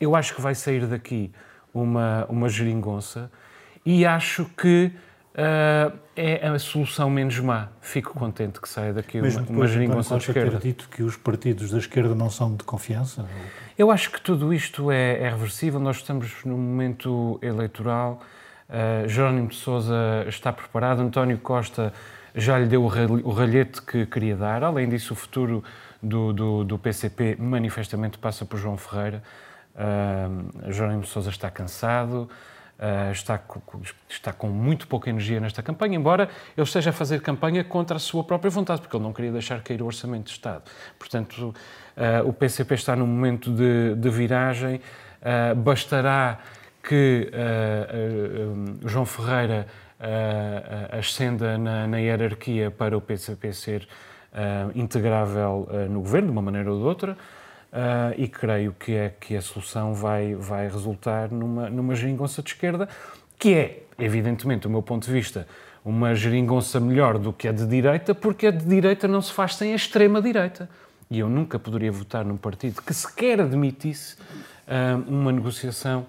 Eu 0.00 0.16
acho 0.16 0.34
que 0.34 0.40
vai 0.40 0.54
sair 0.54 0.86
daqui 0.86 1.32
uma, 1.74 2.24
uma 2.30 2.48
geringonça 2.48 3.30
e 3.84 4.06
acho 4.06 4.46
que 4.56 4.92
uh, 5.36 5.96
é 6.16 6.48
a 6.48 6.58
solução 6.58 7.10
menos 7.10 7.38
má. 7.38 7.68
Fico 7.80 8.14
contente 8.14 8.60
que 8.60 8.68
saia 8.68 8.92
daqui 8.92 9.20
Mesmo 9.20 9.44
uma, 9.48 9.58
uma 9.58 9.66
geringonça 9.66 10.16
de 10.16 10.24
esquerda. 10.24 10.58
ter 10.58 10.68
dito 10.68 10.88
que 10.88 11.02
os 11.02 11.16
partidos 11.16 11.70
da 11.70 11.78
esquerda 11.78 12.14
não 12.14 12.30
são 12.30 12.54
de 12.54 12.64
confiança? 12.64 13.26
Eu 13.78 13.90
acho 13.90 14.10
que 14.10 14.20
tudo 14.20 14.52
isto 14.52 14.90
é, 14.90 15.22
é 15.22 15.28
reversível. 15.28 15.78
Nós 15.78 15.96
estamos 15.96 16.32
num 16.44 16.56
momento 16.56 17.38
eleitoral. 17.42 18.20
Uh, 18.68 19.08
Jerónimo 19.08 19.48
de 19.48 19.56
Sousa 19.56 20.24
está 20.26 20.52
preparado, 20.52 21.00
António 21.00 21.38
Costa 21.38 21.92
já 22.34 22.58
lhe 22.58 22.66
deu 22.66 22.84
o 22.84 23.32
ralhete 23.32 23.80
que 23.80 24.04
queria 24.04 24.36
dar. 24.36 24.62
Além 24.62 24.88
disso, 24.88 25.14
o 25.14 25.16
futuro 25.16 25.64
do, 26.02 26.32
do, 26.32 26.64
do 26.64 26.78
PCP 26.78 27.36
manifestamente 27.38 28.18
passa 28.18 28.44
por 28.44 28.58
João 28.58 28.76
Ferreira. 28.76 29.22
Uh, 29.74 30.72
Jerónimo 30.72 31.02
de 31.02 31.08
Sousa 31.08 31.30
está 31.30 31.50
cansado, 31.50 32.28
uh, 32.78 33.12
está, 33.12 33.40
está 34.08 34.32
com 34.32 34.48
muito 34.48 34.86
pouca 34.86 35.10
energia 35.10 35.40
nesta 35.40 35.62
campanha, 35.62 35.96
embora 35.96 36.28
ele 36.56 36.64
esteja 36.64 36.90
a 36.90 36.92
fazer 36.92 37.20
campanha 37.20 37.62
contra 37.64 37.96
a 37.96 38.00
sua 38.00 38.24
própria 38.24 38.50
vontade, 38.50 38.80
porque 38.80 38.96
ele 38.96 39.04
não 39.04 39.12
queria 39.12 39.32
deixar 39.32 39.60
cair 39.62 39.82
o 39.82 39.86
orçamento 39.86 40.24
de 40.24 40.32
Estado. 40.32 40.62
Portanto, 40.98 41.54
uh, 41.96 42.28
o 42.28 42.32
PCP 42.32 42.74
está 42.74 42.96
num 42.96 43.06
momento 43.06 43.50
de, 43.50 43.94
de 43.94 44.10
viragem. 44.10 44.80
bastará 45.56 46.38
que 46.86 47.30
uh, 47.32 48.84
uh, 48.84 48.88
João 48.88 49.04
Ferreira 49.04 49.66
uh, 49.98 50.98
ascenda 50.98 51.58
na, 51.58 51.86
na, 51.86 51.98
hierarquia 51.98 52.70
para 52.70 52.96
o 52.96 53.00
PCP 53.00 53.52
ser 53.52 53.88
integrável 54.74 55.66
no 55.88 56.02
governo, 56.02 56.26
de 56.26 56.32
uma 56.32 56.42
maneira 56.42 56.70
ou 56.70 56.78
de 56.78 56.84
outra, 56.84 57.16
e 58.16 58.28
creio 58.28 58.74
que 58.78 58.92
é 58.92 59.12
que 59.20 59.36
a 59.36 59.42
solução 59.42 59.94
vai, 59.94 60.34
vai 60.34 60.68
resultar 60.68 61.30
numa, 61.30 61.68
numa 61.68 61.94
geringonça 61.94 62.42
de 62.42 62.50
esquerda, 62.50 62.88
que 63.38 63.54
é, 63.54 63.82
evidentemente, 63.98 64.62
do 64.62 64.70
meu 64.70 64.82
ponto 64.82 65.06
de 65.06 65.12
vista, 65.12 65.46
uma 65.84 66.14
geringonça 66.14 66.80
melhor 66.80 67.18
do 67.18 67.32
que 67.32 67.46
a 67.46 67.52
de 67.52 67.66
direita, 67.66 68.14
porque 68.14 68.48
a 68.48 68.50
de 68.50 68.64
direita 68.64 69.06
não 69.06 69.20
se 69.20 69.32
faz 69.32 69.54
sem 69.54 69.72
a 69.72 69.76
extrema-direita. 69.76 70.68
E 71.10 71.20
eu 71.20 71.28
nunca 71.28 71.58
poderia 71.58 71.92
votar 71.92 72.24
num 72.24 72.36
partido 72.36 72.82
que 72.82 72.92
sequer 72.92 73.40
admitisse 73.40 74.16
uma 75.06 75.30
negociação 75.30 76.06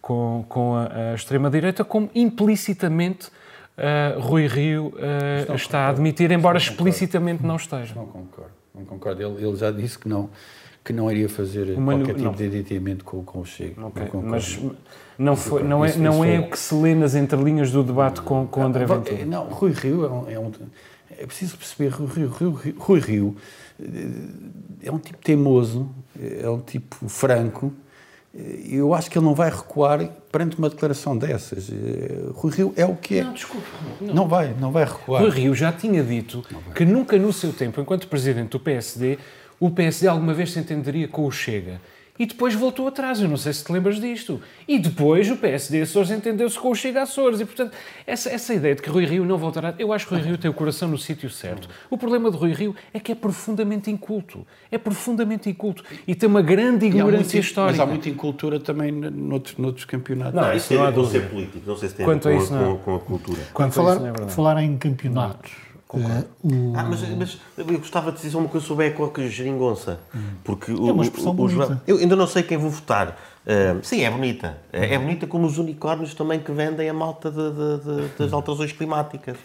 com, 0.00 0.44
com 0.48 0.74
a, 0.74 1.12
a 1.12 1.14
extrema-direita, 1.14 1.84
como 1.84 2.10
implicitamente 2.14 3.28
uh, 3.28 4.20
Rui 4.20 4.46
Rio 4.46 4.92
uh, 4.96 5.54
está 5.54 5.86
a 5.86 5.88
admitir, 5.90 6.30
embora 6.30 6.58
explicitamente 6.58 7.44
não 7.44 7.56
esteja. 7.56 7.94
Não 7.94 8.06
concordo, 8.06 8.52
não 8.74 8.84
concordo. 8.84 9.22
Ele, 9.22 9.46
ele, 9.46 9.56
já 9.56 9.70
disse 9.70 9.98
que 9.98 10.08
não, 10.08 10.30
que 10.90 10.96
não 10.96 11.10
iria 11.10 11.28
fazer 11.28 11.76
Uma, 11.76 11.94
qualquer 11.94 12.14
tipo 12.14 12.24
não. 12.24 12.32
de 12.32 12.44
aditamento 12.44 13.04
com, 13.04 13.22
com 13.22 13.40
o 13.40 13.44
Chega. 13.44 13.86
Okay, 13.86 14.08
mas 14.22 14.58
não, 15.16 15.36
foi, 15.36 15.62
não, 15.62 15.84
é, 15.84 15.96
não 15.96 16.24
é 16.24 16.40
o 16.40 16.50
que 16.50 16.58
se 16.58 16.74
lê 16.74 16.94
nas 16.94 17.14
entrelinhas 17.14 17.70
do 17.70 17.82
debate 17.82 18.20
com, 18.20 18.46
com 18.46 18.62
André 18.62 18.84
Ventura. 18.84 19.24
Não, 19.24 19.44
Rui 19.44 19.72
Rio 19.72 20.04
é 20.04 20.10
um, 20.10 20.30
é 20.30 20.38
um 20.38 20.50
é 21.18 21.26
preciso 21.26 21.56
perceber, 21.56 21.88
Rui 21.88 22.08
Rio, 22.08 22.28
Rui, 22.28 22.74
Rui 22.78 23.00
Rio 23.00 23.36
eh, 23.78 23.86
é 24.84 24.90
um 24.90 24.98
tipo 24.98 25.18
teimoso, 25.18 25.88
é 26.18 26.48
um 26.48 26.60
tipo 26.60 27.08
franco, 27.08 27.72
eu 28.32 28.94
acho 28.94 29.10
que 29.10 29.18
ele 29.18 29.26
não 29.26 29.34
vai 29.34 29.50
recuar 29.50 30.08
perante 30.30 30.56
uma 30.56 30.70
declaração 30.70 31.18
dessas. 31.18 31.68
Eh, 31.68 32.30
Rui 32.32 32.52
Rio 32.52 32.72
é 32.76 32.86
o 32.86 32.96
que 32.96 33.18
é. 33.18 33.24
Não, 33.24 33.34
desculpa. 33.34 33.66
Não, 34.00 34.14
não 34.14 34.28
vai, 34.28 34.54
não 34.58 34.72
vai 34.72 34.84
recuar. 34.84 35.20
Rui 35.22 35.30
Rio 35.30 35.54
já 35.54 35.70
tinha 35.72 36.02
dito 36.02 36.42
que 36.74 36.84
nunca 36.84 37.18
no 37.18 37.32
seu 37.32 37.52
tempo, 37.52 37.80
enquanto 37.80 38.08
presidente 38.08 38.50
do 38.50 38.60
PSD, 38.60 39.18
o 39.60 39.70
PSD 39.70 40.08
alguma 40.08 40.34
vez 40.34 40.50
se 40.52 40.58
entenderia 40.58 41.06
com 41.06 41.26
o 41.26 41.30
Chega 41.30 41.80
e 42.20 42.26
depois 42.26 42.54
voltou 42.54 42.86
atrás. 42.86 43.18
Eu 43.18 43.28
não 43.30 43.38
sei 43.38 43.50
se 43.50 43.64
te 43.64 43.72
lembras 43.72 43.98
disto. 43.98 44.42
E 44.68 44.78
depois 44.78 45.30
o 45.30 45.38
PSD 45.38 45.80
Açores 45.80 46.10
entendeu-se 46.10 46.58
com 46.58 46.70
o 46.70 46.74
Chega 46.74 47.00
Açores. 47.00 47.40
E, 47.40 47.46
portanto, 47.46 47.72
essa, 48.06 48.28
essa 48.28 48.52
ideia 48.52 48.74
de 48.74 48.82
que 48.82 48.90
Rui 48.90 49.06
Rio 49.06 49.24
não 49.24 49.38
voltará... 49.38 49.74
Eu 49.78 49.90
acho 49.90 50.06
que 50.06 50.14
Rui 50.14 50.22
Rio 50.22 50.36
tem 50.36 50.50
o 50.50 50.52
coração 50.52 50.86
no 50.86 50.98
sítio 50.98 51.30
certo. 51.30 51.66
O 51.88 51.96
problema 51.96 52.30
de 52.30 52.36
Rui 52.36 52.52
Rio 52.52 52.76
é 52.92 53.00
que 53.00 53.10
é 53.10 53.14
profundamente 53.14 53.90
inculto. 53.90 54.46
É 54.70 54.76
profundamente 54.76 55.48
inculto. 55.48 55.82
E 56.06 56.14
tem 56.14 56.28
uma 56.28 56.42
grande 56.42 56.84
ignorância 56.84 57.38
histórica. 57.38 57.78
Mas 57.78 57.80
há 57.80 57.90
muita 57.90 58.10
incultura 58.10 58.60
também 58.60 58.92
noutros, 58.92 59.56
noutros 59.56 59.86
campeonatos. 59.86 60.34
Não, 60.34 60.52
isso 60.52 60.74
não 60.74 60.84
há 60.84 60.90
dúvida. 60.90 61.26
político. 61.26 61.62
Não 61.66 61.76
sei 61.78 61.88
se 61.88 61.94
tem 61.94 62.04
Quanto 62.04 62.28
a 62.28 62.32
ver 62.32 62.46
com, 62.46 62.48
com, 62.48 62.78
com, 62.78 62.94
a 62.96 63.00
cultura. 63.00 63.40
Quando 63.54 63.72
falar, 63.72 63.96
é 63.96 64.28
falar 64.28 64.62
em 64.62 64.76
campeonatos... 64.76 65.69
Uh, 65.96 66.24
o... 66.44 66.72
ah, 66.76 66.84
mas, 66.84 67.00
mas, 67.16 67.38
eu 67.56 67.64
gostava 67.78 68.12
de 68.12 68.20
dizer 68.20 68.36
uma 68.36 68.48
coisa 68.48 68.66
sobre 68.66 68.86
a 68.86 68.88
eco-geringonça. 68.88 69.98
Porque 70.44 70.70
é 70.70 70.74
uma 70.74 71.02
expressão 71.02 71.32
o, 71.32 71.34
o, 71.34 71.36
bonita. 71.36 71.82
Eu 71.86 71.98
ainda 71.98 72.14
não 72.14 72.26
sei 72.26 72.42
quem 72.42 72.56
vou 72.56 72.70
votar. 72.70 73.18
Uh, 73.44 73.82
sim, 73.82 74.02
é 74.02 74.10
bonita. 74.10 74.58
É, 74.72 74.94
é, 74.94 74.98
bonita 74.98 75.26
como 75.26 75.46
os 75.46 75.58
unicórnios 75.58 76.14
também 76.14 76.40
que 76.40 76.52
vendem 76.52 76.88
a 76.88 76.94
malta 76.94 77.30
de, 77.30 77.50
de, 77.50 77.78
de, 77.84 78.08
das 78.18 78.32
alterações 78.32 78.72
climáticas. 78.72 79.36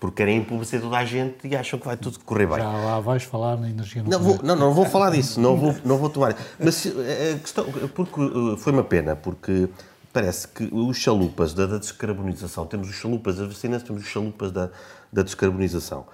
Porque 0.00 0.16
querem 0.16 0.38
empobrecer 0.38 0.80
toda 0.80 0.96
a 0.96 1.04
gente 1.04 1.46
e 1.46 1.54
acham 1.54 1.78
que 1.78 1.86
vai 1.86 1.96
tudo 1.96 2.18
correr 2.20 2.46
bem. 2.46 2.58
Já 2.58 2.72
lá 2.72 2.98
vais 2.98 3.22
falar 3.22 3.56
na 3.56 3.70
energia 3.70 4.02
não 4.02 4.18
vou, 4.18 4.40
não, 4.42 4.56
não 4.56 4.74
vou 4.74 4.84
falar 4.84 5.10
disso. 5.10 5.40
Não 5.40 5.56
vou, 5.56 5.76
não 5.84 5.96
vou 5.96 6.10
tomar. 6.10 6.34
Mas 6.58 6.84
a 6.86 7.38
questão... 7.38 7.64
Porque 7.94 8.20
foi 8.58 8.72
uma 8.72 8.82
pena, 8.82 9.14
porque 9.14 9.68
parece 10.12 10.48
que 10.48 10.68
os 10.72 10.96
chalupas 10.96 11.54
da, 11.54 11.66
da 11.66 11.78
descarbonização, 11.78 12.66
temos 12.66 12.88
os 12.88 12.96
chalupas 12.96 13.36
das 13.36 13.46
vacinas, 13.46 13.82
temos 13.82 14.02
os 14.02 14.08
chalupas 14.08 14.50
da 14.50 14.70
da 15.12 15.22
descarbonização. 15.22 16.06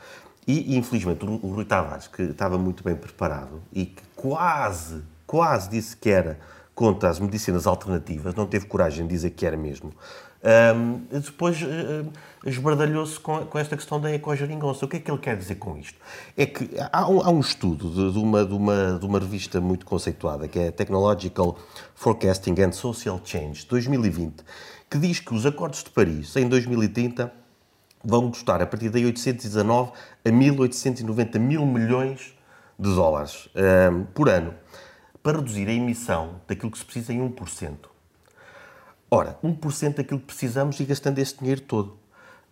E, 0.46 0.76
infelizmente, 0.76 1.24
o, 1.24 1.37
Rui 1.37 1.64
Tavares, 1.64 2.08
que 2.08 2.22
estava 2.22 2.56
muito 2.56 2.82
bem 2.82 2.96
preparado 2.96 3.62
e 3.72 3.87
que 3.87 4.02
quase, 4.16 5.02
quase 5.26 5.68
disse 5.68 5.96
que 5.96 6.08
era 6.08 6.38
contra 6.74 7.11
as 7.11 7.20
medicinas 7.20 7.66
alternativas, 7.66 8.34
não 8.34 8.46
teve 8.46 8.66
coragem 8.66 9.06
de 9.06 9.12
dizer 9.12 9.30
que 9.30 9.44
era 9.44 9.56
mesmo, 9.56 9.92
um, 10.40 11.00
depois 11.11 11.61
uh, 11.61 12.11
esbardalhou-se 12.46 13.18
com, 13.18 13.44
com, 13.44 13.58
esta 13.58 13.76
questão 13.76 14.00
da 14.00 14.12
ecogeringonça. 14.12 14.84
O 14.84 14.88
que 14.88 14.96
é 14.96 15.00
que 15.00 15.11
ele 15.11 15.18
quer 15.18 15.37
dizer 15.37 15.56
com 15.56 15.76
isto? 15.76 15.98
É 16.37 16.46
que 16.46 16.70
há 16.92 17.11
um, 17.11 17.20
há 17.20 17.30
um 17.30 17.40
estudo 17.40 17.90
de, 17.90 18.12
de, 18.12 18.18
uma, 18.18 18.44
de, 18.44 18.54
uma, 18.54 18.98
de 18.98 19.04
uma 19.04 19.18
revista 19.18 19.61
muito 19.61 19.84
conceituada, 19.84 20.46
que 20.46 20.58
é 20.58 20.70
Technological 20.70 21.58
Forecasting 21.94 22.54
and 22.61 22.72
Social 22.72 23.20
Change, 23.24 23.66
2020, 23.66 24.44
que 24.88 24.98
diz 24.98 25.18
que 25.18 25.34
os 25.34 25.44
acordos 25.44 25.82
de 25.82 25.90
Paris, 25.90 26.34
em 26.37 26.48
2030, 26.48 27.32
vão 28.04 28.30
custar 28.30 28.62
a 28.62 28.66
partir 28.66 28.90
de 28.90 29.04
819 29.04 29.92
a 30.24 30.30
1890 30.30 31.38
mil 31.38 31.66
milhões 31.66 32.34
de 32.78 32.94
dólares 32.94 33.48
um, 33.54 33.61
ehm, 33.61 34.04
por 34.14 34.28
ano 34.28 34.54
para 35.22 35.38
reduzir 35.38 35.68
a 35.68 35.72
emissão 35.72 36.40
daquilo 36.46 36.70
que 36.70 36.78
se 36.78 36.84
precisa 36.84 37.12
em 37.12 37.18
1%. 37.18 37.76
Ora, 39.11 39.37
1% 39.42 39.96
daquilo 39.96 40.20
que 40.20 40.26
precisamos 40.26 40.78
e 40.80 40.84
gastando 40.84 41.18
este 41.18 41.40
dinheiro 41.40 41.61
todo. 41.62 41.98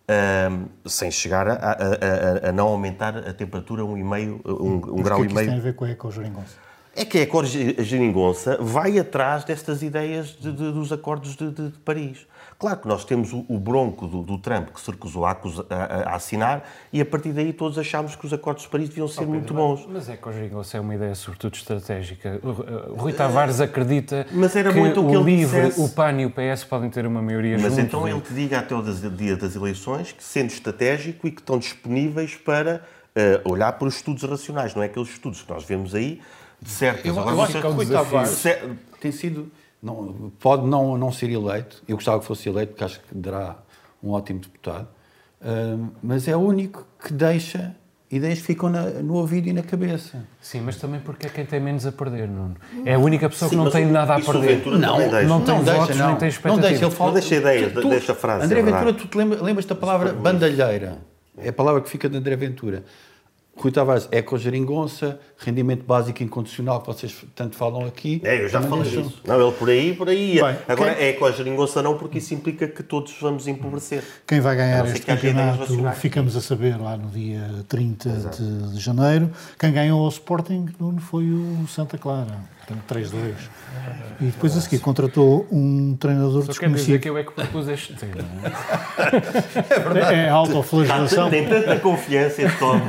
Um, 0.09 0.13
ehm, 0.13 0.65
sem 0.85 1.11
chegar 1.11 1.47
a, 1.47 1.53
a, 1.53 1.71
a, 1.71 2.49
a, 2.49 2.51
não 2.51 2.67
aumentar 2.67 3.17
a 3.17 3.33
temperatura 3.33 3.83
um, 3.83 3.97
e 3.97 4.03
meio, 4.03 4.41
um, 4.45 4.75
um 4.75 5.01
grau 5.01 5.23
é 5.23 5.25
que 5.25 5.31
e 5.31 5.35
meio. 5.35 5.49
tem 5.49 5.59
a 5.59 5.61
ver 5.61 5.75
com 5.75 5.85
a 5.85 5.89
ecogeringonça? 5.89 6.55
É 6.97 7.05
que 7.05 7.19
a 7.19 7.21
ecogeringonça 7.21 8.57
vai 8.59 8.97
atrás 8.97 9.43
destas 9.43 9.83
ideias 9.83 10.29
de, 10.29 10.51
de, 10.51 10.71
dos 10.71 10.91
acordos 10.91 11.35
de, 11.35 11.51
de 11.51 11.69
Paris. 11.85 12.25
Claro 12.57 12.77
que 12.77 12.87
nós 12.87 13.05
temos 13.05 13.31
o, 13.33 13.45
o 13.47 13.59
bronco 13.59 14.07
do, 14.07 14.23
do, 14.23 14.39
Trump 14.39 14.69
que 14.73 14.81
se 14.81 14.89
recusou 14.89 15.23
a, 15.23 15.37
a, 15.69 15.75
a, 16.09 16.15
assinar 16.15 16.67
e 16.91 16.99
a 16.99 17.05
partir 17.05 17.31
daí 17.31 17.53
todos 17.53 17.77
achámos 17.77 18.15
que 18.15 18.25
os 18.25 18.33
acordos 18.33 18.63
de 18.63 18.69
Paris 18.69 18.89
deviam 18.89 19.07
ser 19.07 19.25
oh, 19.25 19.27
muito 19.27 19.53
bons. 19.53 19.85
Mas 19.87 20.09
é 20.09 20.17
que 20.17 20.27
hoje 20.27 20.51
é 20.73 20.79
uma 20.79 20.95
ideia 20.95 21.13
sobretudo 21.13 21.53
estratégica. 21.53 22.39
O, 22.41 22.95
Rui 22.99 23.13
Tavares 23.13 23.61
acredita 23.61 24.25
mas 24.31 24.55
era 24.55 24.73
que 24.73 24.79
muito 24.79 25.05
o, 25.05 25.07
que 25.07 25.17
o 25.17 25.21
LIVRE, 25.21 25.67
dissesse. 25.67 25.79
o 25.79 25.89
PAN 25.89 26.19
e 26.19 26.25
o 26.25 26.31
PS 26.31 26.63
podem 26.63 26.89
ter 26.89 27.05
uma 27.05 27.21
maioria 27.21 27.59
Mas 27.59 27.73
juntos, 27.73 27.77
então 27.77 28.07
ele 28.07 28.21
te 28.21 28.33
diga 28.33 28.57
até 28.57 28.73
o 28.73 28.81
dia 28.81 29.37
das 29.37 29.55
eleições 29.55 30.13
que 30.13 30.23
sendo 30.23 30.49
estratégico 30.49 31.27
e 31.27 31.31
que 31.31 31.41
estão 31.41 31.59
disponíveis 31.59 32.33
para 32.33 32.81
uh, 33.15 33.51
olhar 33.51 33.71
para 33.73 33.87
os 33.87 33.97
estudos 33.97 34.23
racionais, 34.23 34.73
não 34.73 34.81
é 34.81 34.87
aqueles 34.87 35.09
estudos 35.09 35.43
que 35.43 35.49
nós 35.51 35.63
vemos 35.63 35.93
aí 35.93 36.19
certas... 36.65 37.05
Eu, 37.05 37.15
eu 37.15 37.41
acho 37.41 37.59
que 37.59 37.67
o 37.67 37.71
Rui 37.71 37.85
Tavares 37.85 38.43
tem 38.99 39.11
sido 39.11 39.51
não, 39.81 40.31
pode 40.39 40.65
não, 40.67 40.97
não 40.97 41.11
ser 41.11 41.29
eleito, 41.29 41.83
eu 41.87 41.95
gostava 41.95 42.19
que 42.19 42.25
fosse 42.25 42.49
eleito, 42.49 42.71
porque 42.71 42.83
acho 42.83 42.99
que 42.99 43.15
dará 43.15 43.55
um 44.03 44.11
ótimo 44.11 44.39
deputado, 44.39 44.87
uh, 45.41 45.89
mas 46.01 46.27
é 46.27 46.35
o 46.35 46.39
único 46.39 46.85
que 47.03 47.13
deixa 47.13 47.75
ideias 48.09 48.39
que 48.39 48.45
ficam 48.45 48.69
na, 48.69 48.83
no 48.83 49.15
ouvido 49.15 49.49
e 49.49 49.53
na 49.53 49.61
cabeça. 49.61 50.25
Sim, 50.41 50.61
mas 50.61 50.77
também 50.77 50.99
porque 50.99 51.27
é 51.27 51.29
quem 51.29 51.45
tem 51.45 51.59
menos 51.59 51.85
a 51.85 51.91
perder, 51.91 52.27
Nuno. 52.27 52.55
É 52.85 52.93
a 52.93 52.99
única 52.99 53.29
pessoa 53.29 53.49
Sim, 53.49 53.57
que 53.57 53.63
não 53.63 53.69
tem 53.69 53.85
nada 53.85 54.15
a 54.15 54.21
perder. 54.21 54.65
Não, 54.65 54.79
não, 54.79 54.99
não, 54.99 55.41
tem 55.41 55.55
não 55.55 55.63
votos, 55.63 55.87
deixa, 55.87 55.95
não. 55.95 56.07
nem 56.07 56.17
tem 56.17 56.29
expectativas. 56.29 56.45
Não 56.45 56.69
deixa, 56.69 56.85
ele 56.85 56.95
fala, 56.95 57.11
não 57.11 57.19
deixa 57.19 57.35
ideias, 57.35 57.73
tu, 57.73 57.89
deixa 57.89 58.11
a 58.13 58.15
frase. 58.15 58.45
André 58.45 58.59
é 58.59 58.63
Ventura, 58.63 58.93
tu 58.93 59.07
te 59.07 59.17
lembras, 59.17 59.41
lembras 59.41 59.65
da 59.65 59.75
palavra 59.75 60.13
bandalheira? 60.13 60.99
É 61.37 61.49
a 61.49 61.53
palavra 61.53 61.81
que 61.81 61.89
fica 61.89 62.09
de 62.09 62.17
André 62.17 62.35
Ventura. 62.35 62.83
Rui 63.57 63.71
Tavares, 63.71 64.07
ecogeringonça, 64.11 65.19
rendimento 65.37 65.83
básico 65.83 66.21
incondicional, 66.21 66.81
que 66.81 66.87
vocês 66.87 67.25
tanto 67.35 67.55
falam 67.55 67.85
aqui. 67.85 68.21
É, 68.23 68.43
eu 68.43 68.47
já 68.47 68.61
falei 68.61 68.83
disso. 68.83 69.21
Não, 69.25 69.41
ele 69.41 69.51
por 69.57 69.69
aí, 69.69 69.93
por 69.93 70.07
aí. 70.07 70.41
Bem, 70.41 70.57
Agora, 70.67 70.93
quem... 70.93 71.05
é 71.05 71.09
ecogeringonça 71.09 71.81
não, 71.81 71.97
porque 71.97 72.19
isso 72.19 72.33
implica 72.33 72.67
que 72.67 72.83
todos 72.83 73.15
vamos 73.19 73.47
empobrecer. 73.47 74.03
Quem 74.27 74.39
vai 74.39 74.55
ganhar 74.55 74.85
este 74.87 75.05
campeonato, 75.05 75.65
ficamos 75.95 76.35
a 76.35 76.41
saber 76.41 76.79
lá 76.79 76.95
no 76.95 77.09
dia 77.09 77.65
30 77.67 78.09
de, 78.09 78.73
de 78.73 78.79
janeiro. 78.79 79.31
Quem 79.59 79.73
ganhou 79.73 80.05
o 80.05 80.09
Sporting 80.09 80.67
foi 80.99 81.25
o 81.25 81.65
Santa 81.67 81.97
Clara. 81.97 82.56
3-2. 82.89 83.33
E 84.19 84.25
depois 84.25 84.57
a 84.57 84.61
seguir 84.61 84.79
contratou 84.79 85.47
um 85.51 85.95
treinador 85.95 86.41
Só 86.43 86.47
desconhecido. 86.47 86.79
Só 86.79 86.85
dizer 86.85 86.99
que 86.99 87.09
eu 87.09 87.17
é 87.17 87.23
que 87.23 87.31
propus 87.31 87.67
este 87.67 87.93
tema. 87.93 88.15
é 89.69 89.79
verdade. 89.79 90.15
É, 90.15 90.25
é 90.25 90.29
autoflagelação. 90.29 91.29
Tem 91.29 91.47
tanta 91.47 91.79
confiança 91.79 92.41
em 92.41 92.49
Tom. 92.49 92.81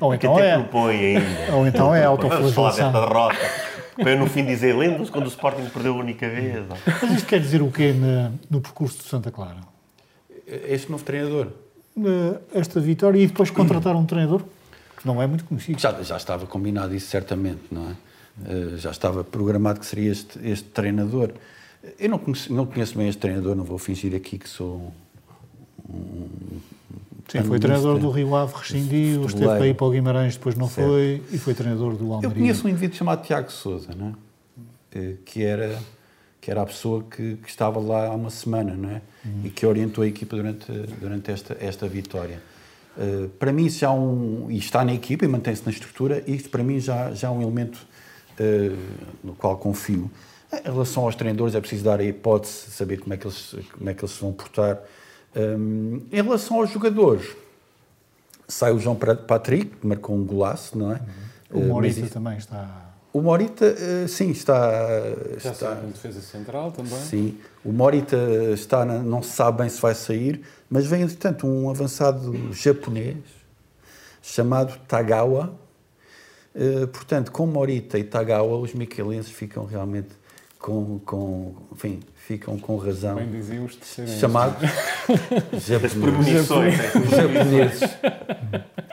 Ou 0.00 0.14
então 0.14 0.34
que 0.34 0.42
é. 0.42 0.54
propõe 0.58 0.96
ainda. 0.96 1.54
Ou 1.54 1.66
então 1.66 1.94
é 1.94 2.04
autoflagelação. 2.04 2.92
Vamos 2.92 3.08
falar 3.08 3.32
derrota. 3.32 3.70
Para 3.96 4.10
eu 4.12 4.18
no 4.18 4.26
fim 4.26 4.44
dizer, 4.44 4.76
lembram-se 4.76 5.10
quando 5.10 5.26
o 5.26 5.28
Sporting 5.28 5.66
perdeu 5.66 5.94
a 5.94 5.98
única 5.98 6.28
vez? 6.28 6.64
Mas 7.02 7.12
isto 7.12 7.26
quer 7.26 7.40
dizer 7.40 7.60
o 7.60 7.70
quê 7.70 7.92
na, 7.92 8.32
no 8.48 8.60
percurso 8.60 8.98
de 8.98 9.04
Santa 9.04 9.30
Clara? 9.30 9.58
este 10.68 10.90
novo 10.90 11.04
treinador. 11.04 11.48
Esta 12.54 12.80
vitória 12.80 13.18
e 13.18 13.26
depois 13.26 13.50
contratar 13.50 13.94
um 13.94 14.04
treinador 14.04 14.42
que 14.96 15.06
não 15.06 15.20
é 15.20 15.26
muito 15.26 15.44
conhecido. 15.44 15.80
Já, 15.80 15.92
já 16.02 16.16
estava 16.16 16.46
combinado 16.46 16.94
isso, 16.94 17.08
certamente, 17.08 17.62
não 17.70 17.90
é? 17.90 17.96
Uh, 18.40 18.76
já 18.78 18.90
estava 18.90 19.22
programado 19.22 19.80
que 19.80 19.86
seria 19.86 20.10
este, 20.10 20.38
este 20.42 20.68
treinador. 20.68 21.30
Eu 21.98 22.08
não 22.10 22.18
conheço, 22.18 22.52
não 22.52 22.66
conheço 22.66 22.96
bem 22.96 23.08
este 23.08 23.20
treinador, 23.20 23.54
não 23.54 23.64
vou 23.64 23.78
fingir 23.78 24.14
aqui 24.14 24.38
que 24.38 24.48
sou 24.48 24.92
um, 25.88 26.28
Sim, 27.28 27.42
foi 27.44 27.60
treinador 27.60 27.98
do 27.98 28.10
Rio 28.10 28.34
Ave, 28.34 28.52
rescindiu, 28.56 29.24
esteve 29.24 29.46
para 29.46 29.66
ir 29.66 29.74
para 29.74 29.86
o 29.86 29.90
Guimarães, 29.90 30.36
depois 30.36 30.56
não 30.56 30.68
certo. 30.68 30.88
foi, 30.88 31.22
e 31.30 31.38
foi 31.38 31.54
treinador 31.54 31.94
do 31.94 32.12
Almeria. 32.12 32.28
Eu 32.28 32.32
conheço 32.32 32.66
um 32.66 32.70
indivíduo 32.70 32.96
chamado 32.96 33.24
Tiago 33.24 33.52
Souza, 33.52 33.90
não 33.96 34.08
é? 34.08 35.14
que 35.24 35.44
era 35.44 35.78
que 36.40 36.50
era 36.50 36.62
a 36.62 36.66
pessoa 36.66 37.04
que, 37.04 37.36
que, 37.36 37.48
estava 37.48 37.78
lá 37.78 38.06
há 38.06 38.14
uma 38.14 38.30
semana, 38.30 38.74
não 38.74 38.90
é? 38.90 39.02
Uhum. 39.24 39.42
E 39.44 39.50
que 39.50 39.66
orientou 39.66 40.02
a 40.02 40.06
equipa 40.06 40.36
durante, 40.36 40.72
durante 40.98 41.30
esta, 41.30 41.56
esta 41.60 41.86
vitória. 41.86 42.42
Uh, 42.96 43.28
para 43.28 43.52
mim, 43.52 43.68
já 43.68 43.92
um. 43.92 44.50
E 44.50 44.58
está 44.58 44.84
na 44.84 44.94
equipa 44.94 45.24
e 45.24 45.28
mantém-se 45.28 45.64
na 45.64 45.70
estrutura, 45.70 46.24
isto 46.26 46.48
para 46.48 46.64
mim 46.64 46.80
já, 46.80 47.12
já 47.12 47.28
é 47.28 47.30
um 47.30 47.42
elemento 47.42 47.78
uh, 48.40 48.78
no 49.22 49.34
qual 49.34 49.56
confio. 49.58 50.10
Em 50.52 50.62
relação 50.62 51.04
aos 51.04 51.14
treinadores, 51.14 51.54
é 51.54 51.60
preciso 51.60 51.84
dar 51.84 52.00
a 52.00 52.04
hipótese 52.04 52.66
de 52.66 52.70
saber 52.72 52.98
como 52.98 53.14
é 53.14 53.16
que 53.16 53.26
eles, 53.26 53.54
como 53.76 53.90
é 53.90 53.94
que 53.94 54.04
eles 54.04 54.14
se 54.14 54.20
vão 54.20 54.32
portar. 54.32 54.80
Um, 55.36 56.02
em 56.10 56.22
relação 56.22 56.58
aos 56.58 56.70
jogadores, 56.70 57.36
sai 58.48 58.72
o 58.72 58.78
João 58.80 58.96
Patrick, 58.96 59.76
que 59.76 59.86
marcou 59.86 60.16
um 60.16 60.24
golaço, 60.24 60.76
não 60.76 60.92
é? 60.92 61.00
Uhum. 61.52 61.62
O 61.62 61.64
Morita 61.66 62.00
uh, 62.00 62.08
também 62.08 62.36
está 62.36 62.90
o 63.12 63.20
Morita, 63.20 63.64
eh, 63.66 64.06
sim, 64.06 64.30
está. 64.30 64.70
Já 65.38 65.50
está 65.50 65.82
em 65.84 65.90
defesa 65.90 66.20
central 66.20 66.70
também. 66.70 66.98
Sim, 66.98 67.38
o 67.64 67.72
Morita 67.72 68.16
está, 68.54 68.84
na, 68.84 69.00
não 69.00 69.20
se 69.20 69.30
sabe 69.30 69.58
bem 69.58 69.68
se 69.68 69.80
vai 69.80 69.94
sair, 69.94 70.42
mas 70.68 70.86
vem, 70.86 71.02
entretanto, 71.02 71.44
um 71.44 71.68
avançado 71.68 72.52
japonês 72.52 73.16
chamado 74.22 74.78
Tagawa. 74.86 75.52
Uh, 76.54 76.86
portanto, 76.88 77.30
com 77.30 77.46
Morita 77.46 77.98
e 77.98 78.04
Tagawa, 78.04 78.58
os 78.58 78.74
miquelenses 78.74 79.30
ficam 79.30 79.64
realmente 79.64 80.08
com, 80.58 80.98
com, 81.00 81.54
enfim, 81.72 82.00
ficam 82.14 82.58
com 82.58 82.76
razão. 82.76 83.16
Bem 83.16 83.30
diziam 83.30 83.64
os 83.64 83.78
Chamado 84.18 84.56
japoneses. 85.58 86.48
japoneses. 87.10 87.80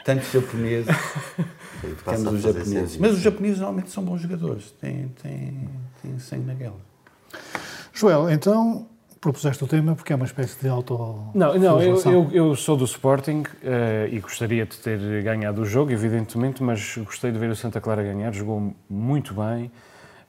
Tantos 0.05 0.31
japoneses. 0.31 0.95
Temos 2.05 2.33
os 2.33 2.41
japoneses. 2.41 2.97
Mas 2.97 3.11
os 3.13 3.19
japoneses 3.19 3.59
normalmente 3.59 3.91
são 3.91 4.03
bons 4.03 4.21
jogadores, 4.21 4.71
têm, 4.79 5.09
têm, 5.21 5.69
têm 6.01 6.19
sangue 6.19 6.45
na 6.45 6.53
guerra. 6.53 6.75
Joel, 7.93 8.29
então 8.29 8.87
propuseste 9.19 9.63
o 9.63 9.67
tema 9.67 9.95
porque 9.95 10.13
é 10.13 10.15
uma 10.15 10.25
espécie 10.25 10.59
de 10.59 10.67
auto. 10.67 10.93
Não, 11.33 11.57
não 11.57 11.81
eu, 11.81 12.01
eu, 12.05 12.29
eu, 12.31 12.55
sou 12.55 12.77
do 12.77 12.85
Sporting 12.85 13.41
uh, 13.41 14.07
e 14.11 14.19
gostaria 14.19 14.65
de 14.65 14.77
ter 14.77 15.23
ganhado 15.23 15.61
o 15.61 15.65
jogo, 15.65 15.91
evidentemente, 15.91 16.63
mas 16.63 16.97
gostei 16.97 17.31
de 17.31 17.37
ver 17.37 17.49
o 17.49 17.55
Santa 17.55 17.81
Clara 17.81 18.03
ganhar, 18.03 18.33
jogou 18.33 18.73
muito 18.89 19.33
bem. 19.33 19.71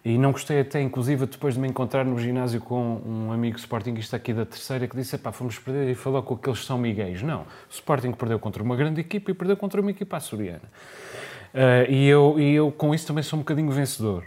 E 0.05 0.17
não 0.17 0.33
gostei 0.33 0.61
até, 0.61 0.81
inclusive, 0.81 1.27
depois 1.27 1.55
de 1.55 1.61
me 1.61 1.69
encontrar 1.69 2.05
no 2.05 2.19
ginásio 2.19 2.61
com 2.61 3.01
um 3.05 3.33
amigo 3.33 3.59
sportinguista 3.59 4.17
aqui 4.17 4.33
da 4.33 4.47
terceira 4.47 4.87
que 4.87 4.97
disse, 4.97 5.19
pá, 5.19 5.33
fomos 5.33 5.59
perder 5.59 5.91
e 5.91 5.95
falou 5.95 6.23
com 6.23 6.35
aqueles 6.35 6.65
São 6.65 6.79
Miguéis. 6.79 7.21
Não, 7.23 7.41
o 7.41 7.71
Sporting 7.71 8.13
perdeu 8.13 8.39
contra 8.39 8.63
uma 8.63 8.77
grande 8.77 9.01
equipa 9.01 9.31
e 9.31 9.35
perdeu 9.35 9.57
contra 9.57 9.81
uma 9.81 9.91
equipa 9.91 10.17
açoriana. 10.17 10.63
Uh, 11.53 11.91
e, 11.91 12.09
eu, 12.09 12.37
e 12.39 12.55
eu, 12.55 12.71
com 12.71 12.95
isso, 12.95 13.07
também 13.07 13.23
sou 13.23 13.39
um 13.39 13.43
bocadinho 13.43 13.71
vencedor. 13.71 14.25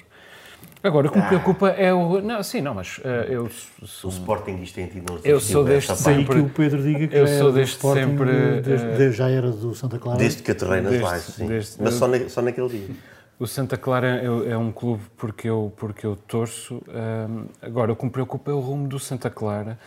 Agora, 0.84 1.08
o 1.08 1.12
que 1.12 1.17
me 1.17 1.24
ah. 1.24 1.28
preocupa 1.28 1.70
é 1.70 1.94
o. 1.94 2.22
Não, 2.22 2.41
sim, 2.41 2.60
não, 2.60 2.74
mas 2.74 2.98
uh, 3.00 3.08
eu. 3.30 3.50
Sou, 3.86 4.10
o 4.10 4.13
Sportingista 4.13 4.82
em 4.82 4.88
ti 4.88 5.04
não 5.08 5.20
Eu 5.24 5.39
sou 5.39 5.63
deste 5.63 5.96
sempre. 5.96 6.36
que 6.36 6.41
o 6.41 6.50
Pedro 6.50 6.82
diga 6.82 7.08
que 7.08 7.15
eu 7.15 7.26
é 7.26 7.39
sou 7.39 7.52
deste 7.52 7.80
sempre. 7.80 8.62
Desde, 8.62 8.88
desde, 8.98 9.12
já 9.12 9.30
era 9.30 9.52
do 9.52 9.76
Santa 9.76 10.00
Clara. 10.00 10.17
Desde 10.17 10.41
que 10.41 10.52
aterrei 10.52 11.00
lá, 11.00 11.20
sim. 11.20 11.48
Desde, 11.48 11.82
mas 11.82 11.94
só, 11.94 12.08
na, 12.08 12.28
só 12.30 12.41
naquele 12.41 12.70
dia. 12.70 12.88
O 13.38 13.48
Santa 13.48 13.78
Clara 13.78 14.22
é, 14.22 14.52
é, 14.52 14.58
um 14.58 14.72
clube 14.72 15.04
porque 15.17 15.50
eu, 15.50 15.72
porque 15.78 16.06
eu 16.06 16.15
torço. 16.15 16.82
Um, 16.88 17.46
agora, 17.62 17.91
o 17.91 17.96
que 17.96 18.06
me 18.06 18.12
preocupa 18.12 18.52
é 18.52 18.54
o 18.54 18.60
rumo 18.60 18.88
do 18.88 19.00
Santa 19.00 19.30
Clara. 19.30 19.78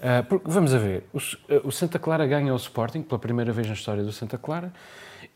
Uh, 0.00 0.24
porque, 0.26 0.50
vamos 0.50 0.72
a 0.72 0.78
ver, 0.78 1.04
o, 1.12 1.18
o, 1.68 1.70
Santa 1.70 1.98
Clara 1.98 2.26
ganha 2.26 2.54
o 2.54 2.56
Sporting 2.56 3.02
pela 3.02 3.18
primeira 3.18 3.52
vez 3.52 3.66
na 3.66 3.74
história 3.74 4.02
do 4.02 4.10
Santa 4.10 4.38
Clara 4.38 4.72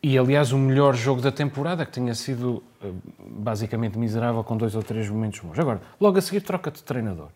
e, 0.03 0.17
aliás, 0.17 0.53
o 0.53 0.59
melhor 0.59 0.95
jogo 0.95 1.21
da 1.21 1.31
temporada, 1.31 1.85
que 1.85 1.93
tinha 1.93 2.15
sido 2.15 2.63
uh, 2.83 2.95
basicamente 3.21 3.99
miserável 3.99 4.43
com 4.43 4.57
dois 4.57 4.75
ou 4.75 4.83
três 4.83 5.07
momentos 5.09 5.41
bons. 5.41 5.59
Agora, 5.59 5.83
logo 6.01 6.17
a 6.17 6.21
seguir, 6.23 6.41
troca 6.41 6.71
de 6.71 6.83
treinador. 6.83 7.29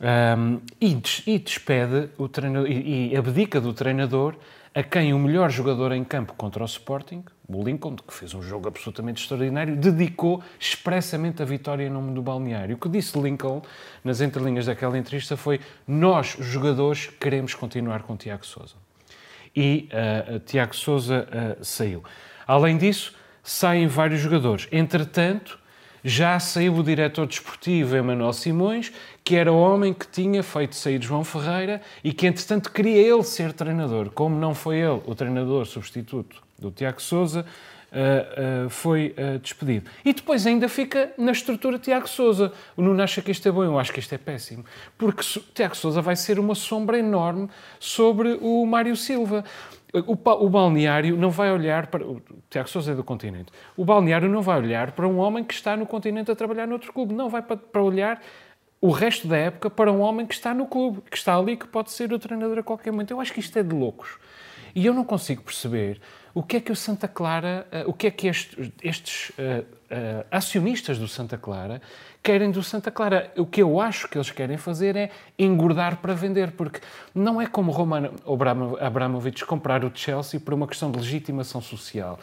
Um, 0.00 0.60
e, 0.80 0.94
des, 0.94 1.22
e, 1.26 1.38
despede 1.38 2.08
o 2.16 2.28
treinador 2.28 2.70
e, 2.70 3.10
e 3.12 3.16
abdica 3.16 3.60
do 3.60 3.74
treinador 3.74 4.36
a 4.74 4.82
quem 4.82 5.12
o 5.12 5.18
melhor 5.18 5.50
jogador 5.50 5.92
em 5.92 6.04
campo 6.04 6.32
contra 6.34 6.62
o 6.62 6.66
Sporting, 6.66 7.24
o 7.56 7.64
Lincoln, 7.64 7.96
que 7.96 8.12
fez 8.12 8.34
um 8.34 8.42
jogo 8.42 8.68
absolutamente 8.68 9.22
extraordinário, 9.22 9.74
dedicou 9.74 10.42
expressamente 10.60 11.40
a 11.40 11.46
vitória 11.46 11.84
em 11.84 11.88
nome 11.88 12.12
do 12.12 12.20
balneário. 12.20 12.76
O 12.76 12.78
que 12.78 12.90
disse 12.90 13.18
Lincoln 13.18 13.62
nas 14.04 14.20
entrelinhas 14.20 14.66
daquela 14.66 14.98
entrevista 14.98 15.34
foi: 15.34 15.58
Nós, 15.86 16.36
jogadores, 16.38 17.08
queremos 17.18 17.54
continuar 17.54 18.02
com 18.02 18.16
Tiago 18.16 18.44
Souza. 18.44 18.74
E 19.56 19.88
uh, 19.92 20.40
Tiago 20.40 20.76
Souza 20.76 21.26
uh, 21.26 21.64
saiu. 21.64 22.04
Além 22.46 22.76
disso, 22.76 23.14
saem 23.42 23.86
vários 23.86 24.20
jogadores. 24.20 24.68
Entretanto, 24.70 25.58
já 26.04 26.38
saiu 26.38 26.74
o 26.74 26.82
diretor 26.82 27.26
desportivo 27.26 27.96
Emanuel 27.96 28.34
Simões, 28.34 28.92
que 29.24 29.36
era 29.36 29.50
o 29.50 29.58
homem 29.58 29.94
que 29.94 30.06
tinha 30.06 30.42
feito 30.42 30.76
sair 30.76 31.02
João 31.02 31.24
Ferreira 31.24 31.80
e 32.04 32.12
que, 32.12 32.26
entretanto, 32.26 32.70
queria 32.70 33.00
ele 33.00 33.24
ser 33.24 33.54
treinador. 33.54 34.10
Como 34.10 34.38
não 34.38 34.54
foi 34.54 34.76
ele 34.76 35.00
o 35.06 35.14
treinador 35.14 35.64
substituto 35.64 36.46
do 36.58 36.70
Tiago 36.70 37.00
Souza, 37.00 37.44
Uh, 37.90 38.66
uh, 38.66 38.68
foi 38.68 39.14
uh, 39.16 39.38
despedido. 39.38 39.88
E 40.04 40.12
depois 40.12 40.46
ainda 40.46 40.68
fica 40.68 41.10
na 41.16 41.32
estrutura 41.32 41.78
Tiago 41.78 42.06
Souza. 42.06 42.52
O 42.76 42.82
Nuno 42.82 43.02
acha 43.02 43.22
que 43.22 43.30
isto 43.30 43.48
é 43.48 43.50
bom, 43.50 43.64
eu 43.64 43.78
acho 43.78 43.94
que 43.94 43.98
isto 43.98 44.14
é 44.14 44.18
péssimo. 44.18 44.62
Porque 44.98 45.22
Tiago 45.54 45.74
Souza 45.74 46.02
vai 46.02 46.14
ser 46.14 46.38
uma 46.38 46.54
sombra 46.54 46.98
enorme 46.98 47.48
sobre 47.80 48.38
o 48.42 48.66
Mário 48.66 48.94
Silva. 48.94 49.42
O, 50.06 50.12
o, 50.12 50.50
balneário 50.50 51.16
não 51.16 51.30
vai 51.30 51.50
olhar 51.50 51.86
para. 51.86 52.06
O 52.06 52.20
Tiago 52.50 52.68
Sousa 52.68 52.92
é 52.92 52.94
do 52.94 53.02
continente. 53.02 53.50
O 53.74 53.86
balneário 53.86 54.28
não 54.28 54.42
vai 54.42 54.58
olhar 54.58 54.92
para 54.92 55.08
um 55.08 55.16
homem 55.16 55.42
que 55.42 55.54
está 55.54 55.74
no 55.74 55.86
continente 55.86 56.30
a 56.30 56.36
trabalhar 56.36 56.66
noutro 56.66 56.92
clube. 56.92 57.14
Não, 57.14 57.30
vai 57.30 57.40
para, 57.40 57.56
para 57.56 57.82
olhar 57.82 58.22
o 58.82 58.90
resto 58.90 59.26
da 59.26 59.36
época 59.38 59.70
para 59.70 59.90
um 59.90 60.00
homem 60.00 60.26
que 60.26 60.34
está 60.34 60.52
no 60.52 60.66
clube, 60.66 61.00
que 61.10 61.16
está 61.16 61.36
ali, 61.36 61.56
que 61.56 61.66
pode 61.66 61.90
ser 61.90 62.12
o 62.12 62.18
treinador 62.18 62.58
a 62.58 62.62
qualquer 62.62 62.90
momento. 62.90 63.12
Eu 63.12 63.20
acho 63.20 63.32
que 63.32 63.40
isto 63.40 63.58
é 63.58 63.62
de 63.62 63.74
loucos. 63.74 64.18
E 64.74 64.84
eu 64.84 64.92
não 64.92 65.04
consigo 65.04 65.42
perceber 65.42 66.00
o 66.34 66.42
que 66.42 66.56
é 66.56 66.60
que 66.60 66.72
o 66.72 66.76
Santa 66.76 67.08
Clara, 67.08 67.66
eh, 67.70 67.84
o 67.86 67.92
que 67.92 68.06
é 68.06 68.10
que 68.10 68.26
estes, 68.28 68.70
estes 68.82 69.30
uh, 69.30 69.62
uh, 69.62 70.26
acionistas 70.30 70.98
do 70.98 71.08
Santa 71.08 71.36
Clara 71.36 71.80
querem 72.22 72.50
do 72.50 72.62
Santa 72.62 72.90
Clara. 72.90 73.32
O 73.36 73.46
que 73.46 73.62
eu 73.62 73.80
acho 73.80 74.08
que 74.08 74.18
eles 74.18 74.30
querem 74.30 74.56
fazer 74.56 74.96
é 74.96 75.10
engordar 75.38 75.96
para 75.96 76.14
vender, 76.14 76.52
porque 76.52 76.80
não 77.14 77.40
é 77.40 77.46
como 77.46 77.72
Roman 77.72 78.10
Abramovich 78.80 79.44
comprar 79.44 79.84
o 79.84 79.90
Chelsea 79.94 80.38
por 80.38 80.54
uma 80.54 80.66
questão 80.66 80.90
de 80.90 80.98
legitimação 80.98 81.60
social. 81.60 82.18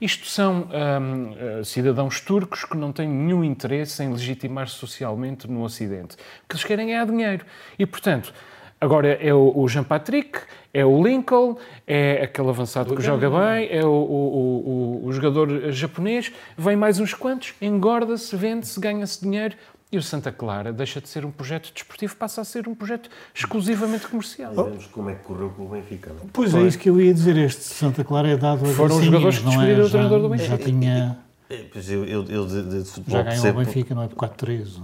Isto 0.00 0.26
são 0.26 0.68
um, 1.00 1.64
cidadãos 1.64 2.20
turcos 2.20 2.64
que 2.64 2.76
não 2.76 2.92
têm 2.92 3.08
nenhum 3.08 3.42
interesse 3.42 4.00
em 4.02 4.12
legitimar-se 4.12 4.74
socialmente 4.74 5.50
no 5.50 5.64
Ocidente. 5.64 6.14
O 6.14 6.48
que 6.48 6.54
eles 6.54 6.64
querem 6.64 6.94
é 6.94 7.04
dinheiro. 7.04 7.44
E, 7.76 7.84
portanto, 7.84 8.32
Agora 8.80 9.08
é 9.08 9.34
o, 9.34 9.66
Jean 9.66 9.82
Patrick, 9.82 10.38
é 10.72 10.84
o 10.84 11.02
Lincoln, 11.02 11.56
é 11.84 12.22
aquele 12.22 12.48
avançado 12.48 12.94
que 12.94 13.02
joga 13.02 13.28
bem, 13.28 13.68
é 13.70 13.84
o, 13.84 13.90
o, 13.90 15.02
o, 15.04 15.12
jogador 15.12 15.72
japonês, 15.72 16.32
vem 16.56 16.76
mais 16.76 17.00
uns 17.00 17.12
quantos, 17.12 17.54
engorda-se, 17.60 18.36
vende-se, 18.36 18.78
ganha-se 18.78 19.20
dinheiro. 19.20 19.56
E 19.90 19.96
o 19.96 20.02
Santa 20.02 20.30
Clara 20.30 20.70
deixa 20.70 21.00
de 21.00 21.08
ser 21.08 21.24
um 21.24 21.30
projeto 21.30 21.72
desportivo, 21.72 22.14
passa 22.14 22.42
a 22.42 22.44
ser 22.44 22.68
um 22.68 22.74
projeto 22.74 23.08
exclusivamente 23.34 24.06
comercial. 24.06 24.52
Vemos 24.52 24.86
como 24.86 25.08
é 25.08 25.14
que 25.14 25.22
correu 25.22 25.48
com 25.48 25.64
o 25.64 25.68
Benfica. 25.70 26.10
Não? 26.10 26.28
Pois 26.30 26.54
é, 26.54 26.60
isso 26.60 26.78
que 26.78 26.90
eu 26.90 27.00
ia 27.00 27.12
dizer. 27.12 27.38
Este 27.38 27.62
Santa 27.64 28.04
Clara 28.04 28.28
é 28.28 28.36
dado 28.36 28.66
a 28.66 28.68
Foram 28.68 28.98
os 28.98 29.04
jogadores 29.04 29.38
que 29.38 29.48
escolheram 29.48 29.82
é? 29.82 29.86
o 29.86 29.90
treinador 29.90 30.20
do 30.20 30.28
Benfica. 30.28 30.50
Já 30.50 30.58
tinha. 30.58 31.18
É, 31.48 31.64
pois 31.72 31.90
eu, 31.90 32.04
eu, 32.04 32.24
eu 32.26 32.46
de, 32.46 32.82
de 32.82 32.90
futebol 32.90 33.16
Já 33.16 33.22
ganhou 33.22 33.48
o 33.48 33.52
Benfica, 33.64 33.94
não 33.94 34.02
é? 34.02 34.08
Por 34.08 34.28
4-3. 34.28 34.78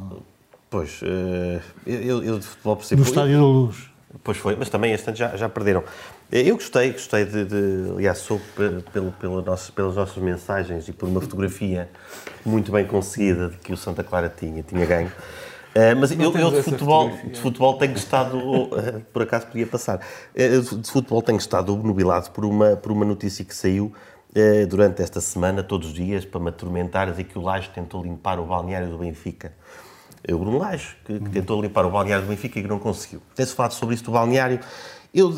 Pois, 0.71 1.01
uh, 1.03 1.61
eu, 1.87 2.25
eu 2.25 2.39
de 2.39 2.47
futebol 2.47 2.77
percebo. 2.77 3.03
No 3.03 3.07
Estádio 3.07 3.39
da 3.39 3.45
Luz. 3.45 3.95
Pois 4.23 4.39
foi, 4.39 4.55
mas 4.57 4.69
também 4.69 4.93
este 4.93 5.09
ano 5.09 5.17
já, 5.17 5.37
já 5.37 5.49
perderam. 5.49 5.83
Eu 6.31 6.55
gostei, 6.55 6.93
gostei 6.93 7.25
de, 7.25 7.45
de 7.45 7.91
aliás, 7.91 8.19
soube 8.19 8.43
pelo, 8.93 9.13
pelo 9.13 9.43
nosso, 9.43 9.73
pelas 9.73 9.97
nossas 9.97 10.17
mensagens 10.17 10.89
e 10.89 10.93
por 10.93 11.09
uma 11.09 11.21
fotografia 11.21 11.89
muito 12.45 12.73
bem 12.73 12.87
conseguida 12.87 13.49
de 13.49 13.57
que 13.59 13.73
o 13.73 13.77
Santa 13.77 14.03
Clara 14.03 14.29
tinha, 14.29 14.63
tinha 14.63 14.87
ganho. 14.87 15.09
Uh, 15.09 15.97
mas 15.99 16.13
eu, 16.13 16.33
eu 16.33 16.51
de, 16.53 16.63
futebol, 16.63 17.11
de 17.11 17.41
futebol 17.41 17.77
tenho 17.77 17.95
estado, 17.95 18.39
uh, 18.39 19.01
por 19.13 19.23
acaso 19.23 19.49
podia 19.49 19.67
passar, 19.67 19.97
uh, 19.99 20.77
de 20.77 20.91
futebol 20.91 21.21
tenho 21.21 21.39
estado 21.39 21.73
obnubilado 21.73 22.31
por 22.31 22.45
uma, 22.45 22.77
por 22.77 22.93
uma 22.93 23.05
notícia 23.05 23.45
que 23.45 23.55
saiu 23.55 23.93
durante 24.69 25.01
esta 25.01 25.21
semana, 25.21 25.63
todos 25.63 25.91
os 25.91 25.95
dias, 25.95 26.25
para 26.25 26.41
me 26.41 26.49
atormentar, 26.49 27.13
de 27.13 27.23
que 27.23 27.39
o 27.39 27.41
Laje 27.41 27.71
tentou 27.71 28.03
limpar 28.03 28.41
o 28.41 28.45
balneário 28.45 28.89
do 28.89 28.99
Benfica 28.99 29.53
o 30.33 30.39
Bruno 30.39 30.59
Lage, 30.59 30.97
que, 31.05 31.19
que, 31.19 31.31
tentou 31.31 31.61
limpar 31.61 31.85
o 31.85 31.91
balneário 31.91 32.25
do 32.25 32.29
Benfica 32.29 32.59
e 32.59 32.63
que 32.63 32.69
não 32.69 32.79
conseguiu. 32.79 33.21
Tem-se 33.35 33.55
falado 33.55 33.73
sobre 33.73 33.95
isso 33.95 34.05
do 34.05 34.13
balneário 34.13 34.61
Eu 35.13 35.33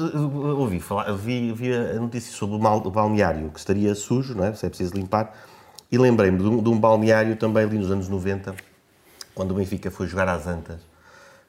ouvi, 0.59 0.79
falar, 0.79 1.13
vi, 1.13 1.53
vi 1.53 1.73
a 1.73 1.95
notícia 1.95 2.33
sobre 2.33 2.57
o 2.57 2.91
balneário 2.91 3.51
que 3.51 3.59
estaria 3.59 3.95
sujo, 3.95 4.35
não 4.35 4.45
é? 4.45 4.55
Se 4.55 4.65
é 4.65 4.69
preciso 4.69 4.95
limpar. 4.95 5.35
E 5.91 5.99
lembrei-me 5.99 6.39
de, 6.39 6.45
um, 6.45 6.63
de 6.63 6.69
um 6.69 6.79
balneário 6.79 7.37
também 7.37 7.65
ali 7.65 7.79
nos 7.79 7.91
anos 7.91 8.09
90, 8.09 8.55
quando 9.35 9.51
o 9.53 9.55
Benfica 9.55 9.91
foi 9.91 10.07
jogar 10.07 10.29
às 10.29 10.47
Antas, 10.47 10.81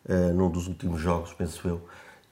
uh, 0.07 0.33
num 0.33 0.49
dos 0.49 0.67
últimos 0.67 0.99
jogos, 0.99 1.33
penso 1.33 1.67
eu. 1.67 1.81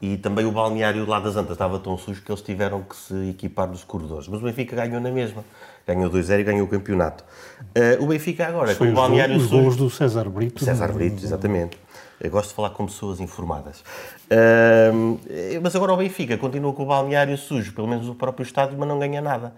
E 0.01 0.17
também 0.17 0.45
o 0.45 0.51
balneário 0.51 1.05
lá 1.05 1.19
das 1.19 1.35
Antas 1.35 1.53
estava 1.53 1.79
tão 1.79 1.97
sujo 1.97 2.21
que 2.21 2.31
eles 2.31 2.41
tiveram 2.41 2.83
que 2.83 2.95
se 2.95 3.29
equipar 3.29 3.67
nos 3.67 3.83
corredores. 3.83 4.27
Mas 4.27 4.41
o 4.41 4.43
Benfica 4.43 4.75
ganhou 4.75 4.99
na 4.99 5.11
mesma. 5.11 5.43
Ganhou 5.87 6.09
2-0 6.09 6.39
e 6.39 6.43
ganhou 6.43 6.65
o 6.65 6.69
campeonato. 6.69 7.23
Uh, 7.77 8.03
o 8.03 8.07
Benfica 8.07 8.47
agora, 8.47 8.73
com 8.73 8.85
o 8.85 8.93
balneário 8.93 9.35
os 9.35 9.47
gols 9.47 9.75
do 9.75 9.89
César 9.89 10.27
Brito. 10.29 10.63
César 10.63 10.91
Brito, 10.91 11.23
exatamente. 11.23 11.77
Eu 12.19 12.31
gosto 12.31 12.49
de 12.49 12.55
falar 12.55 12.71
com 12.71 12.85
pessoas 12.85 13.19
informadas. 13.19 13.81
Uh, 14.31 15.19
mas 15.61 15.75
agora 15.75 15.93
o 15.93 15.97
Benfica 15.97 16.37
continua 16.37 16.73
com 16.73 16.83
o 16.83 16.85
balneário 16.85 17.37
sujo, 17.37 17.73
pelo 17.73 17.87
menos 17.87 18.07
o 18.07 18.15
próprio 18.15 18.43
estádio, 18.43 18.77
mas 18.77 18.87
não 18.87 18.97
ganha 18.97 19.21
nada. 19.21 19.53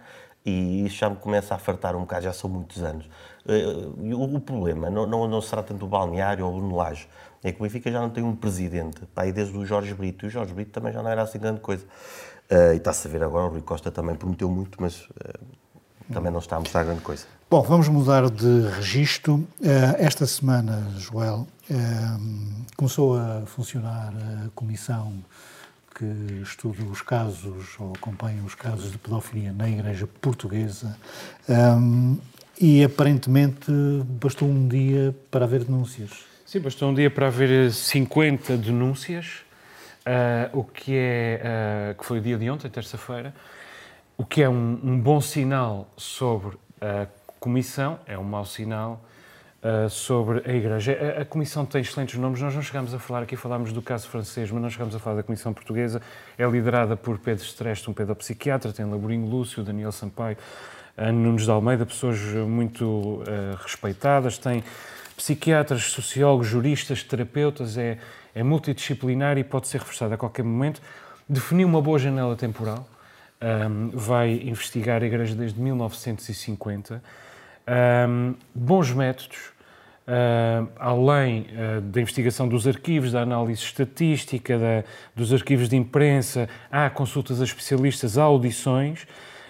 E 0.45 0.85
isso 0.85 0.97
já 0.97 1.09
me 1.09 1.15
começa 1.17 1.53
a 1.55 1.57
fartar 1.57 1.95
um 1.95 2.01
bocado, 2.01 2.23
já 2.23 2.33
são 2.33 2.49
muitos 2.49 2.83
anos. 2.83 3.05
Uh, 3.45 4.15
o, 4.15 4.35
o, 4.35 4.41
problema 4.41 4.89
não, 4.89 5.05
não, 5.05 5.27
não, 5.27 5.41
será 5.41 5.63
tanto 5.63 5.85
o 5.85 5.87
balneário 5.87 6.45
ou 6.45 6.57
o 6.57 6.61
Nolage, 6.61 7.07
é 7.43 7.51
que 7.51 7.59
o 7.59 7.63
Benfica 7.63 7.91
já 7.91 8.01
não 8.01 8.09
tem 8.09 8.23
um 8.23 8.35
presidente, 8.35 9.05
pá, 9.13 9.25
e 9.25 9.31
desde 9.31 9.57
o 9.57 9.65
Jorge 9.65 9.93
Brito, 9.93 10.25
e 10.25 10.27
o 10.27 10.29
Jorge 10.29 10.53
Brito 10.53 10.71
também 10.71 10.91
já 10.91 11.01
não 11.01 11.09
era 11.09 11.21
assim 11.21 11.39
grande 11.39 11.61
coisa. 11.61 11.85
Uh, 12.51 12.73
e 12.73 12.77
está-se 12.77 13.07
a 13.07 13.11
ver 13.11 13.23
agora, 13.23 13.45
o 13.45 13.49
Rui 13.49 13.61
Costa 13.61 13.91
também 13.91 14.15
prometeu 14.15 14.49
muito, 14.49 14.81
mas 14.81 15.07
também 16.11 16.31
não 16.31 16.39
está 16.39 16.55
a 16.55 16.59
mostrar 16.59 16.83
grande 16.83 17.01
coisa. 17.01 17.25
Bom, 17.49 17.61
vamos 17.61 17.87
mudar 17.87 18.29
de 18.29 18.67
registro. 18.75 19.47
Esta 19.97 20.25
semana, 20.25 20.85
Joel, 20.97 21.47
começou 22.75 23.17
a 23.17 23.43
funcionar 23.45 24.13
a 24.45 24.49
comissão 24.53 25.13
que 25.97 26.41
estuda 26.43 26.83
os 26.83 27.01
casos 27.01 27.75
ou 27.79 27.93
acompanha 27.93 28.43
os 28.43 28.53
casos 28.53 28.91
de 28.91 28.99
pedofilia 28.99 29.51
na 29.51 29.67
Igreja 29.67 30.07
Portuguesa 30.21 30.95
um, 31.49 32.17
e 32.61 32.83
aparentemente 32.83 33.71
bastou 34.05 34.47
um 34.47 34.67
dia 34.67 35.15
para 35.31 35.45
haver 35.45 35.63
denúncias. 35.63 36.11
Sim, 36.45 36.59
bastou 36.59 36.89
um 36.89 36.93
dia 36.93 37.09
para 37.09 37.27
haver 37.27 37.71
50 37.71 38.57
denúncias, 38.57 39.41
uh, 40.05 40.59
o 40.59 40.63
que 40.63 40.93
é 40.95 41.41
uh, 41.93 41.99
que 41.99 42.05
foi 42.05 42.19
o 42.19 42.21
dia 42.21 42.37
de 42.37 42.47
ontem, 42.49 42.69
terça-feira, 42.69 43.33
o 44.17 44.25
que 44.25 44.41
é 44.41 44.49
um, 44.49 44.79
um 44.83 44.99
bom 44.99 45.21
sinal 45.21 45.87
sobre 45.95 46.57
a 46.81 47.07
comissão, 47.39 47.99
é 48.05 48.17
um 48.17 48.23
mau 48.23 48.45
sinal 48.45 49.03
Uh, 49.57 49.89
sobre 49.89 50.43
a 50.49 50.53
Igreja. 50.53 50.95
A, 51.17 51.21
a, 51.23 51.25
Comissão 51.25 51.65
tem 51.65 51.81
excelentes 51.81 52.17
nomes, 52.19 52.39
nós 52.39 52.53
não 52.53 52.61
chegamos 52.61 52.93
a 52.93 52.99
falar 52.99 53.23
aqui, 53.23 53.35
falámos 53.35 53.73
do 53.73 53.81
caso 53.81 54.07
francês, 54.07 54.51
mas 54.51 54.61
não 54.61 54.69
chegamos 54.69 54.95
a 54.95 54.99
falar 54.99 55.15
da 55.15 55.23
Comissão 55.23 55.51
Portuguesa. 55.51 55.99
É 56.37 56.45
liderada 56.45 56.95
por 56.95 57.17
Pedro 57.17 57.43
Streste, 57.43 57.89
um 57.89 57.93
pedopsiquiatra, 57.93 58.71
tem 58.71 58.85
Laborinho 58.85 59.25
Lúcio, 59.27 59.63
Daniel 59.63 59.91
Sampaio, 59.91 60.37
Ana 60.95 61.11
Nunes 61.11 61.43
de 61.43 61.49
Almeida, 61.49 61.87
pessoas 61.87 62.19
muito 62.47 62.85
uh, 62.85 63.23
respeitadas, 63.63 64.37
tem 64.37 64.63
psiquiatras, 65.17 65.85
sociólogos, 65.85 66.47
juristas, 66.47 67.01
terapeutas, 67.01 67.79
é, 67.79 67.97
é 68.35 68.43
multidisciplinar 68.43 69.39
e 69.39 69.43
pode 69.43 69.67
ser 69.67 69.79
reforçada 69.79 70.13
a 70.13 70.17
qualquer 70.17 70.43
momento. 70.43 70.79
Definiu 71.27 71.67
uma 71.67 71.81
boa 71.81 71.97
janela 71.97 72.35
temporal, 72.35 72.87
um, 73.41 73.89
vai 73.93 74.41
investigar 74.43 75.01
a 75.03 75.05
Igreja 75.05 75.35
desde 75.35 75.59
1950 75.59 77.01
um, 77.67 78.33
bons 78.55 78.91
métodos, 78.91 79.37
além 80.79 81.41
uh, 81.41 81.81
da 81.81 81.99
investigação 81.99 82.47
dos 82.47 82.65
arquivos, 82.65 83.11
da 83.11 83.21
análise 83.21 83.61
estatística, 83.61 84.57
da, 84.57 84.83
dos 85.13 85.33
arquivos 85.33 85.67
de 85.67 85.75
imprensa, 85.75 86.47
há 86.71 86.89
consultas 86.89 87.41
a 87.41 87.43
especialistas, 87.43 88.17
há 88.17 88.23
audições 88.23 89.03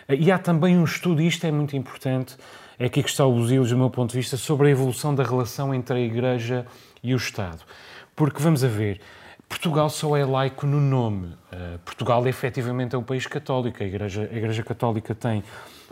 uh, 0.10 0.14
e 0.18 0.32
há 0.32 0.40
também 0.40 0.76
um 0.76 0.84
estudo, 0.84 1.22
e 1.22 1.28
isto 1.28 1.46
é 1.46 1.52
muito 1.52 1.76
importante, 1.76 2.36
é 2.80 2.86
aqui 2.86 3.04
que 3.04 3.10
está 3.10 3.24
o 3.24 3.30
Lusílios, 3.30 3.70
do 3.70 3.78
meu 3.78 3.90
ponto 3.92 4.12
de 4.12 4.18
vista, 4.18 4.36
sobre 4.36 4.68
a 4.68 4.72
evolução 4.72 5.14
da 5.14 5.24
relação 5.24 5.74
entre 5.74 5.98
a 5.98 6.02
Igreja 6.02 6.66
e 7.04 7.14
o 7.14 7.18
Estado. 7.18 7.60
Porque, 8.16 8.42
vamos 8.42 8.64
a 8.64 8.68
ver, 8.68 9.00
Portugal 9.48 9.90
só 9.90 10.16
é 10.18 10.26
laico 10.26 10.66
no 10.68 10.80
nome. 10.80 11.28
Uh, 11.52 11.80
Portugal, 11.80 12.28
efetivamente, 12.28 12.96
é 12.96 12.98
um 12.98 13.04
país 13.04 13.26
católico. 13.26 13.82
A 13.82 13.86
Igreja, 13.86 14.30
a 14.32 14.36
Igreja 14.36 14.64
Católica 14.64 15.16
tem 15.16 15.44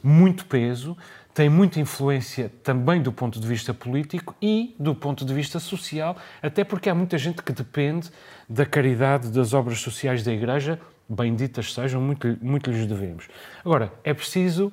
muito 0.04 0.46
peso, 0.46 0.98
tem 1.34 1.50
muita 1.50 1.80
influência 1.80 2.52
também 2.64 3.02
do 3.02 3.12
ponto 3.12 3.40
de 3.40 3.48
vista 3.48 3.74
político 3.74 4.36
e 4.42 4.76
do 4.80 4.94
ponto 4.94 5.26
de 5.26 5.34
vista 5.34 5.60
social, 5.60 6.16
até 6.42 6.64
porque 6.64 6.90
há 6.90 6.96
muita 6.96 7.18
gente 7.18 7.42
que 7.42 7.52
depende 7.52 8.10
da 8.48 8.66
caridade 8.66 9.30
das 9.30 9.54
obras 9.54 9.80
sociais 9.80 10.24
da 10.24 10.32
Igreja, 10.32 10.80
benditas 11.08 11.74
sejam, 11.74 12.02
muito, 12.02 12.38
muito 12.42 12.72
lhes 12.72 12.86
devemos. 12.86 13.28
Agora, 13.64 13.92
é 14.04 14.14
preciso 14.14 14.72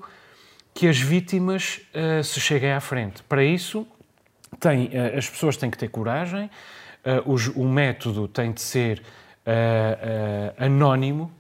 que 0.74 0.88
as 0.88 0.98
vítimas 0.98 1.80
uh, 1.94 2.22
se 2.22 2.40
cheguem 2.40 2.72
à 2.72 2.80
frente. 2.80 3.22
Para 3.24 3.44
isso, 3.44 3.86
tem, 4.58 4.86
uh, 4.86 5.18
as 5.18 5.28
pessoas 5.28 5.56
têm 5.56 5.70
que 5.70 5.76
ter 5.76 5.88
coragem, 5.88 6.50
uh, 7.04 7.60
o 7.60 7.68
método 7.68 8.28
tem 8.28 8.52
de 8.52 8.60
ser 8.60 9.02
anónimo, 10.56 11.32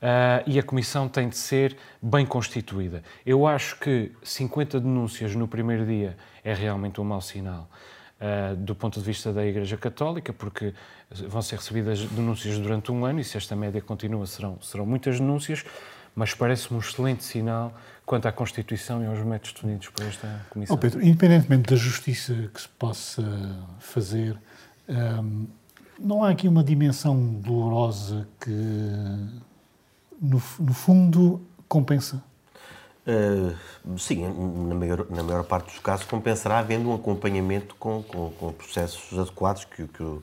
Uh, 0.00 0.40
e 0.46 0.58
a 0.58 0.62
comissão 0.62 1.06
tem 1.06 1.28
de 1.28 1.36
ser 1.36 1.76
bem 2.00 2.24
constituída. 2.24 3.02
Eu 3.24 3.46
acho 3.46 3.78
que 3.78 4.10
50 4.22 4.80
denúncias 4.80 5.34
no 5.34 5.46
primeiro 5.46 5.84
dia 5.84 6.16
é 6.42 6.54
realmente 6.54 6.98
um 7.02 7.04
mau 7.04 7.20
sinal. 7.20 7.68
Uh, 8.18 8.56
do 8.56 8.74
ponto 8.74 8.98
de 8.98 9.04
vista 9.04 9.30
da 9.30 9.44
Igreja 9.44 9.76
Católica, 9.76 10.32
porque 10.32 10.72
vão 11.28 11.42
ser 11.42 11.56
recebidas 11.56 12.00
denúncias 12.00 12.58
durante 12.58 12.90
um 12.90 13.04
ano 13.04 13.20
e 13.20 13.24
se 13.24 13.36
esta 13.36 13.54
média 13.54 13.80
continua 13.82 14.26
serão, 14.26 14.58
serão 14.62 14.86
muitas 14.86 15.20
denúncias, 15.20 15.64
mas 16.14 16.34
parece-me 16.34 16.76
um 16.76 16.80
excelente 16.80 17.24
sinal 17.24 17.74
quanto 18.06 18.26
à 18.26 18.32
Constituição 18.32 19.02
e 19.02 19.06
aos 19.06 19.18
métodos 19.20 19.52
definidos 19.52 19.88
por 19.88 20.04
esta 20.04 20.46
Comissão. 20.50 20.76
Oh 20.76 20.78
Pedro, 20.78 21.02
independentemente 21.02 21.70
da 21.70 21.76
justiça 21.76 22.34
que 22.52 22.60
se 22.60 22.68
possa 22.68 23.22
fazer, 23.78 24.36
um, 24.90 25.46
não 25.98 26.24
há 26.24 26.30
aqui 26.30 26.48
uma 26.48 26.64
dimensão 26.64 27.34
dolorosa 27.34 28.26
que 28.40 28.50
no, 30.20 30.42
no 30.58 30.74
fundo, 30.74 31.40
compensa? 31.68 32.22
Uh, 33.06 33.98
sim, 33.98 34.22
na 34.68 34.74
maior, 34.74 35.06
na 35.10 35.22
maior 35.22 35.44
parte 35.44 35.66
dos 35.66 35.78
casos 35.78 36.04
compensará 36.04 36.58
havendo 36.58 36.90
um 36.90 36.94
acompanhamento 36.94 37.74
com, 37.76 38.02
com, 38.02 38.30
com 38.30 38.52
processos 38.52 39.18
adequados 39.18 39.64
que, 39.64 39.86
que, 39.88 40.02
o, 40.02 40.22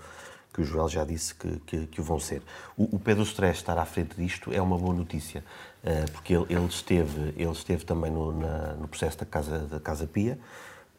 que 0.54 0.62
o 0.62 0.64
Joel 0.64 0.88
já 0.88 1.04
disse 1.04 1.34
que, 1.34 1.60
que, 1.66 1.88
que 1.88 2.00
o 2.00 2.04
vão 2.04 2.20
ser. 2.20 2.42
O, 2.78 2.96
o 2.96 3.00
Pedro 3.00 3.24
Stress 3.24 3.60
estar 3.60 3.78
à 3.78 3.86
frente 3.86 4.16
disto 4.16 4.54
é 4.54 4.62
uma 4.62 4.78
boa 4.78 4.94
notícia, 4.94 5.44
uh, 5.84 6.12
porque 6.12 6.34
ele, 6.34 6.46
ele, 6.50 6.66
esteve, 6.66 7.34
ele 7.36 7.52
esteve 7.52 7.84
também 7.84 8.12
no, 8.12 8.32
na, 8.32 8.74
no 8.74 8.88
processo 8.88 9.18
da 9.18 9.26
Casa, 9.26 9.60
da 9.60 9.80
casa 9.80 10.06
Pia. 10.06 10.38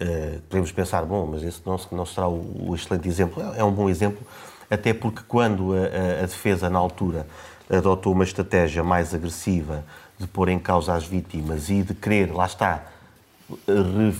Uh, 0.00 0.40
podemos 0.48 0.70
pensar, 0.70 1.04
bom, 1.04 1.26
mas 1.26 1.42
esse 1.42 1.60
não, 1.66 1.78
não 1.90 2.06
será 2.06 2.28
o, 2.28 2.70
o 2.70 2.74
excelente 2.74 3.08
exemplo. 3.08 3.42
É, 3.54 3.60
é, 3.60 3.64
um 3.64 3.72
bom 3.72 3.88
exemplo, 3.88 4.24
até 4.70 4.94
porque 4.94 5.22
quando 5.26 5.74
a, 5.74 5.78
a, 5.78 6.22
a 6.22 6.26
defesa, 6.26 6.70
na 6.70 6.78
altura, 6.78 7.26
adotou 7.68 8.12
uma 8.12 8.24
estratégia 8.24 8.84
mais 8.84 9.12
agressiva 9.12 9.84
de 10.18 10.26
pôr 10.26 10.48
em 10.48 10.58
causa 10.58 10.94
as 10.94 11.04
vítimas 11.04 11.68
e 11.68 11.82
de 11.82 11.94
querer, 11.94 12.32
lá 12.32 12.46
está, 12.46 12.84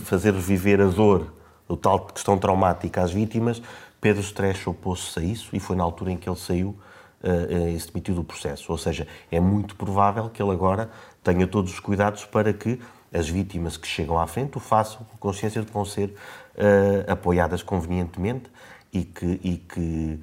fazer 0.03 0.33
reviver 0.33 0.81
a 0.81 0.85
dor, 0.85 1.33
o 1.67 1.77
tal 1.77 1.99
questão 1.99 2.37
traumática 2.37 3.01
às 3.01 3.11
vítimas, 3.11 3.61
Pedro 4.01 4.21
Stresch 4.21 4.67
opôs-se 4.67 5.19
a 5.19 5.23
isso 5.23 5.49
e 5.53 5.59
foi 5.59 5.75
na 5.75 5.83
altura 5.83 6.11
em 6.11 6.17
que 6.17 6.27
ele 6.27 6.37
saiu 6.37 6.75
uh, 7.23 7.69
e 7.69 7.79
se 7.79 7.91
demitiu 7.91 8.15
do 8.15 8.23
processo. 8.23 8.71
Ou 8.71 8.77
seja, 8.77 9.07
é 9.31 9.39
muito 9.39 9.75
provável 9.75 10.29
que 10.29 10.41
ele 10.41 10.51
agora 10.51 10.89
tenha 11.23 11.45
todos 11.45 11.71
os 11.73 11.79
cuidados 11.79 12.25
para 12.25 12.53
que 12.53 12.79
as 13.13 13.27
vítimas 13.27 13.77
que 13.77 13.87
chegam 13.87 14.17
à 14.17 14.27
frente 14.27 14.57
o 14.57 14.59
façam 14.59 15.05
com 15.05 15.17
consciência 15.17 15.61
de 15.61 15.67
que 15.67 15.73
vão 15.73 15.85
ser 15.85 16.09
uh, 16.55 17.11
apoiadas 17.11 17.63
convenientemente 17.63 18.49
e 18.93 19.03
que, 19.03 19.39
e 19.43 19.57
que 19.57 20.19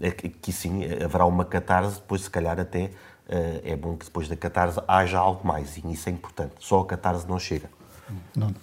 é 0.00 0.10
que 0.10 0.52
sim, 0.52 0.84
haverá 1.02 1.26
uma 1.26 1.44
catarse, 1.44 1.96
depois 1.96 2.22
se 2.22 2.30
calhar 2.30 2.60
até 2.60 2.90
eh, 3.28 3.60
é 3.64 3.76
bom 3.76 3.96
que 3.96 4.04
depois 4.04 4.28
da 4.28 4.36
catarse 4.36 4.80
haja 4.86 5.18
algo 5.18 5.46
mais, 5.46 5.76
e 5.76 5.92
isso 5.92 6.08
é 6.08 6.12
importante. 6.12 6.52
Só 6.60 6.80
a 6.80 6.86
catarse 6.86 7.26
não 7.28 7.38
chega. 7.38 7.68
Não. 8.36 8.54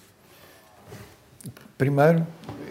Primeiro, 1.78 2.26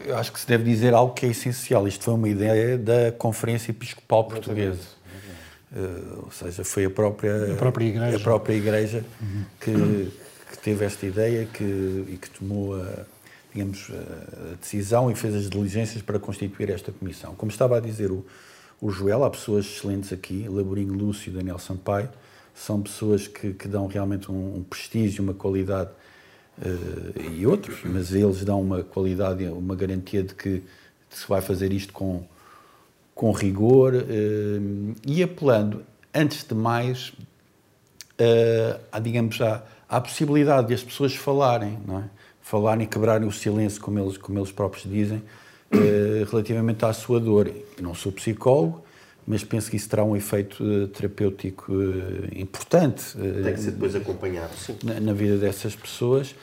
eu 0.05 0.17
acho 0.17 0.33
que 0.33 0.39
se 0.39 0.47
deve 0.47 0.65
dizer 0.65 0.95
algo 0.95 1.13
que 1.13 1.27
é 1.27 1.31
essencial. 1.31 1.87
Isto 1.89 2.05
foi 2.05 2.15
uma 2.15 2.29
ideia 2.29 2.79
da 2.79 3.13
Conferência 3.13 3.73
Episcopal 3.73 4.25
Portuguesa. 4.25 5.01
Uh, 5.73 6.25
ou 6.25 6.31
seja, 6.33 6.65
foi 6.65 6.85
a 6.85 6.91
própria, 6.91 7.53
a 7.53 7.57
própria 7.57 7.85
Igreja, 7.85 8.17
a 8.17 8.21
própria 8.21 8.55
igreja 8.55 9.05
uhum. 9.21 9.45
que, 9.61 10.13
que, 10.51 10.59
teve 10.59 10.85
esta 10.85 11.07
ideia 11.07 11.47
que, 11.47 11.65
e 11.65 12.19
que 12.21 12.31
tomou 12.31 12.75
a, 12.75 13.05
digamos, 13.53 13.91
a 13.91 14.57
decisão 14.57 15.11
e 15.11 15.15
fez 15.15 15.35
as 15.35 15.49
diligências 15.49 16.03
para 16.03 16.19
constituir 16.19 16.71
esta 16.71 16.93
comissão. 16.93 17.35
Como 17.35 17.51
estava 17.51 17.77
a 17.77 17.81
dizer 17.81 18.11
o, 18.11 18.25
o 18.81 18.91
Joel, 18.91 19.25
há 19.25 19.31
pessoas 19.31 19.67
excelentes 19.67 20.13
aqui, 20.13 20.47
Laborinho 20.49 20.95
Lúcio 20.95 21.31
e 21.31 21.35
Daniel 21.35 21.59
Sampaio, 21.59 22.09
são 22.55 22.81
pessoas 22.81 23.27
que, 23.27 23.53
que 23.53 23.69
dão 23.69 23.87
realmente 23.87 24.31
um, 24.31 24.57
um, 24.57 24.63
prestígio, 24.63 25.23
uma 25.23 25.35
qualidade, 25.35 25.91
uh, 26.59 27.33
e 27.33 27.47
outros, 27.47 27.81
mas 27.85 28.13
eles 28.13 28.45
dão 28.45 28.61
uma 28.61 28.83
qualidade, 28.83 29.45
uma 29.47 29.75
garantia 29.75 30.23
de 30.23 30.35
que 30.35 30.63
se 31.09 31.27
vai 31.29 31.41
fazer 31.41 31.73
isto 31.73 31.93
com, 31.93 32.25
com 33.15 33.33
rigor 33.33 33.95
uh, 33.95 34.95
e 35.07 35.23
apelando 35.23 35.85
antes 36.15 36.45
de 36.45 36.55
mais, 36.55 37.09
uh, 37.09 38.81
há, 38.91 38.99
digamos, 38.99 39.41
há, 39.41 39.63
há 39.91 39.97
a 39.97 40.01
possibilidade 40.01 40.69
de 40.69 40.75
as 40.75 40.85
pessoas 40.85 41.17
falarem, 41.17 41.77
não 41.85 41.99
é? 41.99 42.05
Falarem 42.41 42.85
e 42.85 42.87
quebrarem 42.87 43.27
o 43.27 43.33
silêncio, 43.33 43.81
como 43.81 43.99
eles, 43.99 44.17
como 44.17 44.39
eles 44.39 44.53
próprios 44.53 44.89
dizem, 44.89 45.19
uh, 45.19 46.31
relativamente 46.31 46.85
à 46.85 46.93
sua 46.93 47.19
dor. 47.19 47.49
Eu 47.49 47.83
não 47.83 47.95
sou 47.95 48.13
psicólogo, 48.13 48.85
mas 49.27 49.43
penso 49.43 49.69
que 49.69 49.77
isso 49.77 49.89
terá 49.89 50.05
um 50.05 50.17
efeito 50.17 50.63
uh, 50.63 50.87
terapêutico 50.89 51.73
importante. 52.35 53.17
Tem 53.43 53.53
que 53.53 53.61
ser 53.61 53.73
depois 53.73 53.95
acompanhado, 53.97 54.55
sim. 54.57 54.77
Na, 54.85 55.01
na 55.01 55.13
vida 55.13 55.37
dessas 55.37 55.75
pessoas. 55.75 56.35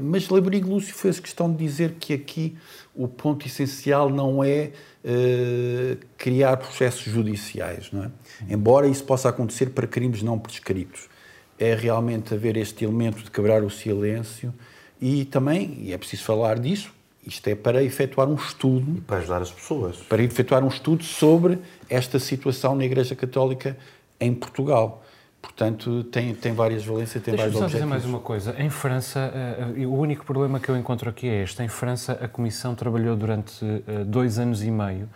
mas 0.00 0.28
Laborigo 0.28 0.70
Lúcio 0.70 0.94
fez 0.94 1.18
questão 1.20 1.50
de 1.50 1.58
dizer 1.58 1.96
que 1.98 2.14
aqui 2.14 2.56
o 2.94 3.08
ponto 3.08 3.46
essencial 3.46 4.08
não 4.08 4.42
é 4.42 4.70
uh, 5.04 5.98
criar 6.16 6.56
processos 6.56 7.02
judiciais, 7.02 7.90
não 7.92 8.04
é? 8.04 8.10
Embora 8.48 8.86
isso 8.86 9.04
possa 9.04 9.28
acontecer 9.28 9.70
para 9.70 9.86
crimes 9.86 10.22
não 10.22 10.38
prescritos. 10.38 11.13
É 11.58 11.74
realmente 11.74 12.34
haver 12.34 12.56
este 12.56 12.84
elemento 12.84 13.22
de 13.22 13.30
quebrar 13.30 13.62
o 13.62 13.70
silêncio 13.70 14.52
e 15.00 15.24
também, 15.24 15.78
e 15.80 15.92
é 15.92 15.98
preciso 15.98 16.24
falar 16.24 16.58
disso, 16.58 16.92
isto 17.26 17.46
é 17.48 17.54
para 17.54 17.82
efetuar 17.82 18.28
um 18.28 18.34
estudo. 18.34 18.98
E 18.98 19.00
para 19.00 19.18
ajudar 19.18 19.42
as 19.42 19.50
pessoas. 19.50 19.96
Para 19.96 20.22
efetuar 20.22 20.62
um 20.62 20.68
estudo 20.68 21.02
sobre 21.04 21.58
esta 21.88 22.18
situação 22.18 22.74
na 22.74 22.84
Igreja 22.84 23.14
Católica 23.14 23.76
em 24.20 24.34
Portugal. 24.34 25.02
Portanto, 25.40 26.04
tem, 26.04 26.34
tem 26.34 26.54
várias 26.54 26.84
valências, 26.84 27.22
tem 27.22 27.34
vários 27.34 27.54
objetivos. 27.54 27.72
dizer 27.72 27.86
mais 27.86 28.04
uma 28.04 28.18
coisa. 28.18 28.54
Em 28.58 28.70
França, 28.70 29.32
uh, 29.76 29.86
o 29.86 29.98
único 29.98 30.24
problema 30.24 30.58
que 30.58 30.70
eu 30.70 30.76
encontro 30.76 31.08
aqui 31.10 31.28
é 31.28 31.42
este. 31.42 31.62
Em 31.62 31.68
França, 31.68 32.12
a 32.20 32.26
Comissão 32.26 32.74
trabalhou 32.74 33.14
durante 33.14 33.62
uh, 33.64 34.04
dois 34.06 34.38
anos 34.38 34.62
e 34.62 34.70
meio. 34.70 35.08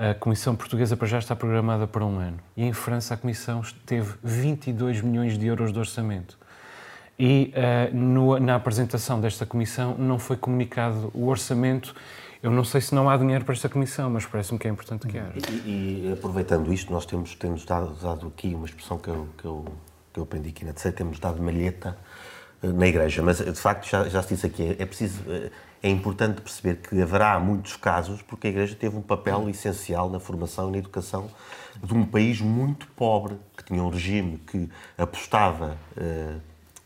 A 0.00 0.14
Comissão 0.14 0.56
Portuguesa 0.56 0.96
para 0.96 1.06
já 1.06 1.18
está 1.18 1.36
programada 1.36 1.86
para 1.86 2.04
um 2.04 2.18
ano. 2.18 2.38
E 2.56 2.64
em 2.64 2.72
França, 2.72 3.12
a 3.12 3.16
Comissão 3.18 3.60
teve 3.84 4.14
22 4.24 5.02
milhões 5.02 5.36
de 5.36 5.46
euros 5.46 5.72
de 5.72 5.78
orçamento. 5.78 6.38
E 7.18 7.52
uh, 7.54 7.94
no, 7.94 8.38
na 8.38 8.54
apresentação 8.54 9.20
desta 9.20 9.44
Comissão 9.44 9.94
não 9.98 10.18
foi 10.18 10.38
comunicado 10.38 11.10
o 11.12 11.26
orçamento 11.26 11.94
eu 12.42 12.50
não 12.50 12.64
sei 12.64 12.80
se 12.80 12.94
não 12.94 13.10
há 13.10 13.16
dinheiro 13.18 13.44
para 13.44 13.52
esta 13.52 13.68
comissão, 13.68 14.08
mas 14.08 14.24
parece-me 14.24 14.58
que 14.58 14.66
é 14.66 14.70
importante 14.70 15.06
que 15.06 15.18
haja. 15.18 15.34
E, 15.66 16.06
e, 16.06 16.12
aproveitando 16.12 16.72
isto, 16.72 16.90
nós 16.90 17.04
temos, 17.04 17.34
temos 17.34 17.66
dado, 17.66 17.94
dado 18.00 18.28
aqui 18.28 18.54
uma 18.54 18.64
expressão 18.64 18.96
que 18.96 19.08
eu, 19.08 19.28
que 19.36 19.44
eu, 19.44 19.64
que 20.12 20.20
eu 20.20 20.24
aprendi 20.24 20.48
aqui 20.48 20.64
na 20.64 20.72
TCE, 20.72 20.92
temos 20.92 21.18
dado 21.18 21.42
malheta 21.42 21.98
eh, 22.62 22.68
na 22.68 22.86
igreja, 22.86 23.22
mas 23.22 23.38
de 23.38 23.52
facto 23.52 23.86
já, 23.86 24.08
já 24.08 24.22
se 24.22 24.34
disse 24.34 24.46
aqui, 24.46 24.62
é, 24.62 24.82
é 24.82 24.86
preciso, 24.86 25.20
eh, 25.28 25.50
é 25.82 25.88
importante 25.88 26.40
perceber 26.40 26.76
que 26.76 27.00
haverá 27.00 27.38
muitos 27.40 27.76
casos 27.76 28.20
porque 28.22 28.48
a 28.48 28.50
igreja 28.50 28.74
teve 28.74 28.96
um 28.96 29.02
papel 29.02 29.48
essencial 29.48 30.10
na 30.10 30.20
formação 30.20 30.68
e 30.68 30.72
na 30.72 30.78
educação 30.78 31.30
de 31.82 31.94
um 31.94 32.04
país 32.04 32.40
muito 32.40 32.86
pobre, 32.88 33.36
que 33.56 33.64
tinha 33.64 33.82
um 33.82 33.88
regime 33.88 34.38
que 34.46 34.68
apostava 34.98 35.78
uh, 35.96 36.40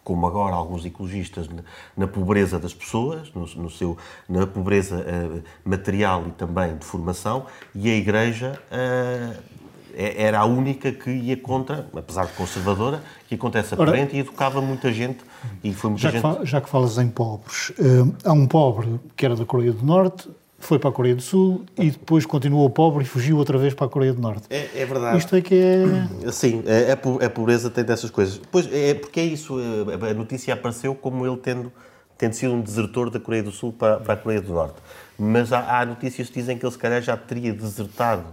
como 0.05 0.27
agora 0.27 0.55
alguns 0.55 0.85
ecologistas, 0.85 1.49
na, 1.97 2.07
pobreza 2.07 2.59
das 2.59 2.75
pessoas, 2.75 3.33
no, 3.33 3.71
seu, 3.71 3.97
na 4.29 4.47
pobreza 4.47 4.97
uh, 4.97 5.43
material 5.65 6.27
e 6.29 6.33
também 6.33 6.77
de 6.77 6.85
formação, 6.85 7.47
e 7.75 7.91
a 7.91 7.97
Igreja 7.97 8.61
uh, 8.71 9.43
era 9.97 10.41
a 10.41 10.45
única 10.45 10.93
que 10.93 11.11
ia 11.11 11.37
contra, 11.37 11.87
apesar 11.97 12.27
de 12.27 12.33
conservadora, 12.33 13.03
que 13.29 13.35
ia 13.35 13.39
contra 13.39 13.61
essa 13.61 13.77
corrente 13.77 14.17
e 14.17 14.21
educava 14.21 14.61
muita 14.61 14.93
gente. 14.93 15.19
E 15.63 15.73
foi 15.73 15.91
muita 15.91 16.03
já, 16.03 16.11
gente... 16.11 16.39
que 16.41 16.47
já 16.47 16.61
que 16.61 16.69
falas 16.69 16.99
em 16.99 17.09
pobres, 17.09 17.71
uh, 17.71 18.15
há 18.25 18.33
um 18.33 18.47
pobre 18.47 19.01
que 19.17 19.25
era 19.25 19.37
da 19.37 19.45
Coreia 19.45 19.73
do 19.73 19.85
Norte, 19.85 20.29
foi 20.59 20.79
para 20.79 20.89
a 20.89 20.93
Coreia 20.93 21.15
do 21.15 21.23
Sul 21.23 21.65
e 21.77 21.91
depois 21.91 22.25
continuou 22.25 22.69
pobre 22.71 23.05
e 23.05 23.07
fugiu 23.07 23.37
outra 23.37 23.59
vez 23.59 23.75
para 23.75 23.87
a 23.87 23.89
Coreia 23.89 24.15
do 24.15 24.21
Norte. 24.21 24.47
É, 24.49 24.71
é 24.75 24.87
verdade. 24.87 25.19
Isto 25.19 25.37
é 25.37 25.43
que 25.43 25.55
é. 25.55 25.85
Sim, 26.33 26.63
é, 26.67 26.91
é 26.91 27.27
a 27.27 27.31
pobreza 27.31 27.69
tem 27.71 27.85
dessas 27.85 28.11
coisas. 28.11 28.41
Pois 28.51 28.73
é 28.73 28.95
porque 28.95 29.21
é 29.21 29.25
isso. 29.25 29.59
É, 29.61 30.11
a 30.11 30.15
notícia 30.15 30.55
apareceu 30.55 30.95
como 30.95 31.27
ele 31.27 31.37
tendo, 31.37 31.71
tendo 32.17 32.33
sido 32.33 32.55
um 32.55 32.61
desertor 32.63 33.11
da 33.11 33.21
Coreia 33.21 33.43
do 33.43 33.51
Sul 33.51 33.73
para, 33.73 33.99
para 33.99 34.15
a 34.15 34.17
Coreia 34.17 34.41
do 34.41 34.53
Norte. 34.55 34.77
Mas 35.19 35.53
há, 35.53 35.81
há 35.81 35.87
notícias 35.87 36.29
que 36.29 36.41
dizem 36.41 36.57
que 36.57 36.65
ele 36.65 36.73
se 36.73 36.79
calhar 36.79 37.03
já 37.03 37.17
teria 37.17 37.53
desertado 37.53 38.25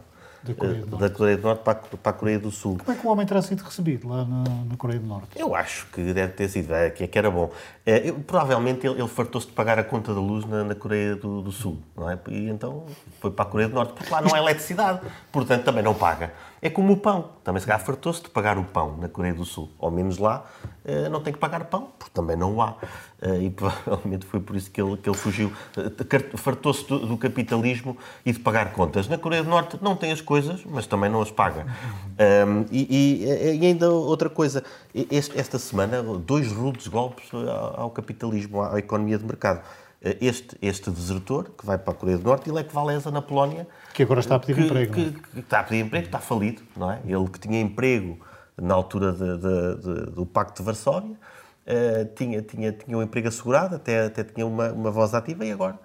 da 0.43 0.53
Coreia, 0.55 0.85
do, 0.85 0.97
da 0.97 1.09
Coreia 1.09 1.37
do 1.37 1.43
Norte 1.43 1.63
para 1.63 1.73
a, 1.73 1.97
para 1.97 2.09
a, 2.09 2.13
Coreia 2.13 2.39
do 2.39 2.49
Sul. 2.49 2.77
Como 2.83 2.97
é 2.97 2.99
que 2.99 3.05
o 3.05 3.09
homem 3.09 3.25
terá 3.25 3.41
sido 3.41 3.61
recebido 3.61 4.09
lá 4.09 4.25
na, 4.25 4.43
na 4.69 4.77
Coreia 4.77 4.99
do 4.99 5.05
Norte? 5.05 5.29
Eu 5.35 5.53
acho 5.55 5.85
que 5.87 6.01
deve 6.13 6.33
ter 6.33 6.49
sido, 6.49 6.73
é, 6.73 6.89
que, 6.89 7.17
era 7.17 7.29
bom. 7.29 7.51
É, 7.85 8.09
eu, 8.09 8.15
provavelmente 8.15 8.87
ele, 8.87 8.99
ele 8.99 9.07
fartou-se 9.07 9.47
de 9.47 9.53
pagar 9.53 9.77
a 9.77 9.83
conta 9.83 10.13
da 10.13 10.19
luz 10.19 10.45
na, 10.45 10.63
na 10.63 10.75
Coreia 10.75 11.15
do, 11.15 11.41
do, 11.41 11.51
Sul, 11.51 11.79
não 11.95 12.09
é? 12.09 12.17
E 12.29 12.49
então 12.49 12.85
foi 13.19 13.29
para 13.29 13.45
a 13.45 13.47
Coreia 13.47 13.69
do 13.69 13.75
Norte, 13.75 13.93
porque 13.93 14.11
lá 14.11 14.21
não 14.21 14.33
há 14.33 14.39
eletricidade, 14.39 15.01
portanto 15.31 15.63
também 15.63 15.83
não 15.83 15.93
paga. 15.93 16.33
É 16.61 16.69
como 16.69 16.93
o 16.93 16.97
pão, 16.97 17.29
também 17.43 17.59
se 17.59 17.67
calhar 17.67 17.83
fartou-se 17.83 18.21
de 18.21 18.29
pagar 18.29 18.57
o 18.57 18.63
pão 18.63 18.97
na 18.97 19.07
Coreia 19.07 19.33
do 19.33 19.45
Sul, 19.45 19.69
ao 19.79 19.89
menos 19.89 20.17
lá 20.17 20.45
eh, 20.60 20.60
não 21.09 21.21
tem 21.21 21.33
que 21.33 21.39
pagar 21.39 21.65
pão, 21.65 21.89
porque 21.97 22.13
também 22.13 22.35
não 22.35 22.55
o 22.55 22.61
há. 22.61 22.75
Eh, 23.21 23.43
e 23.43 23.49
provavelmente 23.51 24.25
foi 24.25 24.39
por 24.39 24.55
isso 24.55 24.71
que 24.71 24.81
ele, 24.81 24.97
que 24.97 25.09
ele 25.09 25.17
fugiu. 25.17 25.51
Eh, 25.77 26.37
fartou-se 26.37 26.87
do, 26.87 27.05
do, 27.05 27.17
capitalismo 27.17 27.97
e 28.25 28.31
de 28.31 28.39
pagar 28.39 28.71
contas. 28.73 29.07
Na 29.07 29.17
Coreia 29.17 29.43
do 29.43 29.49
Norte 29.49 29.77
não 29.81 29.95
tem 29.95 30.11
as 30.11 30.21
coisas, 30.21 30.61
mas 30.65 30.87
também 30.87 31.09
não 31.09 31.21
as 31.21 31.31
paga. 31.31 31.65
Um, 31.67 32.65
e, 32.71 33.23
e, 33.23 33.57
e, 33.59 33.65
ainda 33.65 33.91
outra 33.91 34.29
coisa, 34.29 34.63
este, 34.93 35.39
esta 35.39 35.59
semana, 35.59 36.01
dois 36.01 36.51
rudes 36.51 36.87
golpes 36.87 37.29
ao, 37.33 37.81
ao 37.81 37.89
capitalismo, 37.91 38.61
à, 38.61 38.75
à 38.75 38.79
economia 38.79 39.17
de 39.17 39.25
mercado 39.25 39.61
este, 40.01 40.57
este 40.61 40.89
desertor, 40.89 41.51
que 41.55 41.63
vai 41.63 41.77
para 41.77 41.93
a 41.93 41.95
Coreia 41.95 42.17
do 42.17 42.23
Norte, 42.23 42.49
e 42.49 42.51
Lech 42.51 42.75
Walesa, 42.75 43.11
na 43.11 43.21
Polónia... 43.21 43.67
Que 43.93 44.01
agora 44.01 44.19
está 44.19 44.35
a 44.35 44.39
pedir 44.39 44.55
que, 44.55 44.61
emprego. 44.61 44.93
Que, 44.93 45.11
que, 45.11 45.39
está 45.39 45.59
a 45.59 45.63
pedir 45.63 45.85
emprego, 45.85 46.05
está 46.07 46.19
falido, 46.19 46.63
não 46.75 46.91
é? 46.91 46.99
Ele 47.05 47.27
que 47.29 47.39
tinha 47.39 47.61
emprego 47.61 48.17
na 48.61 48.73
altura 48.73 49.11
de, 49.11 49.37
de, 49.37 49.75
de, 49.81 50.11
do 50.11 50.25
Pacto 50.25 50.61
de 50.61 50.65
Varsóvia, 50.65 51.11
uh, 51.11 52.05
tinha, 52.15 52.41
tinha, 52.41 52.71
tinha 52.71 52.97
um 52.97 53.01
emprego 53.01 53.27
assegurado, 53.27 53.75
até, 53.75 54.05
até 54.05 54.23
tinha 54.23 54.45
uma, 54.45 54.71
uma 54.71 54.91
voz 54.91 55.13
ativa 55.13 55.45
e 55.45 55.51
agora 55.51 55.77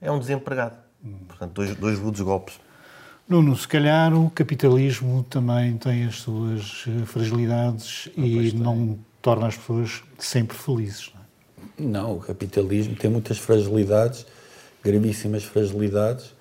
é 0.00 0.10
um 0.10 0.18
desempregado. 0.18 0.76
Portanto, 1.28 1.52
dois, 1.52 1.74
dois 1.76 1.98
rudes 1.98 2.20
golpes. 2.20 2.58
Nuno, 3.28 3.56
se 3.56 3.68
calhar 3.68 4.12
o 4.12 4.30
capitalismo 4.30 5.24
também 5.24 5.76
tem 5.78 6.04
as 6.04 6.16
suas 6.16 6.84
eh, 6.88 7.06
fragilidades 7.06 8.08
não, 8.16 8.26
e 8.26 8.52
não 8.52 8.98
torna 9.20 9.46
as 9.46 9.56
pessoas 9.56 10.02
sempre 10.18 10.56
felizes. 10.56 11.12
Não, 11.78 12.00
é? 12.00 12.02
não, 12.02 12.16
o 12.16 12.20
capitalismo 12.20 12.96
tem 12.96 13.10
muitas 13.10 13.38
fragilidades, 13.38 14.26
gravíssimas 14.82 15.44
fragilidades, 15.44 16.34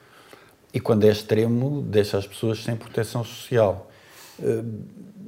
e 0.73 0.79
quando 0.79 1.03
é 1.05 1.11
extremo, 1.11 1.81
deixa 1.83 2.17
as 2.17 2.25
pessoas 2.25 2.63
sem 2.63 2.75
proteção 2.75 3.23
social. 3.23 3.90
Uh, 4.39 4.81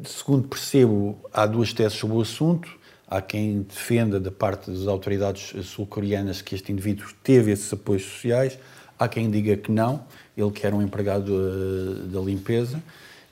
segundo 0.06 0.48
percebo, 0.48 1.18
há 1.32 1.46
duas 1.46 1.74
teses 1.74 1.98
sobre 1.98 2.18
o 2.18 2.22
assunto. 2.22 2.70
Há 3.08 3.22
quem 3.22 3.62
defenda, 3.62 4.20
da 4.20 4.32
parte 4.32 4.72
das 4.72 4.88
autoridades 4.88 5.54
sul-coreanas, 5.68 6.42
que 6.42 6.56
este 6.56 6.72
indivíduo 6.72 7.08
teve 7.22 7.52
esses 7.52 7.72
apoios 7.72 8.04
sociais. 8.04 8.58
Há 8.98 9.08
quem 9.08 9.30
diga 9.30 9.56
que 9.58 9.72
não, 9.72 10.04
ele 10.36 10.52
que 10.52 10.66
era 10.66 10.76
um 10.76 10.82
empregado 10.82 11.30
uh, 11.30 11.96
da 12.08 12.20
limpeza. 12.20 12.82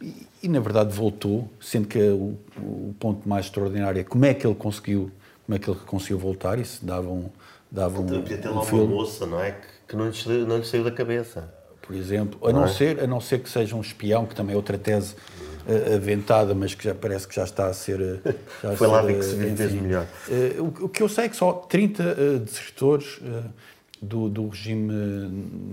E, 0.02 0.28
e, 0.44 0.48
na 0.48 0.60
verdade, 0.60 0.94
voltou, 0.94 1.50
sendo 1.60 1.88
que 1.88 2.00
o, 2.00 2.38
o, 2.58 2.96
ponto 3.00 3.28
mais 3.28 3.46
extraordinário 3.46 4.00
é 4.00 4.04
como 4.04 4.26
é 4.26 4.34
que 4.34 4.46
ele 4.46 4.56
conseguiu, 4.56 5.12
como 5.46 5.56
é 5.56 5.60
que 5.60 5.70
ele 5.70 5.80
conseguiu 5.86 6.18
voltar. 6.18 6.60
Isso 6.60 6.84
dava 6.86 7.10
um, 7.10 7.30
dava 7.72 8.02
um, 8.02 8.06
Podia 8.06 8.38
ter 8.38 8.50
lá 8.50 8.62
um 8.62 8.66
uma 8.66 8.86
moça, 8.86 9.26
não 9.26 9.40
é? 9.40 9.52
Que, 9.52 9.68
que 9.90 9.96
não, 9.96 10.10
lhe, 10.10 10.46
não 10.46 10.58
lhe 10.58 10.66
saiu 10.66 10.84
da 10.84 10.92
cabeça. 10.92 11.52
Por 11.82 11.96
exemplo, 11.96 12.40
a 12.48 12.52
não, 12.52 12.62
não 12.62 12.68
é? 12.68 12.72
ser, 12.72 13.00
a 13.00 13.08
não 13.08 13.20
ser 13.20 13.40
que 13.40 13.50
seja 13.50 13.76
um 13.76 13.82
espião, 13.82 14.26
que 14.26 14.36
também 14.36 14.54
é 14.54 14.56
outra 14.56 14.78
tese 14.78 15.16
aventada, 15.96 16.54
mas 16.54 16.74
que 16.74 16.84
já 16.84 16.96
parece 16.96 17.28
que 17.28 17.36
já 17.36 17.44
está 17.44 17.68
a 17.68 17.74
ser. 17.74 18.22
Já 18.62 18.76
Foi 18.76 18.88
ser, 18.88 18.94
lá 18.94 19.02
ver 19.02 19.18
que 19.18 19.26
se 19.26 19.36
fez 19.36 19.74
melhor. 19.74 20.08
Eh, 20.30 20.56
o, 20.60 20.90
que 20.90 21.02
eu 21.02 21.10
sei 21.10 21.26
é 21.26 21.30
que 21.30 21.36
só 21.36 21.54
30 21.54 22.04
uh, 22.04 22.40
desertores 22.40 23.20
do, 24.02 24.30
do 24.30 24.48
regime 24.48 24.92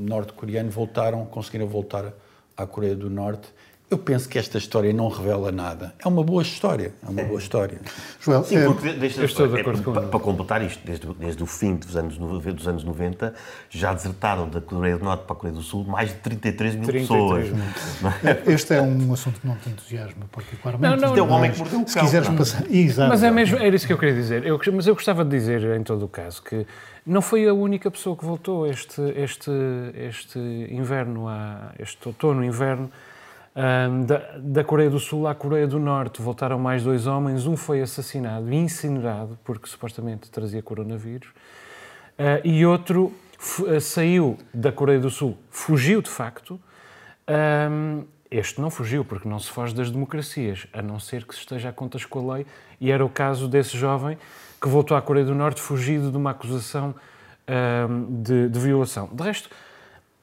norte-coreano 0.01 0.70
voltaram, 0.70 1.24
conseguiram 1.26 1.66
voltar 1.66 2.12
à 2.57 2.66
Coreia 2.66 2.95
do 2.95 3.09
Norte 3.09 3.49
eu 3.91 3.97
penso 3.97 4.28
que 4.28 4.39
esta 4.39 4.59
história 4.59 4.93
não 4.93 5.09
revela 5.09 5.51
nada. 5.51 5.95
É 5.99 6.07
uma 6.07 6.22
boa 6.22 6.43
história. 6.43 6.93
É 7.03 7.11
uma 7.11 7.22
boa 7.22 7.39
história. 7.39 7.80
Joel, 8.20 8.45
Sim, 8.45 8.64
porque 8.66 8.93
desde, 8.93 9.24
estou 9.24 9.49
de 9.49 9.61
acordo 9.61 9.80
é, 9.80 9.82
com 9.82 9.93
para, 9.93 10.07
para 10.09 10.20
completar 10.20 10.62
isto, 10.62 10.80
desde, 10.84 11.07
desde 11.14 11.43
o 11.43 11.47
fim 11.47 11.76
dos 11.76 11.97
anos, 11.97 12.18
dos 12.18 12.68
anos 12.68 12.84
90, 12.84 13.34
já 13.70 13.95
desertaram 13.95 14.47
da 14.47 14.61
Coreia 14.61 14.99
do 14.99 15.05
Norte 15.05 15.24
para 15.24 15.34
a 15.34 15.39
Coreia 15.39 15.57
do 15.57 15.62
Sul 15.62 15.84
mais 15.84 16.11
de 16.11 16.16
33 16.16 16.74
mil 16.74 16.84
33 16.84 17.09
pessoas. 17.09 17.51
Mil. 17.51 18.12
É, 18.24 18.53
este 18.53 18.74
é 18.74 18.82
um 18.82 19.12
assunto 19.12 19.41
que 19.41 19.47
não 19.47 19.57
te 19.57 19.70
entusiasma 19.70 20.26
particularmente. 20.30 21.01
Não, 21.01 21.09
não, 21.09 21.16
é 21.16 21.22
um 21.22 21.30
homem 21.32 21.51
que 21.51 21.59
mordeu 21.59 21.80
o 21.80 21.84
cão. 21.84 21.89
Se 21.89 21.99
quiseres 21.99 22.28
passar... 22.28 22.70
Exato. 22.70 23.09
Mas 23.09 23.22
é 23.22 23.30
mesmo, 23.30 23.57
era 23.57 23.74
isso 23.74 23.86
que 23.86 23.93
eu 23.93 23.99
queria 23.99 24.14
dizer. 24.14 24.45
Eu, 24.45 24.61
mas 24.74 24.86
eu 24.86 24.95
gostava 24.95 25.24
de 25.24 25.30
dizer, 25.30 25.64
em 25.74 25.82
todo 25.82 26.05
o 26.05 26.09
caso, 26.09 26.43
que 26.43 26.66
não 27.07 27.22
foi 27.22 27.49
a 27.49 27.55
única 27.55 27.91
pessoa 27.91 28.14
que 28.14 28.24
voltou 28.24 28.66
este, 28.66 29.01
este, 29.16 29.51
este 29.95 30.39
inverno, 30.70 31.26
este 31.78 32.07
outono-inverno, 32.07 32.91
um, 33.57 34.05
da, 34.05 34.39
da, 34.39 34.65
Coreia 34.65 34.91
do 34.91 34.99
Sul 34.99 35.27
à 35.27 35.35
Coreia 35.35 35.67
do 35.67 35.79
Norte 35.79 36.23
voltaram 36.23 36.59
mais 36.59 36.85
dois 36.85 37.07
homens. 37.07 37.47
Um 37.47 37.57
foi 37.57 37.81
assassinado 37.81 38.53
e 38.53 38.57
incinerado 38.57 39.39
porque 39.45 39.69
supostamente 39.69 40.31
trazia 40.31 40.63
coronavírus. 40.63 41.29
Uh, 41.29 42.45
e 42.45 42.65
outro 42.65 43.13
uh, 43.61 43.81
saiu 43.81 44.39
da 44.53 44.71
Coreia 44.71 45.01
do 45.01 45.11
Sul, 45.11 45.37
fugiu 45.51 46.03
de 46.03 46.11
facto 46.11 46.61
um, 47.29 48.05
Este 48.31 48.61
não 48.61 48.71
fugiu, 48.71 49.05
porque 49.05 49.29
não 49.29 49.39
se 49.39 49.51
foge 49.51 49.75
das 49.75 49.91
democracias, 49.91 50.67
a 50.73 50.83
não 50.83 50.99
ser 50.99 51.25
que 51.25 51.35
se 51.35 51.41
esteja 51.41 51.69
a 51.69 51.73
contas 51.73 52.05
com 52.05 52.31
a 52.31 52.35
lei, 52.35 52.47
e 52.81 52.91
era 52.91 53.05
o 53.05 53.09
caso 53.09 53.49
desse 53.49 53.77
jovem 53.77 54.19
que 54.61 54.69
voltou 54.69 54.97
à 54.97 55.03
Coreia 55.03 55.27
do 55.27 55.35
Norte 55.35 55.61
fugido 55.61 56.11
de 56.11 56.17
uma 56.17 56.31
acusação 56.31 56.95
hum, 57.89 58.23
de, 58.23 58.49
de 58.49 58.59
violação. 58.59 59.09
De 59.13 59.23
resto, 59.23 59.49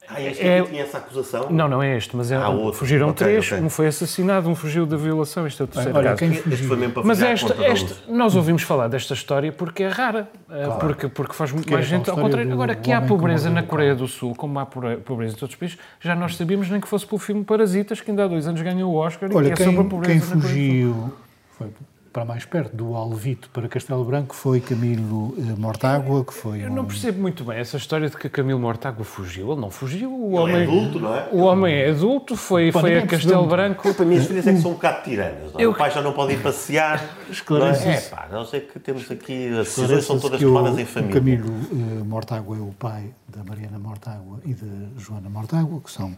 Ah, 0.07 0.21
este 0.21 0.43
É- 0.45 0.61
tinha 0.61 0.83
essa 0.83 0.97
acusação? 0.99 1.47
não, 1.49 1.67
não 1.67 1.81
é 1.81 1.97
este, 1.97 2.15
mas 2.15 2.31
é, 2.31 2.35
Ah, 2.35 2.49
outro. 2.49 2.79
fugiram 2.79 3.09
Ok, 3.09 3.25
três, 3.25 3.51
ok. 3.51 3.63
um 3.63 3.69
foi 3.69 3.87
assassinado, 3.87 4.47
um 4.49 4.53
fugiu 4.55 4.85
da 4.85 4.95
violação, 4.97 5.47
este 5.47 5.61
é 5.61 5.65
o 5.65 5.67
terceiro 5.67 5.97
Olha, 5.97 6.09
caso. 6.09 6.19
quem 6.19 6.29
Este 6.29 6.41
foi 6.43 6.51
fugiu? 6.51 6.77
mesmo 6.77 6.93
para 6.93 7.03
Mas 7.03 7.21
esta, 7.21 7.53
esta- 7.63 7.95
nós 8.11 8.35
ouvimos 8.35 8.61
falar 8.61 8.87
desta 8.87 9.13
história 9.13 9.51
porque 9.51 9.83
é 9.83 9.87
rara, 9.87 10.29
eh, 10.49 10.67
porque, 10.79 11.07
porque 11.07 11.33
faz 11.33 11.51
muito 11.51 11.63
Porque 11.63 11.73
é 11.73 11.77
mais 11.77 11.87
aquela 11.87 11.99
gente. 11.99 12.09
Ao 12.11 12.17
contrário, 12.17 12.51
agora 12.53 12.75
que 12.75 12.91
há 12.91 13.01
pobreza 13.01 13.49
na 13.49 13.63
Coreia 13.63 13.95
do 13.95 14.07
Sul, 14.07 14.35
como 14.35 14.59
há 14.59 14.65
pobre- 14.65 14.97
pobreza 14.97 15.35
em 15.35 15.39
todos 15.39 15.53
os 15.53 15.59
países, 15.59 15.77
já 15.99 16.15
nós 16.15 16.35
sabíamos 16.35 16.69
nem 16.69 16.79
que 16.79 16.87
fosse 16.87 17.05
pelo 17.05 17.19
filme 17.19 17.43
Parasitas, 17.43 17.99
que 17.99 18.11
ainda 18.11 18.25
há 18.25 18.27
dois 18.27 18.47
anos 18.47 18.61
ganhou 18.61 18.93
o 18.93 18.95
Oscar 18.97 19.29
e 19.31 19.35
Olha, 19.35 19.47
que 19.53 19.61
é 19.61 19.65
sobre 19.65 19.79
a 19.79 19.81
quem, 19.81 19.89
pobreza 19.89 20.25
quem 20.27 20.35
na 20.35 20.41
Coreia 20.41 20.85
do 20.85 20.93
Sul. 20.93 21.01
fugiu 21.01 21.13
foi 21.57 21.67
para 22.15 22.23
mais 22.23 22.45
perto 22.45 22.73
do 22.73 22.95
Alvito 22.95 23.49
para 23.49 23.67
Castelo 23.67 24.05
Branco 24.05 24.33
foi 24.33 24.61
Camilo 24.61 25.35
eh, 25.37 25.41
Mortágua, 25.59 26.23
que 26.23 26.33
foi 26.33 26.63
Eu 26.63 26.69
um... 26.69 26.73
não 26.73 26.85
percebo 26.85 27.21
muito 27.21 27.43
bem 27.43 27.57
essa 27.57 27.75
história 27.75 28.09
de 28.09 28.15
que 28.15 28.29
Camilo 28.29 28.57
Mortágua 28.57 29.03
fugiu. 29.03 29.51
Ele 29.51 29.59
não 29.59 29.69
fugiu. 29.69 30.09
O 30.09 30.29
Ele 30.29 30.37
homem, 30.37 30.55
é 30.55 30.63
adulto, 30.63 30.99
não 31.01 31.13
é? 31.13 31.27
O 31.33 31.39
homem 31.39 31.75
é 31.75 31.89
adulto, 31.89 32.37
foi, 32.37 32.71
foi 32.71 32.99
a 32.99 33.05
percebeu 33.05 33.09
Castelo. 33.41 33.47
Branco. 33.47 33.93
Para 33.93 34.05
mim, 34.05 34.15
as 34.15 34.25
filhas 34.27 34.47
é 34.47 34.53
que 34.53 34.61
são 34.61 34.71
um 34.71 34.73
bocado 34.75 35.03
tiranas. 35.03 35.51
Não 35.51 35.59
é? 35.59 35.63
Eu- 35.65 35.71
O 35.71 35.75
pai 35.75 35.91
já 35.91 36.01
não 36.01 36.13
pode 36.13 36.31
ir 36.31 36.41
passear. 36.41 37.03
Não 37.25 37.27
é? 37.27 37.31
Esclarece 37.31 37.87
é 37.89 37.95
isso. 37.97 38.09
pá, 38.11 38.27
nós 38.31 38.53
é 38.53 38.59
que 38.61 38.79
temos 38.79 39.11
aqui. 39.11 39.49
As 39.49 39.65
decisões 39.67 40.05
são 40.05 40.17
todas 40.17 40.39
que 40.39 40.45
o- 40.45 40.53
tomadas 40.53 40.79
em 40.79 40.83
o 40.83 40.85
família. 40.85 41.13
Camilo 41.15 41.49
eh, 41.71 42.03
Mortágua 42.05 42.55
é 42.55 42.61
o 42.61 42.73
pai 42.79 43.09
da 43.27 43.43
Mariana 43.43 43.77
Mortágua 43.77 44.39
e 44.45 44.53
de 44.53 44.87
Joana 44.97 45.29
Mortágua, 45.29 45.81
que 45.83 45.91
são 45.91 46.15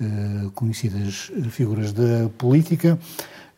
eh, 0.00 0.04
conhecidas 0.52 1.30
figuras 1.50 1.92
da 1.92 2.28
política. 2.36 2.98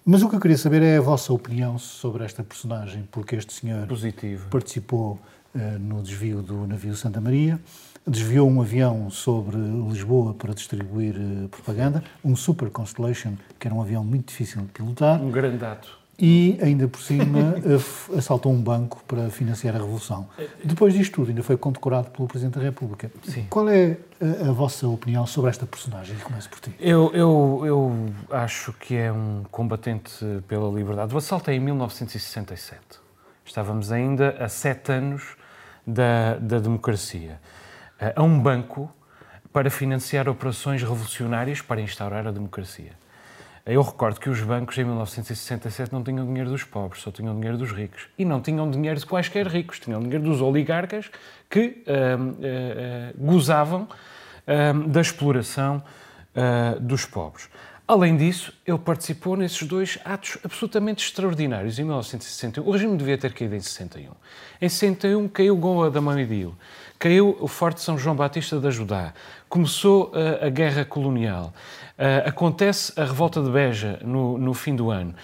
Mas 0.04 0.22
o 0.22 0.28
que 0.28 0.36
eu 0.36 0.40
queria 0.40 0.56
saber 0.56 0.82
é 0.82 0.96
a 0.96 1.00
vossa 1.00 1.32
opinião 1.32 1.78
sobre 1.78 2.24
esta 2.24 2.42
personagem, 2.42 3.06
porque 3.10 3.36
este 3.36 3.52
senhor 3.52 3.86
Positivo. 3.86 4.48
participou 4.48 5.18
eh, 5.54 5.78
no 5.78 6.02
desvio 6.02 6.42
do 6.42 6.66
navio 6.66 6.94
Santa 6.96 7.20
Maria, 7.20 7.60
desviou 8.06 8.48
um 8.48 8.62
avião 8.62 9.10
sobre 9.10 9.56
Lisboa 9.56 10.32
para 10.32 10.54
distribuir 10.54 11.14
eh, 11.16 11.48
propaganda, 11.48 12.02
um 12.24 12.34
Super 12.34 12.70
Constellation, 12.70 13.34
que 13.58 13.68
era 13.68 13.74
um 13.74 13.82
avião 13.82 14.02
muito 14.02 14.28
difícil 14.28 14.62
de 14.62 14.68
pilotar, 14.68 15.22
Um 15.22 15.30
grande 15.30 15.62
ato. 15.64 15.99
E 16.20 16.58
ainda 16.62 16.86
por 16.86 17.00
cima 17.00 17.54
af- 17.74 18.10
assaltou 18.16 18.52
um 18.52 18.60
banco 18.60 19.02
para 19.06 19.30
financiar 19.30 19.74
a 19.74 19.78
Revolução. 19.78 20.28
Depois 20.62 20.92
disto 20.92 21.14
tudo, 21.14 21.28
ainda 21.30 21.42
foi 21.42 21.56
condecorado 21.56 22.10
pelo 22.10 22.28
Presidente 22.28 22.58
da 22.58 22.62
República. 22.64 23.10
Sim. 23.24 23.46
Qual 23.48 23.68
é 23.68 23.96
a, 24.20 24.48
a 24.50 24.52
vossa 24.52 24.86
opinião 24.86 25.26
sobre 25.26 25.50
esta 25.50 25.64
personagem? 25.66 26.16
Começo 26.18 26.50
por 26.50 26.60
ti. 26.60 26.74
Eu, 26.78 27.10
eu, 27.14 27.62
eu 27.64 28.06
acho 28.30 28.72
que 28.74 28.94
é 28.96 29.10
um 29.10 29.44
combatente 29.50 30.12
pela 30.46 30.70
liberdade. 30.70 31.14
O 31.14 31.18
assalto 31.18 31.50
é 31.50 31.54
em 31.54 31.60
1967. 31.60 32.78
Estávamos 33.44 33.90
ainda 33.90 34.36
a 34.38 34.48
sete 34.48 34.92
anos 34.92 35.22
da, 35.86 36.34
da 36.36 36.58
democracia. 36.58 37.40
Eh, 37.98 38.12
A 38.14 38.22
um 38.22 38.38
banco 38.40 38.90
para 39.52 39.68
financiar 39.70 40.28
operações 40.28 40.80
revolucionárias 40.82 41.60
para 41.60 41.80
instaurar 41.80 42.26
a 42.26 42.30
democracia. 42.30 42.92
Eu 43.70 43.82
recordo 43.82 44.18
que 44.18 44.28
os 44.28 44.40
bancos 44.42 44.76
em 44.78 44.84
1967 44.84 45.92
não 45.92 46.02
tinham 46.02 46.26
dinheiro 46.26 46.50
dos 46.50 46.64
pobres, 46.64 47.02
só 47.02 47.12
tinham 47.12 47.32
dinheiro 47.36 47.56
dos 47.56 47.70
ricos. 47.70 48.08
E 48.18 48.24
não 48.24 48.40
tinham 48.40 48.68
dinheiro 48.68 48.98
de 48.98 49.06
quaisquer 49.06 49.46
ricos, 49.46 49.78
tinham 49.78 50.00
dinheiro 50.00 50.24
dos 50.24 50.40
oligarcas 50.40 51.08
que 51.48 51.84
ah, 51.86 52.16
ah, 52.18 53.12
gozavam 53.16 53.86
ahm, 54.44 54.88
da 54.88 55.00
exploração 55.00 55.80
ah, 56.34 56.78
dos 56.80 57.04
pobres. 57.04 57.48
Além 57.86 58.16
disso, 58.16 58.52
ele 58.66 58.78
participou 58.78 59.36
nesses 59.36 59.62
dois 59.62 59.98
atos 60.04 60.38
absolutamente 60.42 61.04
extraordinários 61.04 61.78
em 61.78 61.84
1961. 61.84 62.66
O 62.66 62.72
regime 62.72 62.96
devia 62.96 63.18
ter 63.18 63.32
caído 63.32 63.54
em 63.54 63.60
61. 63.60 64.10
Em 64.60 64.68
61 64.68 65.28
caiu 65.28 65.56
Goa 65.56 65.90
da 65.90 66.00
Mamidio, 66.00 66.56
caiu 67.00 67.36
o 67.40 67.48
Forte 67.48 67.80
São 67.80 67.98
João 67.98 68.14
Batista 68.14 68.60
da 68.60 68.70
Judá, 68.70 69.12
começou 69.48 70.12
ah, 70.14 70.46
a 70.46 70.50
Guerra 70.50 70.84
Colonial, 70.84 71.52
ah, 71.98 72.28
acontece 72.28 72.92
a 72.94 73.04
Revolta 73.04 73.42
de 73.42 73.50
Beja 73.50 73.98
no, 74.04 74.36
no 74.38 74.54
fim 74.54 74.76
do 74.76 74.90
ano. 74.90 75.14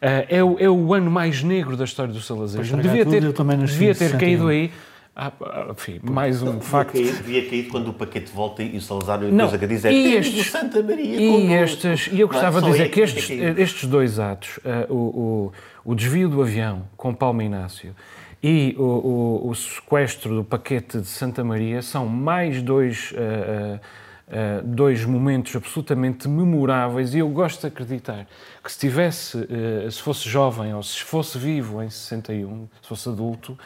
Ah, 0.00 0.24
é, 0.28 0.44
o, 0.44 0.56
é 0.60 0.68
o 0.68 0.92
ano 0.94 1.10
mais 1.10 1.42
negro 1.42 1.76
da 1.76 1.84
história 1.84 2.12
do 2.12 2.20
salazarismo. 2.20 2.76
Devia 2.82 3.04
ter, 3.06 3.20
devia 3.22 3.94
ter 3.94 4.08
61. 4.10 4.18
caído 4.18 4.48
aí. 4.48 4.70
Ah, 5.14 5.30
ah, 5.42 5.66
enfim, 5.72 6.00
mais 6.02 6.42
um 6.42 6.52
Devia 6.52 6.60
facto. 6.62 6.92
cair, 6.92 7.12
devia 7.14 7.48
cair 7.50 7.62
quando 7.68 7.88
o 7.88 7.92
paquete 7.92 8.32
volta 8.32 8.62
e 8.62 8.76
o 8.78 8.80
Salazar 8.80 9.18
a 9.18 9.22
Não, 9.24 9.44
coisa 9.44 9.58
que 9.58 9.66
diz 9.66 9.84
é 9.84 9.92
e 9.92 10.04
"Temos 10.12 10.26
estes- 10.26 10.46
o 10.46 10.50
Santa 10.50 10.82
Maria 10.82 11.20
E, 11.20 11.28
connosco." 11.28 11.86
estes, 11.86 12.10
e 12.12 12.20
eu 12.20 12.28
gostava 12.28 12.60
Não 12.62 12.70
de 12.70 12.80
é? 12.80 12.88
dizer 12.88 12.88
Só 12.88 12.92
que 12.94 13.00
estes, 13.02 13.30
estes 13.58 13.88
dois 13.88 14.18
atos, 14.18 14.58
ah, 14.64 14.86
o, 14.88 14.94
o, 14.94 15.52
o 15.84 15.94
desvio 15.94 16.30
do 16.30 16.40
avião 16.40 16.84
com 16.96 17.12
Paulo 17.14 17.42
Inácio 17.42 17.94
e 18.42 18.74
o, 18.76 18.82
o, 18.82 19.48
o 19.50 19.54
sequestro 19.54 20.34
do 20.34 20.42
paquete 20.42 20.98
de 20.98 21.06
Santa 21.06 21.44
Maria 21.44 21.80
são 21.80 22.06
mais 22.06 22.60
dois, 22.60 23.14
ah, 23.16 23.80
ah, 24.28 24.60
dois 24.64 25.04
momentos 25.04 25.54
absolutamente 25.54 26.28
memoráveis. 26.28 27.14
E 27.14 27.20
eu 27.20 27.28
gosto 27.28 27.60
de 27.60 27.68
acreditar 27.68 28.26
que 28.62 28.72
se 28.72 28.80
tivesse, 28.80 29.38
ah, 29.38 29.88
se 29.88 30.02
fosse 30.02 30.28
jovem 30.28 30.74
ou 30.74 30.82
se 30.82 31.02
fosse 31.02 31.38
vivo 31.38 31.80
em 31.80 31.88
61, 31.88 32.68
se 32.82 32.88
fosse 32.88 33.08
adulto, 33.08 33.56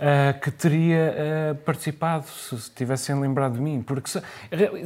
ah, 0.00 0.32
que 0.32 0.50
teria 0.50 1.14
ah, 1.52 1.54
participado, 1.64 2.24
se 2.26 2.58
se 2.60 2.70
tivessem 2.70 3.18
lembrado 3.20 3.54
de 3.54 3.60
mim. 3.60 3.82
Porque 3.82 4.08
se, 4.10 4.20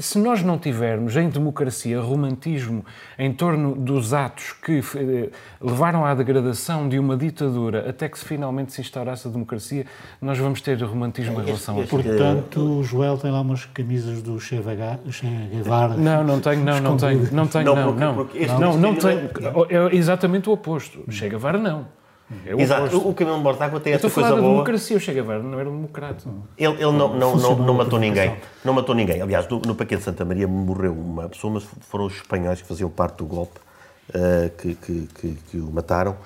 se 0.01 0.19
nós 0.19 0.43
não 0.43 0.59
tivermos 0.59 1.17
em 1.17 1.29
democracia 1.29 2.01
romantismo 2.01 2.85
em 3.19 3.33
torno 3.33 3.75
dos 3.75 4.13
atos 4.13 4.53
que 4.53 4.81
eh, 4.97 5.31
levaram 5.61 6.05
à 6.05 6.15
degradação 6.15 6.89
de 6.89 6.99
uma 6.99 7.17
ditadura 7.17 7.89
até 7.89 8.09
que 8.09 8.19
se 8.19 8.25
finalmente 8.25 8.73
se 8.73 8.81
instaurasse 8.81 9.29
a 9.29 9.31
democracia, 9.31 9.87
nós 10.21 10.39
vamos 10.39 10.61
ter 10.61 10.81
romantismo 10.83 11.41
em 11.41 11.45
relação 11.45 11.77
a 11.77 11.81
este- 11.81 11.91
tudo. 11.91 12.03
Portanto, 12.09 12.79
o 12.81 12.83
Joel 12.83 13.17
tem 13.19 13.31
lá 13.31 13.41
umas 13.41 13.65
camisas 13.67 14.23
do 14.23 14.41
Che 14.41 14.57
Che 15.11 15.27
Guevara. 15.53 15.95
Não, 15.97 16.25
não 16.25 16.41
tenho, 16.41 16.65
não, 16.65 16.81
não 16.81 16.97
tenho, 16.97 17.29
não 17.33 17.47
tenho, 17.47 17.65
Não, 17.65 17.93
não, 17.93 17.95
não. 17.95 18.79
Não, 18.79 18.95
tenho. 18.95 19.31
É 19.71 19.95
exatamente 19.97 20.49
o 20.49 20.53
oposto. 20.53 21.05
Chega 21.09 21.37
Guevara, 21.37 21.59
não. 21.59 21.87
É 22.47 22.55
o 22.55 22.61
Exato, 22.61 22.87
oposto. 22.87 23.09
o, 23.09 23.15
Camilo 23.15 23.39
Mortágua 23.39 23.79
tem 23.81 23.93
Eu 23.93 23.97
essa 23.99 24.07
Estou 24.07 24.23
a 24.25 24.27
coisa 24.29 24.41
boa. 24.41 24.53
democracia, 24.55 24.97
o 24.97 25.01
Che 25.01 25.13
Guevara 25.13 25.43
não 25.43 25.61
era 25.61 25.69
um 25.69 25.75
democrata. 25.77 26.25
Ele, 26.57 26.73
ele 26.75 26.83
não, 26.93 27.15
não, 27.15 27.37
não, 27.37 27.57
não 27.57 27.75
a 27.75 27.79
matou 27.79 27.99
ninguém. 27.99 28.35
Não 28.65 28.73
matou 28.73 28.95
ninguém. 28.95 29.21
Aliás, 29.21 29.47
no, 29.49 29.59
no 29.61 29.75
paquete 29.75 29.99
de 29.99 30.05
Santa 30.05 30.25
Maria 30.25 30.49
morreu 30.49 30.93
uma 30.93 31.29
pessoa, 31.29 31.53
mas 31.55 31.65
foram 31.89 32.07
os 32.07 32.15
espanhóis 32.15 32.63
que 32.63 32.67
faziam 32.69 32.89
parte 32.89 33.19
do 33.19 33.27
golpe 33.27 33.61
eh, 34.13 34.51
que, 34.57 34.75
que, 34.75 35.09
que, 35.21 35.39
que 35.51 35.57
o 35.59 35.71
mataram. 35.71 36.17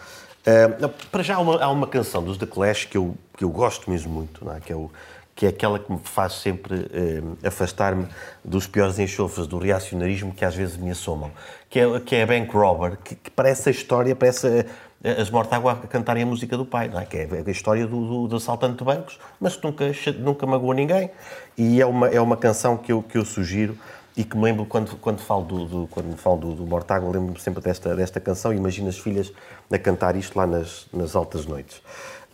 Não, 0.81 0.89
para 1.13 1.23
já 1.23 1.35
há 1.37 1.41
uma, 1.41 1.63
há 1.63 1.69
uma 1.71 1.87
canção 1.87 2.23
dos 2.23 2.39
The 2.39 2.47
Clash 2.47 2.85
que 2.87 2.97
eu, 2.97 3.15
que 3.37 3.45
eu 3.45 3.51
gosto 3.51 3.91
mesmo 3.91 4.11
muito, 4.11 4.43
não 4.45 4.55
é? 4.57 4.61
Que, 4.61 4.73
é 4.73 4.77
o, 4.77 4.91
que 5.37 5.45
é 5.45 5.51
aquela 5.51 5.79
que 5.79 5.93
me 5.93 6.01
faz 6.03 6.35
sempre 6.35 6.89
eh, 6.91 7.23
afastar-me 7.47 8.07
dos 8.43 8.67
piores 8.67 8.99
enxofres 8.99 9.47
do 9.47 9.59
reacionarismo 9.59 10.33
que 10.33 10.45
às 10.47 10.55
vezes 10.55 10.77
me 10.79 10.91
assomam. 10.91 11.31
Que 11.69 11.81
é, 11.81 12.01
que 12.01 12.17
é 12.17 12.23
a 12.23 12.27
Bank 12.27 12.51
Robber, 12.51 12.97
que, 13.05 13.15
que 13.15 13.31
parece 13.31 13.69
a 13.69 13.73
história, 13.73 14.17
parece 14.17 14.47
a- 14.47 14.65
as 15.05 15.31
Mortágua 15.31 15.73
a 15.73 15.87
cantarem 15.87 16.23
a 16.25 16.27
música 16.27 16.57
do 16.57 16.65
pai, 16.67 16.89
não 16.89 16.99
é? 17.01 17.05
Que 17.07 17.19
é 17.19 17.29
a 17.47 17.51
história 17.51 17.87
do, 17.87 18.07
do, 18.07 18.29
do 18.29 18.37
assaltante 18.37 18.79
de 18.79 18.85
bancos, 18.85 19.19
mas 19.41 19.55
que 19.57 19.65
nunca, 19.65 19.85
nunca 20.19 20.47
magoou 20.47 20.73
ninguém. 20.73 21.11
E 21.57 21.81
é 21.81 21.87
uma, 21.87 22.09
é 22.09 22.21
uma 22.21 22.37
canção 22.37 22.77
que 22.77 22.91
eu, 22.93 23.03
que 23.03 23.17
eu 23.17 23.25
sugiro 23.25 23.79
e 24.17 24.25
que 24.25 24.37
me 24.37 24.43
lembro 24.43 24.67
quando, 24.67 24.97
quando 24.97 25.21
falo 25.21 25.45
do, 25.45 25.65
do- 25.67 25.87
quando 25.89 26.17
falo 26.17 26.39
do, 26.39 26.55
do 26.55 26.67
Mortágua, 26.67 27.09
lembro-me 27.13 27.39
sempre 27.41 27.63
desta, 27.63 27.95
desta 27.95 28.19
canção 28.19 28.53
e 28.53 28.57
imagino 28.57 28.89
as 28.89 28.99
filhas 28.99 29.33
a 29.71 29.79
cantar 29.79 30.17
isto 30.17 30.37
lá 30.37 30.47
nas, 30.47 30.87
nas 30.93 31.15
altas 31.15 31.47
noites. 31.47 31.81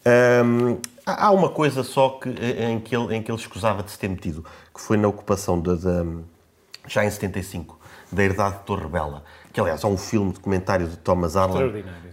Hum, 0.06 0.78
há 1.04 1.30
uma 1.30 1.48
coisa 1.50 1.82
só 1.82 2.10
que, 2.10 2.28
em, 2.30 2.80
que 2.80 2.96
ele, 2.96 3.14
em 3.16 3.22
que 3.22 3.30
ele 3.30 3.38
escusava 3.38 3.82
de 3.82 3.90
se 3.90 3.98
ter 3.98 4.08
metido, 4.08 4.44
que 4.74 4.80
foi 4.80 4.96
na 4.96 5.08
ocupação 5.08 5.60
da, 5.60 5.74
da- 5.74 6.04
já 6.86 7.04
em 7.04 7.10
75, 7.10 7.78
da 8.12 8.22
Herdade 8.22 8.58
de 8.58 8.62
Torre 8.64 8.86
Bela, 8.88 9.22
que 9.54 9.60
aliás 9.60 9.82
é 9.82 9.86
um 9.86 9.96
filme 9.96 10.32
documentário 10.32 10.86
de 10.88 10.96
Thomas 10.98 11.36
Arlen, 11.36 11.56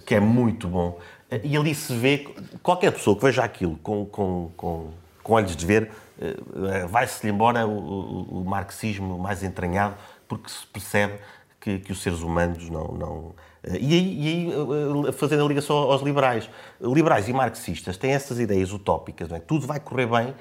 que 0.06 0.16
é 0.16 0.20
muito 0.20 0.68
bom. 0.68 0.98
E 1.44 1.58
ali 1.58 1.74
se 1.76 1.94
vê, 1.94 2.28
qualquer 2.62 2.92
pessoa 2.92 3.16
que 3.18 3.24
veja 3.24 3.44
aquilo 3.44 3.78
com, 3.78 4.06
com, 4.06 4.52
com, 4.56 4.90
com 5.24 5.34
olhos 5.34 5.56
de 5.56 5.66
ver, 5.66 5.90
eh, 6.22 6.86
vai-se-lhe 6.88 7.34
embora 7.34 7.66
o, 7.66 7.72
o- 7.72 8.42
o 8.42 8.46
marxismo 8.46 9.18
mais 9.18 9.42
entranhado, 9.42 9.96
porque 10.28 10.50
se 10.50 10.66
percebe 10.68 11.16
que, 11.60 11.80
que 11.80 11.92
os 11.92 12.02
seres 12.02 12.22
humanos 12.22 12.70
não. 12.70 12.88
não 12.90 13.36
eh, 13.64 13.78
e 13.80 13.94
aí, 13.94 14.20
e 14.20 14.28
aí, 14.28 15.08
eh, 15.08 15.12
fazendo 15.14 15.44
a 15.44 15.48
ligação 15.48 15.76
aos 15.78 16.02
liberais. 16.02 16.50
Liberais 16.80 17.28
e 17.28 17.34
marxistas 17.34 17.98
têm 17.98 18.12
essas 18.12 18.40
ideias 18.40 18.72
utópicas, 18.72 19.30
não 19.30 19.38
é? 19.38 19.40
Tudo 19.40 19.66
vai 19.66 19.80
correr 19.80 20.06
bem 20.08 20.28
eh, 20.28 20.34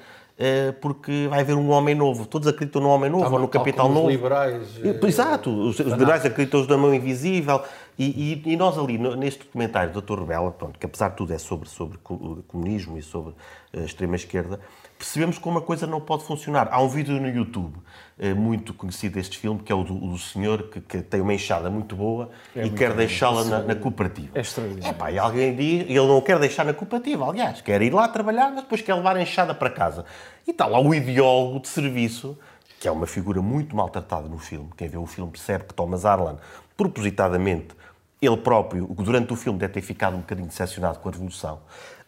porque 0.81 1.27
vai 1.29 1.41
haver 1.41 1.55
um 1.55 1.69
homem 1.69 1.93
novo. 1.93 2.25
Todos 2.25 2.47
acreditam 2.47 2.81
no 2.81 2.89
homem 2.89 3.09
novo 3.09 3.25
ou 3.25 3.39
no 3.39 3.47
Tal 3.47 3.61
capital 3.61 3.85
como 3.85 3.99
os 3.99 4.01
novo. 4.03 4.09
liberais, 4.09 4.79
eh, 4.83 5.07
Exato, 5.07 5.49
os, 5.49 5.79
os 5.79 5.91
liberais 5.91 6.25
acreditam 6.25 6.65
na 6.65 6.77
mão 6.77 6.93
invisível. 6.93 7.61
E, 7.99 8.41
e, 8.45 8.53
e 8.53 8.57
nós 8.57 8.77
ali, 8.77 8.97
neste 8.97 9.43
documentário 9.43 9.93
do 9.93 10.01
Dr. 10.01 10.19
Rebela, 10.21 10.51
pronto, 10.51 10.79
que 10.79 10.85
apesar 10.85 11.09
de 11.09 11.17
tudo 11.17 11.33
é 11.33 11.37
sobre, 11.37 11.69
sobre 11.69 11.99
comunismo 12.47 12.97
e 12.97 13.01
sobre 13.03 13.35
eh, 13.73 13.83
extrema-esquerda, 13.83 14.59
percebemos 15.01 15.39
como 15.39 15.57
a 15.57 15.61
coisa 15.63 15.87
não 15.87 15.99
pode 15.99 16.23
funcionar. 16.23 16.69
Há 16.71 16.79
um 16.79 16.87
vídeo 16.87 17.19
no 17.19 17.27
YouTube 17.27 17.75
eh, 18.19 18.35
muito 18.35 18.71
conhecido 18.71 19.15
deste 19.15 19.35
filme, 19.35 19.59
que 19.63 19.71
é 19.71 19.75
o 19.75 19.83
do, 19.83 19.95
do 19.95 20.17
senhor 20.19 20.69
que, 20.69 20.79
que, 20.79 21.01
tem 21.01 21.21
uma 21.21 21.33
enxada 21.33 21.71
muito 21.71 21.95
boa 21.95 22.29
é 22.55 22.59
e 22.59 22.61
muito 22.65 22.77
quer 22.77 22.93
deixá-la 22.93 23.43
na, 23.43 23.63
na, 23.63 23.75
cooperativa. 23.75 24.37
É 24.37 24.41
extraordinário. 24.41 24.87
É 24.87 24.93
pá, 24.93 25.11
e 25.11 25.17
alguém 25.17 25.55
diz, 25.55 25.89
ele 25.89 26.07
não 26.07 26.21
quer 26.21 26.37
deixar 26.37 26.63
na 26.63 26.73
cooperativa, 26.73 27.27
aliás, 27.27 27.61
quer 27.61 27.81
ir 27.81 27.91
lá 27.91 28.07
trabalhar, 28.07 28.51
mas 28.51 28.61
depois 28.61 28.83
quer 28.83 28.93
levar 28.93 29.15
a 29.15 29.21
enxada 29.23 29.55
para 29.55 29.71
casa. 29.71 30.05
E 30.47 30.51
está 30.51 30.67
lá 30.67 30.79
o 30.79 30.93
ideólogo 30.93 31.61
de 31.61 31.67
serviço, 31.67 32.37
que 32.79 32.87
é 32.87 32.91
uma 32.91 33.07
figura 33.07 33.41
muito 33.41 33.75
maltratada 33.75 34.29
no 34.29 34.37
filme. 34.37 34.69
Quem 34.77 34.87
vê 34.87 34.97
o 34.97 35.07
filme 35.07 35.31
percebe 35.31 35.63
que 35.63 35.73
Thomas 35.73 36.05
Arlan, 36.05 36.37
propositadamente, 36.77 37.69
ele 38.21 38.37
próprio, 38.37 38.85
durante 38.99 39.33
o 39.33 39.35
filme, 39.35 39.57
deve 39.57 39.73
ter 39.73 39.81
ficado 39.81 40.15
um 40.15 40.19
bocadinho 40.19 40.47
decepcionado 40.47 40.99
com 40.99 41.09
a 41.09 41.11
Revolução. 41.11 41.59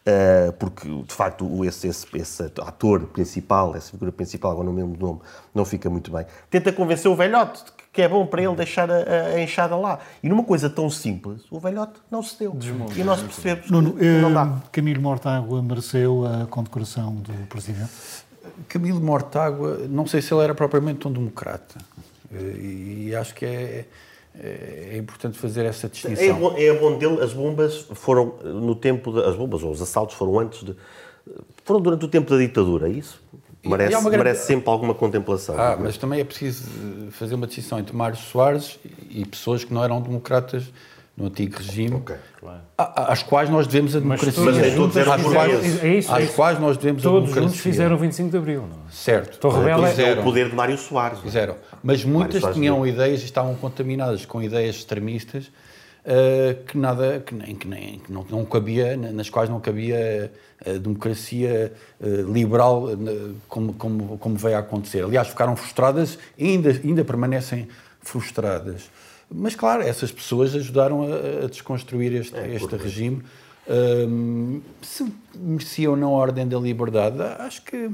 Uh, 0.05 0.51
porque 0.59 0.85
de 0.85 1.13
facto 1.13 1.63
esse, 1.63 1.87
esse, 1.87 2.05
esse, 2.13 2.43
ator 2.43 3.05
principal, 3.07 3.73
essa 3.73 3.91
figura 3.91 4.11
principal, 4.11 4.51
agora 4.51 4.65
não 4.65 4.73
me 4.73 4.81
lembro 4.81 4.97
do 4.97 5.05
nome, 5.05 5.19
não 5.55 5.63
fica 5.63 5.89
muito 5.89 6.11
bem. 6.11 6.25
Tenta 6.49 6.73
convencer 6.73 7.09
o 7.09 7.15
velhote 7.15 7.63
que 7.93 8.01
é 8.01 8.09
bom 8.09 8.25
para 8.25 8.41
ele 8.41 8.55
deixar 8.55 8.89
a, 8.89 8.95
a, 9.35 9.39
enxada 9.39 9.75
lá. 9.75 9.99
E 10.21 10.27
numa 10.27 10.43
coisa 10.43 10.67
tão 10.67 10.89
simples, 10.89 11.43
o 11.51 11.59
velhote 11.59 11.93
não 12.09 12.23
se 12.23 12.39
deu. 12.39 12.51
Desmonta. 12.51 12.99
E 12.99 13.03
nós 13.03 13.21
percebemos 13.21 13.69
Nuno, 13.69 13.93
que 13.93 14.03
não 14.03 14.33
dá. 14.33 14.45
Eh, 14.45 14.67
Camilo 14.71 15.01
Mortágua 15.01 15.61
mereceu 15.61 16.25
a 16.25 16.47
condecoração 16.47 17.15
do 17.17 17.31
Presidente? 17.47 17.91
Camilo 18.67 18.99
Mortágua, 18.99 19.85
não 19.87 20.07
sei 20.07 20.23
se 20.23 20.33
ele 20.33 20.43
era 20.43 20.55
propriamente 20.55 21.07
um 21.07 21.13
democrata. 21.13 21.77
Eh, 22.33 23.09
e 23.09 23.15
acho 23.15 23.35
que 23.35 23.45
é 23.45 23.85
é 24.39 24.97
importante 24.97 25.37
fazer 25.37 25.65
essa 25.65 25.87
distinção. 25.87 26.23
É 26.25 26.33
bom, 26.33 26.55
é 26.57 26.73
bom 26.73 26.97
dele, 26.97 27.21
as 27.21 27.33
bombas 27.33 27.85
foram 27.93 28.35
no 28.43 28.75
tempo, 28.75 29.11
de, 29.11 29.23
as 29.23 29.35
bombas 29.35 29.63
ou 29.63 29.71
os 29.71 29.81
assaltos 29.81 30.15
foram 30.15 30.39
antes 30.39 30.63
de, 30.63 30.75
foram 31.63 31.81
durante 31.81 32.05
o 32.05 32.07
tempo 32.07 32.29
da 32.29 32.37
ditadura, 32.37 32.87
é 32.87 32.91
isso? 32.91 33.21
Merece, 33.65 33.91
grande... 33.91 34.17
merece 34.17 34.45
sempre 34.47 34.69
alguma 34.69 34.93
contemplação. 34.93 35.57
Ah, 35.57 35.77
mas 35.79 35.97
também 35.97 36.19
é 36.19 36.23
preciso 36.23 36.63
fazer 37.11 37.35
uma 37.35 37.47
distinção 37.47 37.79
entre 37.79 37.95
Mário 37.95 38.17
Soares 38.17 38.77
e 39.09 39.25
pessoas 39.25 39.63
que 39.63 39.73
não 39.73 39.83
eram 39.83 40.01
democratas 40.01 40.65
no 41.15 41.27
antigo 41.27 41.57
regime, 41.57 41.95
okay, 41.95 42.15
claro. 42.39 42.61
às 42.75 43.21
quais 43.21 43.47
nós 43.47 43.67
devemos 43.67 43.95
a 43.95 43.99
democracia. 43.99 44.43
Mas, 44.43 44.57
mas 44.57 44.75
todos 44.75 44.97
eram 44.97 45.13
às, 45.13 45.21
quais, 45.21 45.83
é 45.83 45.95
isso, 45.95 46.11
às 46.11 46.23
é 46.23 46.27
quais 46.27 46.59
nós 46.59 46.77
devemos 46.77 47.03
todos 47.03 47.17
a 47.17 47.21
democracia. 47.21 47.41
Todos 47.49 47.59
fizeram 47.59 47.95
o 47.95 47.99
25 47.99 48.31
de 48.31 48.37
Abril, 48.37 48.61
não 48.61 48.77
é? 48.87 48.91
Certo. 48.91 49.37
Torrebela 49.37 49.89
é 49.89 50.19
o 50.19 50.23
poder 50.23 50.49
de 50.49 50.55
Mário 50.55 50.77
Soares. 50.77 51.19
Fizeram. 51.19 51.55
Mas 51.83 52.03
muitas 52.03 52.43
tinham 52.53 52.85
ideias 52.85 53.21
e 53.21 53.25
estavam 53.25 53.53
contaminadas 53.55 54.25
com 54.25 54.41
ideias 54.41 54.77
extremistas 54.77 55.51
uh, 56.03 56.63
que 56.65 56.77
nada, 56.77 57.21
que 57.25 57.35
nem, 57.35 57.55
que 57.55 57.67
nem 57.67 57.99
que 57.99 58.11
não, 58.11 58.25
não 58.29 58.45
cabia, 58.45 58.97
nas 58.97 59.29
quais 59.29 59.49
não 59.49 59.59
cabia 59.59 60.31
a 60.65 60.77
democracia 60.77 61.73
uh, 61.99 62.31
liberal 62.31 62.85
uh, 62.85 63.35
como, 63.47 63.73
como, 63.73 64.17
como 64.17 64.35
veio 64.35 64.57
a 64.57 64.59
acontecer. 64.59 65.03
Aliás, 65.03 65.27
ficaram 65.27 65.55
frustradas 65.55 66.17
e 66.37 66.49
ainda, 66.49 66.69
ainda 66.71 67.05
permanecem 67.05 67.67
frustradas. 68.01 68.89
Mas, 69.35 69.55
claro, 69.55 69.81
essas 69.81 70.11
pessoas 70.11 70.53
ajudaram 70.53 71.03
a, 71.03 71.45
a 71.45 71.47
desconstruir 71.47 72.13
este, 72.13 72.35
é, 72.35 72.53
este 72.53 72.75
regime. 72.75 73.23
Um, 73.67 74.61
se 74.81 75.11
mereciam 75.35 75.95
na 75.95 76.07
ordem 76.07 76.47
da 76.47 76.59
liberdade, 76.59 77.21
acho 77.39 77.63
que, 77.63 77.89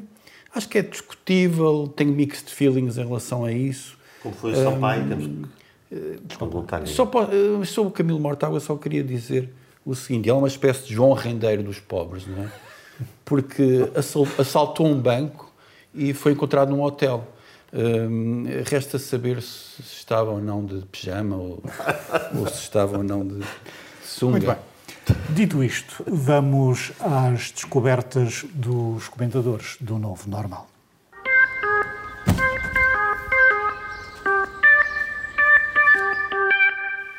acho 0.54 0.68
que 0.68 0.80
é 0.80 0.82
discutível, 0.82 1.88
tenho 1.96 2.12
mixed 2.12 2.50
feelings 2.50 2.98
em 2.98 3.06
relação 3.06 3.46
a 3.46 3.52
isso. 3.52 3.98
Como 4.22 4.36
foi 4.36 4.52
o 4.52 4.56
Sampaio, 4.56 5.04
um, 5.04 5.08
temos 5.08 5.28
que 5.28 5.60
só 6.88 7.06
Sobre 7.66 7.90
o 7.90 7.92
Camilo 7.92 8.20
Mortágua, 8.20 8.60
só 8.60 8.76
queria 8.76 9.04
dizer 9.04 9.50
o 9.86 9.96
seguinte: 9.96 10.30
é 10.30 10.34
uma 10.34 10.48
espécie 10.48 10.88
de 10.88 10.94
João 10.94 11.14
Rendeiro 11.14 11.64
dos 11.64 11.80
pobres, 11.80 12.28
não 12.28 12.44
é? 12.44 12.52
Porque 13.24 13.90
assaltou 14.38 14.88
um 14.88 15.00
banco 15.00 15.52
e 15.94 16.14
foi 16.14 16.34
encontrado 16.34 16.70
num 16.70 16.82
hotel. 16.82 17.28
Hum, 17.72 18.46
resta 18.66 18.98
saber 18.98 19.42
se 19.42 19.82
estava 19.82 20.32
ou 20.32 20.42
não 20.42 20.66
de 20.66 20.86
pijama 20.88 21.36
ou, 21.36 21.64
ou 22.36 22.48
se 22.48 22.62
estava 22.62 22.98
ou 22.98 23.04
não 23.04 23.26
de 23.26 23.46
sunga. 24.04 24.32
Muito 24.32 24.48
bem. 24.48 24.70
Dito 25.30 25.64
isto, 25.64 26.04
vamos 26.08 26.92
às 27.00 27.52
descobertas 27.52 28.46
dos 28.54 29.08
comentadores 29.08 29.78
do 29.80 29.98
novo 29.98 30.30
normal. 30.30 30.68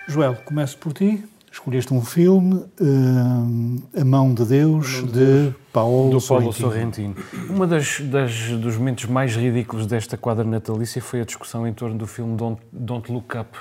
Joel, 0.06 0.34
começo 0.44 0.76
por 0.78 0.92
ti. 0.92 1.24
Escolheste 1.52 1.92
um 1.92 2.00
filme, 2.00 2.54
uh, 2.54 4.00
A 4.00 4.04
Mão 4.04 4.32
de 4.32 4.44
Deus, 4.44 4.86
de, 4.86 5.12
Deus, 5.12 5.54
Paulo, 5.72 6.18
do 6.18 6.26
Paulo 6.26 6.52
Sorrentino. 6.52 7.14
Sorrentino. 7.16 7.50
Uma 7.50 7.66
das, 7.66 8.00
das, 8.00 8.50
dos 8.52 8.76
momentos 8.76 9.06
mais 9.06 9.34
ridículos 9.34 9.86
desta 9.86 10.16
quadra 10.16 10.44
natalícia 10.44 11.02
foi 11.02 11.20
a 11.20 11.24
discussão 11.24 11.66
em 11.66 11.72
torno 11.72 11.98
do 11.98 12.06
filme 12.06 12.36
Don't, 12.36 12.62
Don't 12.72 13.12
Look 13.12 13.36
Up. 13.36 13.58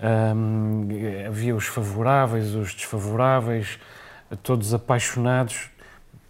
Um, 0.00 0.86
havia 1.26 1.56
os 1.56 1.64
favoráveis, 1.64 2.54
os 2.54 2.74
desfavoráveis, 2.74 3.78
todos 4.42 4.74
apaixonados 4.74 5.70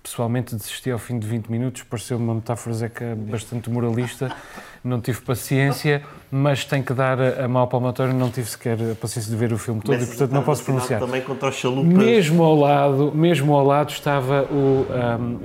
pessoalmente 0.08 0.56
desisti 0.56 0.90
ao 0.90 0.98
fim 0.98 1.18
de 1.18 1.26
20 1.26 1.48
minutos, 1.48 1.82
pareceu-me 1.82 2.24
uma 2.24 2.34
metáfora 2.34 2.74
Zeca 2.74 3.14
bastante 3.14 3.68
moralista, 3.68 4.34
não 4.82 5.00
tive 5.00 5.20
paciência, 5.20 6.02
mas 6.30 6.64
tenho 6.64 6.82
que 6.82 6.94
dar 6.94 7.20
a 7.20 7.46
mão 7.46 7.66
palmatória, 7.66 8.14
não 8.14 8.30
tive 8.30 8.48
sequer 8.48 8.78
a 8.92 8.94
paciência 8.94 9.30
de 9.30 9.36
ver 9.36 9.52
o 9.52 9.58
filme 9.58 9.82
todo 9.82 9.94
mas, 9.94 10.04
e, 10.04 10.06
portanto, 10.06 10.32
não 10.32 10.42
posso 10.42 10.64
pronunciar. 10.64 10.98
Também 10.98 11.20
contra 11.20 11.50
os 11.50 11.54
chalupas. 11.56 11.92
Mesmo 11.92 12.42
ao 12.42 12.56
lado, 12.56 13.12
mesmo 13.14 13.54
ao 13.54 13.64
lado 13.64 13.90
estava 13.90 14.44
o, 14.50 14.86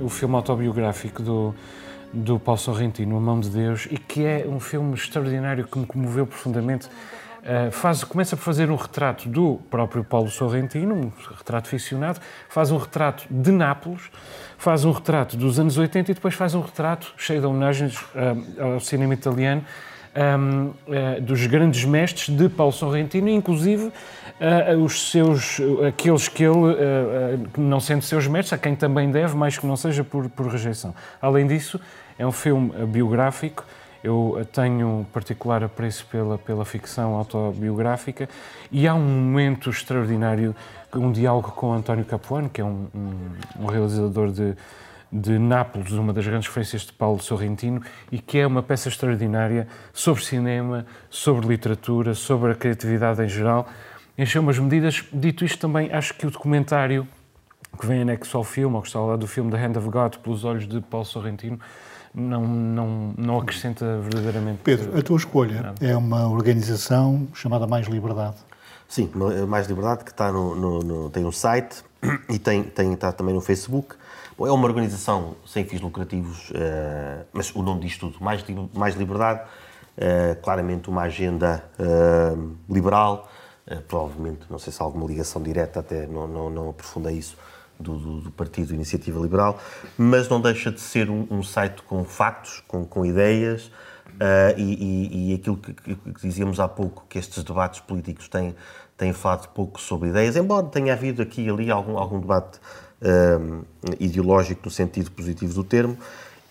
um, 0.00 0.06
o 0.06 0.08
filme 0.08 0.34
autobiográfico 0.34 1.22
do, 1.22 1.54
do 2.10 2.38
Paulo 2.38 2.58
Sorrentino, 2.58 3.16
A 3.18 3.20
Mão 3.20 3.38
de 3.38 3.50
Deus, 3.50 3.86
e 3.90 3.98
que 3.98 4.24
é 4.24 4.46
um 4.48 4.58
filme 4.58 4.94
extraordinário 4.94 5.66
que 5.66 5.78
me 5.78 5.84
comoveu 5.84 6.26
profundamente. 6.26 6.88
Uh, 7.44 7.70
faz, 7.70 8.02
começa 8.02 8.38
por 8.38 8.42
fazer 8.42 8.70
um 8.70 8.74
retrato 8.74 9.28
do 9.28 9.60
próprio 9.68 10.02
Paulo 10.02 10.30
Sorrentino, 10.30 10.94
um 10.94 11.12
retrato 11.36 11.68
ficcionado, 11.68 12.18
faz 12.48 12.70
um 12.70 12.78
retrato 12.78 13.26
de 13.30 13.52
Nápoles, 13.52 14.00
faz 14.56 14.86
um 14.86 14.90
retrato 14.90 15.36
dos 15.36 15.58
anos 15.58 15.76
80 15.76 16.10
e 16.10 16.14
depois 16.14 16.34
faz 16.34 16.54
um 16.54 16.62
retrato 16.62 17.12
cheio 17.18 17.40
de 17.40 17.46
homenagens 17.46 18.00
uh, 18.00 18.72
ao 18.72 18.80
cinema 18.80 19.12
italiano 19.12 19.62
um, 20.16 20.68
uh, 20.68 21.20
dos 21.20 21.46
grandes 21.46 21.84
mestres 21.84 22.34
de 22.34 22.48
Paulo 22.48 22.72
Sorrentino, 22.72 23.28
inclusive 23.28 23.88
uh, 23.88 24.82
os 24.82 25.10
seus, 25.10 25.60
aqueles 25.86 26.28
que 26.28 26.44
ele, 26.44 27.46
não 27.58 27.78
sendo 27.78 28.00
seus 28.00 28.26
mestres, 28.26 28.54
a 28.54 28.58
quem 28.58 28.74
também 28.74 29.10
deve, 29.10 29.36
mais 29.36 29.58
que 29.58 29.66
não 29.66 29.76
seja 29.76 30.02
por, 30.02 30.30
por 30.30 30.46
rejeição. 30.46 30.94
Além 31.20 31.46
disso, 31.46 31.78
é 32.18 32.26
um 32.26 32.32
filme 32.32 32.72
biográfico 32.86 33.66
eu 34.04 34.46
tenho 34.52 35.06
particular 35.14 35.64
apreço 35.64 36.06
pela, 36.10 36.36
pela 36.36 36.62
ficção 36.66 37.14
autobiográfica 37.14 38.28
e 38.70 38.86
há 38.86 38.94
um 38.94 39.00
momento 39.00 39.70
extraordinário, 39.70 40.54
um 40.94 41.10
diálogo 41.10 41.52
com 41.52 41.72
António 41.72 42.04
Capuano, 42.04 42.50
que 42.50 42.60
é 42.60 42.64
um, 42.64 42.86
um, 42.94 43.62
um 43.62 43.66
realizador 43.66 44.30
de, 44.30 44.54
de 45.10 45.38
Nápoles, 45.38 45.92
uma 45.92 46.12
das 46.12 46.26
grandes 46.26 46.46
referências 46.48 46.82
de 46.82 46.92
Paulo 46.92 47.18
Sorrentino, 47.22 47.80
e 48.12 48.18
que 48.18 48.38
é 48.38 48.46
uma 48.46 48.62
peça 48.62 48.90
extraordinária 48.90 49.66
sobre 49.90 50.22
cinema, 50.22 50.84
sobre 51.08 51.46
literatura, 51.46 52.12
sobre 52.12 52.52
a 52.52 52.54
criatividade 52.54 53.22
em 53.22 53.28
geral. 53.28 53.66
Encheu 54.18 54.42
umas 54.42 54.58
medidas. 54.58 55.02
Dito 55.14 55.46
isto, 55.46 55.58
também 55.58 55.90
acho 55.90 56.12
que 56.12 56.26
o 56.26 56.30
documentário 56.30 57.08
que 57.80 57.86
vem 57.86 58.02
anexo 58.02 58.36
ao 58.36 58.44
filme, 58.44 58.76
ou 58.76 58.82
que 58.82 58.88
está 58.88 58.98
ao 58.98 59.06
lado 59.06 59.20
do 59.20 59.26
filme 59.26 59.50
The 59.50 59.56
Hand 59.56 59.78
of 59.78 59.88
God, 59.88 60.16
pelos 60.18 60.44
olhos 60.44 60.68
de 60.68 60.80
Paulo 60.82 61.06
Sorrentino, 61.06 61.58
não, 62.14 62.46
não, 62.46 63.14
não 63.16 63.38
acrescenta 63.40 63.98
verdadeiramente. 63.98 64.60
Pedro, 64.62 64.96
a 64.96 65.02
tua 65.02 65.16
escolha 65.16 65.60
nada. 65.60 65.84
é 65.84 65.96
uma 65.96 66.28
organização 66.28 67.26
chamada 67.34 67.66
Mais 67.66 67.86
Liberdade. 67.88 68.36
Sim, 68.88 69.10
Mais 69.48 69.66
Liberdade, 69.66 70.04
que 70.04 70.10
está 70.10 70.30
no, 70.30 70.54
no, 70.54 70.78
no, 70.80 71.10
tem 71.10 71.24
um 71.24 71.32
site 71.32 71.82
e 72.30 72.38
tem, 72.38 72.62
tem, 72.62 72.92
está 72.92 73.10
também 73.10 73.34
no 73.34 73.40
Facebook. 73.40 73.96
Bom, 74.38 74.46
é 74.46 74.52
uma 74.52 74.66
organização 74.66 75.36
sem 75.46 75.64
fins 75.64 75.80
lucrativos, 75.80 76.50
uh, 76.50 77.24
mas 77.32 77.54
o 77.54 77.62
nome 77.62 77.80
diz 77.80 77.96
tudo, 77.96 78.22
Mais, 78.22 78.44
mais 78.72 78.94
Liberdade, 78.94 79.42
uh, 79.96 80.40
claramente 80.42 80.88
uma 80.88 81.02
agenda 81.02 81.64
uh, 81.78 82.56
liberal, 82.68 83.28
provavelmente, 83.88 84.42
não 84.50 84.58
sei 84.58 84.72
se 84.72 84.82
há 84.82 84.84
alguma 84.84 85.06
ligação 85.06 85.42
direta, 85.42 85.80
até 85.80 86.06
não, 86.06 86.28
não, 86.28 86.50
não 86.50 86.68
aprofundei 86.68 87.16
isso, 87.16 87.34
do, 87.78 87.98
do, 87.98 88.20
do, 88.22 88.30
Partido 88.30 88.74
Iniciativa 88.74 89.20
Liberal, 89.20 89.58
mas 89.96 90.28
não 90.28 90.40
deixa 90.40 90.70
de 90.70 90.80
ser 90.80 91.10
um, 91.10 91.26
um 91.30 91.42
site 91.42 91.82
com 91.82 92.04
factos, 92.04 92.62
com, 92.66 92.84
com 92.84 93.04
ideias, 93.04 93.66
uh, 94.14 94.58
e, 94.58 94.62
e, 94.62 95.30
e, 95.30 95.34
aquilo 95.34 95.56
que, 95.56 95.72
que, 95.72 95.96
dizíamos 96.22 96.60
há 96.60 96.68
pouco, 96.68 97.04
que 97.08 97.18
estes 97.18 97.42
debates 97.42 97.80
políticos 97.80 98.28
têm, 98.28 98.54
têm 98.96 99.12
falado 99.12 99.48
pouco 99.48 99.80
sobre 99.80 100.08
ideias, 100.08 100.36
embora 100.36 100.66
tenha 100.66 100.92
havido 100.92 101.22
aqui 101.22 101.42
e 101.42 101.50
ali 101.50 101.70
algum, 101.70 101.98
algum 101.98 102.20
debate 102.20 102.58
uh, 103.02 103.64
ideológico 104.00 104.62
no 104.64 104.70
sentido 104.70 105.10
positivo 105.10 105.52
do 105.54 105.64
termo, 105.64 105.98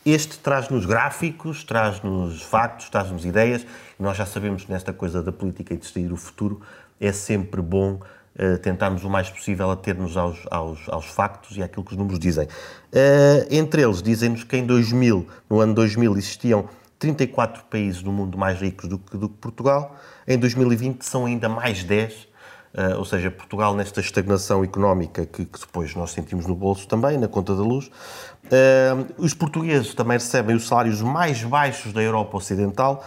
este 0.06 0.38
traz-nos 0.40 0.86
gráficos, 0.86 1.64
traz-nos 1.64 2.42
factos, 2.42 2.90
traz-nos 2.90 3.24
ideias, 3.24 3.66
e 3.98 4.04
nós 4.04 4.18
já 4.18 4.26
sabemos 4.26 4.68
nesta 4.68 4.92
coisa 4.92 5.24
da 5.24 5.32
política 5.32 5.74
e 5.74 5.78
decidir 5.78 6.12
o 6.12 6.18
futuro, 6.18 6.62
é 7.00 7.12
sempre 7.14 7.62
bom 7.62 8.00
uh, 8.40 8.58
tentarmos 8.60 9.04
o 9.04 9.10
mais 9.10 9.30
possível 9.30 9.72
ater-nos 9.72 10.18
aos, 10.18 10.40
aos, 10.50 10.80
aos, 10.90 11.06
factos 11.06 11.58
e 11.58 11.64
àquilo 11.64 11.84
que 11.84 11.92
os 11.92 11.98
números 11.98 12.20
dizem. 12.20 12.46
Uh, 12.46 13.48
entre 13.50 13.82
eles, 13.82 14.02
dizem-nos 14.02 14.44
que 14.44 14.58
em 14.58 14.66
2000, 14.66 15.28
no 15.50 15.60
ano 15.60 15.74
2000, 15.74 16.18
existiam 16.18 16.68
34 17.00 17.64
países 17.66 18.02
do 18.02 18.12
mundo 18.12 18.38
mais 18.38 18.60
ricos 18.60 18.88
do 18.88 18.98
que, 18.98 19.18
do 19.18 19.30
que 19.30 19.36
Portugal. 19.36 19.96
Em 20.28 20.38
2020 20.38 21.04
são 21.04 21.26
ainda 21.26 21.50
mais 21.50 21.84
10 21.84 22.34
Uh, 22.74 22.98
ou 22.98 23.06
seja, 23.06 23.30
Portugal 23.30 23.76
nesta 23.76 24.00
estagnação 24.00 24.64
económica 24.64 25.28
que, 25.28 25.46
que, 25.46 25.60
depois 25.60 25.94
nós 25.94 26.10
sentimos 26.10 26.48
no 26.48 26.56
bolso 26.56 26.88
também, 26.88 27.20
na 27.20 27.28
conta 27.28 27.56
da 27.56 27.62
luz. 27.62 27.92
Os 29.16 29.36
portugueses 29.36 29.94
também 29.94 30.18
recebem 30.18 30.56
os 30.56 30.68
salários 30.68 31.00
mais 31.00 31.44
baixos 31.44 31.94
da 31.94 32.02
Europa 32.02 32.36
Ocidental, 32.36 33.06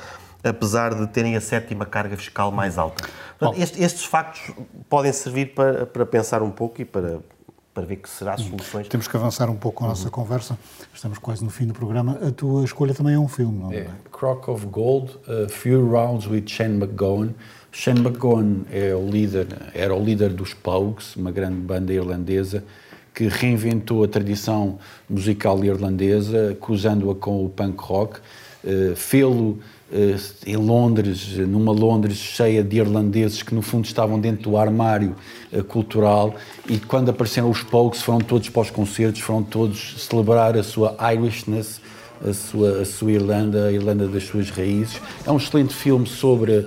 apesar 0.48 0.94
de 0.94 1.06
terem 1.08 1.36
a 1.36 1.40
sétima 1.40 1.84
carga 1.86 2.16
fiscal 2.16 2.50
mais 2.50 2.78
alta. 2.78 3.04
Portanto, 3.38 3.60
este, 3.60 3.82
estes 3.82 4.04
factos 4.04 4.52
podem 4.88 5.12
servir 5.12 5.54
para, 5.54 5.86
para 5.86 6.06
pensar 6.06 6.42
um 6.42 6.50
pouco 6.50 6.80
e 6.80 6.84
para, 6.84 7.20
para 7.74 7.84
ver 7.84 7.96
que 7.96 8.08
será 8.08 8.36
soluções. 8.38 8.88
Temos 8.88 9.06
que 9.06 9.16
avançar 9.16 9.50
um 9.50 9.56
pouco 9.56 9.78
com 9.78 9.84
a 9.84 9.88
nossa 9.88 10.04
uhum. 10.04 10.10
conversa. 10.10 10.58
Estamos 10.94 11.18
quase 11.18 11.44
no 11.44 11.50
fim 11.50 11.66
do 11.66 11.74
programa. 11.74 12.18
A 12.26 12.30
tua 12.30 12.64
escolha 12.64 12.94
também 12.94 13.14
é 13.14 13.18
um 13.18 13.28
filme, 13.28 13.58
não 13.58 13.72
é? 13.72 13.76
é 13.80 13.90
Crock 14.10 14.50
of 14.50 14.66
Gold, 14.66 15.18
A 15.28 15.48
Few 15.48 15.86
Rounds 15.90 16.26
with 16.26 16.44
Shane 16.46 16.78
McGowan. 16.78 17.34
Shane 17.70 18.00
McGowan 18.00 18.62
é 18.72 18.94
o 18.94 19.06
líder, 19.06 19.48
era 19.74 19.94
o 19.94 20.02
líder 20.02 20.30
dos 20.30 20.54
Pogues, 20.54 21.14
uma 21.16 21.30
grande 21.30 21.60
banda 21.60 21.92
irlandesa 21.92 22.64
que 23.16 23.28
reinventou 23.28 24.04
a 24.04 24.08
tradição 24.08 24.78
musical 25.08 25.64
irlandesa, 25.64 26.54
cruzando-a 26.60 27.14
com 27.14 27.46
o 27.46 27.48
punk 27.48 27.82
rock. 27.82 28.20
Uh, 28.62 28.94
Fê-lo 28.94 29.52
uh, 29.52 29.58
em 30.44 30.56
Londres, 30.56 31.36
numa 31.36 31.70
Londres 31.70 32.16
cheia 32.16 32.62
de 32.62 32.78
irlandeses 32.78 33.42
que 33.42 33.54
no 33.54 33.62
fundo 33.62 33.84
estavam 33.84 34.18
dentro 34.18 34.50
do 34.50 34.56
armário 34.56 35.14
uh, 35.52 35.62
cultural 35.62 36.34
e 36.68 36.76
quando 36.78 37.10
apareceram 37.10 37.48
os 37.48 37.62
Pogues 37.62 38.02
foram 38.02 38.20
todos 38.20 38.48
para 38.48 38.62
os 38.62 38.70
concertos, 38.70 39.20
foram 39.20 39.44
todos 39.44 39.94
celebrar 39.98 40.56
a 40.56 40.62
sua 40.64 40.96
Irishness, 41.12 41.80
a 42.26 42.32
sua, 42.32 42.80
a 42.80 42.84
sua 42.84 43.12
Irlanda, 43.12 43.66
a 43.66 43.72
Irlanda 43.72 44.08
das 44.08 44.24
suas 44.24 44.50
raízes. 44.50 45.00
É 45.24 45.30
um 45.30 45.36
excelente 45.36 45.74
filme 45.74 46.06
sobre 46.06 46.66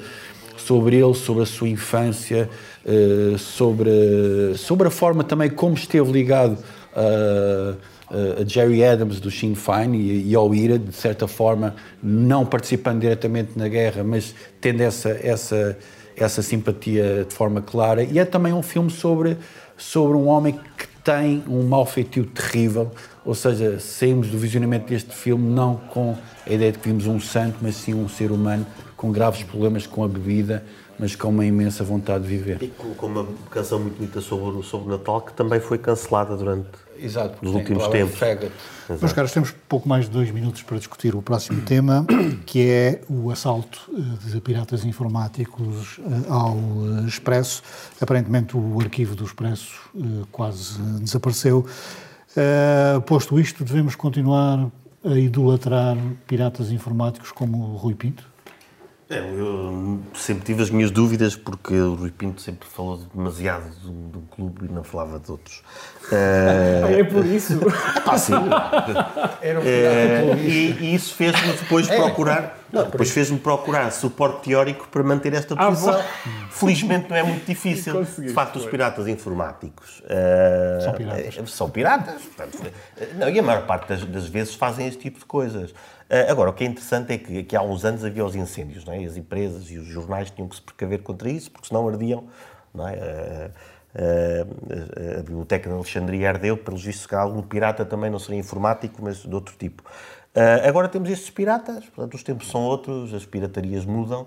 sobre 0.58 0.98
ele, 0.98 1.16
sobre 1.16 1.44
a 1.44 1.46
sua 1.46 1.68
infância, 1.68 2.50
eh, 2.86 3.38
sobre, 3.38 4.56
sobre 4.56 4.88
a 4.88 4.92
forma 4.92 5.24
também 5.24 5.50
como 5.50 5.74
esteve 5.74 6.12
ligado 6.12 6.58
a, 6.96 7.74
a 8.10 8.44
Jerry 8.46 8.84
Adams 8.84 9.20
do 9.20 9.30
Sinn 9.30 9.56
Féin 9.56 9.96
e, 9.96 10.30
e 10.30 10.36
ao 10.36 10.54
IRA, 10.54 10.80
de 10.80 10.94
certa 10.94 11.28
forma, 11.28 11.76
não 12.02 12.46
participando 12.46 13.02
diretamente 13.02 13.52
na 13.56 13.68
guerra, 13.68 14.04
mas 14.04 14.34
tendo 14.60 14.82
essa, 14.82 15.10
essa, 15.22 15.78
essa 16.16 16.42
simpatia 16.42 17.26
de 17.28 17.34
forma 17.34 17.62
clara. 17.62 18.04
E 18.04 18.18
é 18.18 18.26
também 18.26 18.54
um 18.54 18.64
filme 18.64 18.90
sobre, 18.90 19.38
sobre 19.78 20.18
um 20.18 20.28
homem 20.28 20.60
que 20.78 20.88
tem 21.04 21.44
um 21.48 21.64
mau 21.64 21.86
feitio 21.86 22.26
terrível, 22.26 22.92
ou 23.26 23.36
seja, 23.36 23.80
saímos 23.80 24.28
do 24.28 24.38
visionamento 24.38 24.88
deste 24.88 25.14
filme 25.14 25.50
não 25.50 25.76
com 25.76 26.18
a 26.46 26.54
ideia 26.54 26.72
de 26.72 26.80
que 26.80 26.88
vimos 26.88 27.08
um 27.08 27.20
santo, 27.20 27.58
mas 27.62 27.76
sim 27.76 27.94
um 27.94 28.10
ser 28.10 28.32
humano 28.32 28.66
com 28.98 29.12
graves 29.12 29.44
problemas 29.44 29.88
com 29.88 30.04
a 30.04 30.08
bebida, 30.08 30.64
mas 31.00 31.16
com 31.16 31.30
uma 31.30 31.46
imensa 31.46 31.86
vontade 31.86 32.26
de 32.26 32.30
viver. 32.30 32.62
E 32.62 32.68
com, 32.68 32.94
com 32.94 33.06
uma 33.06 33.26
canção 33.50 33.80
muito 33.80 33.96
bonita 33.96 34.20
sobre, 34.20 34.62
sobre 34.64 34.90
o 34.90 34.92
Natal, 34.98 35.22
que 35.22 35.32
também 35.34 35.60
foi 35.62 35.78
cancelada 35.78 36.36
durante 36.36 36.68
Exato, 37.02 37.38
os 37.42 37.54
últimos 37.54 37.88
tempos. 37.88 38.20
Meus 38.90 39.14
caros, 39.14 39.32
temos 39.32 39.52
pouco 39.68 39.88
mais 39.88 40.06
de 40.06 40.12
dois 40.12 40.32
minutos 40.32 40.64
para 40.64 40.78
discutir 40.78 41.16
o 41.16 41.22
próximo 41.22 41.62
tema, 41.62 42.06
que 42.46 42.68
é 42.70 43.02
o 43.08 43.32
assalto 43.32 43.80
eh, 43.94 44.30
de 44.32 44.42
piratas 44.42 44.84
informáticos 44.84 46.00
eh, 46.00 46.28
ao 46.28 46.58
eh, 46.58 47.08
Expresso. 47.08 47.62
Aparentemente 48.02 48.58
o 48.58 48.80
arquivo 48.80 49.16
do 49.16 49.24
Expresso 49.24 49.80
quase 50.32 50.82
desapareceu. 51.00 51.66
Posto 53.06 53.40
isto, 53.40 53.64
devemos 53.64 53.96
continuar 53.96 54.70
a 55.04 55.16
idolatrar 55.16 55.98
piratas 56.28 56.72
informáticos 56.72 57.32
como 57.32 57.74
o 57.74 57.76
Rui 57.76 57.96
Pinto? 57.96 58.24
É, 59.10 59.18
eu 59.18 60.00
sempre 60.14 60.46
tive 60.46 60.62
as 60.62 60.70
minhas 60.70 60.92
dúvidas 60.92 61.36
porque 61.36 61.74
o 61.74 61.96
Rui 61.96 62.12
Pinto 62.12 62.40
sempre 62.42 62.70
falou 62.70 62.98
demasiado 63.12 63.68
de 63.82 63.88
um, 63.88 64.10
de 64.12 64.18
um 64.20 64.22
clube 64.22 64.66
e 64.68 64.72
não 64.72 64.84
falava 64.84 65.20
de 65.20 65.32
outros. 65.32 65.64
Uh... 66.12 66.94
é 66.96 67.04
por 67.04 67.26
isso? 67.26 67.60
Ah, 68.06 68.18
sim. 68.20 68.34
Era 69.42 69.60
um 69.60 69.64
uh, 69.64 70.38
e, 70.38 70.78
e, 70.80 70.94
isso 70.94 71.16
fez-me 71.16 71.54
depois 71.54 71.90
é. 71.90 71.96
procurar. 71.96 72.60
Não, 72.72 72.84
depois 72.84 73.10
fez-me 73.10 73.40
procurar 73.40 73.90
suporte 73.92 74.44
teórico 74.44 74.88
para 74.90 75.02
manter 75.02 75.34
esta 75.34 75.56
ah, 75.56 75.70
posição. 75.70 76.00
Ah, 76.00 76.48
Felizmente 76.52 77.10
não 77.10 77.18
é 77.18 77.24
muito 77.24 77.48
difícil. 77.48 78.04
De 78.04 78.30
facto, 78.30 78.58
os 78.58 78.66
piratas 78.68 79.08
informáticos 79.08 80.02
uh, 80.02 80.84
são 80.84 80.94
piratas. 80.94 81.50
São 81.50 81.70
piratas. 81.72 82.22
Portanto, 82.22 82.72
não, 83.16 83.28
e 83.28 83.40
a 83.40 83.42
maior 83.42 83.66
parte 83.66 83.90
das, 83.90 84.06
das 84.06 84.28
vezes 84.28 84.54
fazem 84.54 84.88
este 84.88 85.00
tipo 85.00 85.18
de 85.18 85.26
coisas. 85.26 85.74
Eh, 86.10 86.30
agora, 86.30 86.50
o 86.50 86.54
que 86.54 86.64
é 86.64 86.68
interessante 86.68 87.14
é 87.14 87.18
que, 87.18 87.44
que 87.44 87.56
há 87.56 87.62
uns 87.62 87.86
anos 87.86 88.04
havia 88.04 88.26
os 88.26 88.36
incêndios, 88.36 88.84
não 88.84 88.94
é? 88.94 89.04
as 89.06 89.16
empresas 89.16 89.70
e 89.70 89.78
os 89.78 89.86
jornais 89.86 90.32
tinham 90.32 90.50
que 90.50 90.56
se 90.56 90.62
precaver 90.62 91.04
contra 91.04 91.30
isso, 91.30 91.52
porque 91.52 91.68
senão 91.68 91.88
ardiam. 91.88 92.24
Não 92.74 92.88
é? 92.88 92.94
a, 92.94 92.98
eh, 92.98 93.54
eh, 93.96 95.16
a 95.20 95.22
Biblioteca 95.22 95.70
de 95.70 95.76
Alexandria 95.76 96.30
ardeu, 96.30 96.58
pelos 96.58 96.84
vistos, 96.84 97.06
que 97.06 97.14
algum 97.14 97.42
pirata 97.44 97.86
também 97.86 98.10
não 98.10 98.18
seria 98.18 98.40
informático, 98.40 99.02
mas 99.04 99.18
de 99.18 99.34
outro 99.34 99.56
tipo. 99.58 99.84
Agora 100.64 100.88
temos 100.88 101.10
estes 101.10 101.30
piratas, 101.32 101.84
portanto, 101.88 102.14
os 102.14 102.24
tempos 102.24 102.50
são 102.50 102.62
outros, 102.62 103.14
as 103.14 103.26
piratarias 103.26 103.84
mudam, 103.84 104.26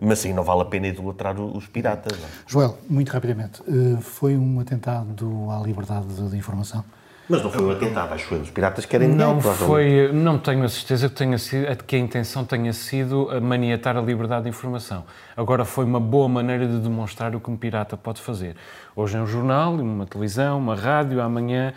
mas 0.00 0.20
sim, 0.20 0.32
não 0.32 0.44
vale 0.44 0.60
a 0.60 0.64
pena 0.66 0.86
idolatrar 0.86 1.40
os 1.40 1.66
piratas. 1.66 2.16
Não? 2.16 2.26
É? 2.26 2.30
Joel, 2.46 2.78
muito 2.88 3.10
rapidamente, 3.10 3.62
foi 4.02 4.36
um 4.36 4.60
atentado 4.60 5.50
à 5.50 5.60
liberdade 5.60 6.06
de 6.06 6.36
informação? 6.36 6.84
Mas 7.28 7.42
não 7.42 7.50
foi 7.50 7.64
um 7.64 7.70
atentado, 7.70 8.12
acho 8.12 8.34
eu. 8.34 8.40
Os 8.42 8.50
piratas 8.50 8.84
querem 8.84 9.08
não 9.08 9.40
foi 9.40 10.10
Não 10.12 10.38
tenho 10.38 10.64
a 10.64 10.68
certeza 10.68 11.08
que, 11.08 11.14
tenha 11.14 11.38
sido, 11.38 11.76
que 11.84 11.96
a 11.96 11.98
intenção 11.98 12.44
tenha 12.44 12.72
sido 12.72 13.28
maniatar 13.40 13.96
a 13.96 14.00
liberdade 14.00 14.44
de 14.44 14.50
informação. 14.50 15.04
Agora, 15.36 15.64
foi 15.64 15.84
uma 15.84 16.00
boa 16.00 16.28
maneira 16.28 16.66
de 16.66 16.78
demonstrar 16.78 17.34
o 17.34 17.40
que 17.40 17.50
um 17.50 17.56
pirata 17.56 17.96
pode 17.96 18.20
fazer. 18.20 18.56
Hoje 18.94 19.16
é 19.16 19.20
um 19.20 19.26
jornal, 19.26 19.74
uma 19.74 20.06
televisão, 20.06 20.58
uma 20.58 20.74
rádio, 20.74 21.20
amanhã 21.22 21.72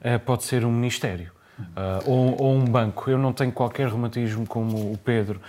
uh, 0.00 0.18
pode 0.20 0.44
ser 0.44 0.64
um 0.64 0.70
ministério 0.70 1.32
uh, 1.58 2.10
ou, 2.10 2.40
ou, 2.40 2.54
um 2.54 2.64
banco. 2.64 3.10
Eu 3.10 3.18
não 3.18 3.32
tenho 3.32 3.52
qualquer 3.52 3.88
romantismo 3.88 4.46
como 4.46 4.92
o 4.92 4.98
Pedro 4.98 5.40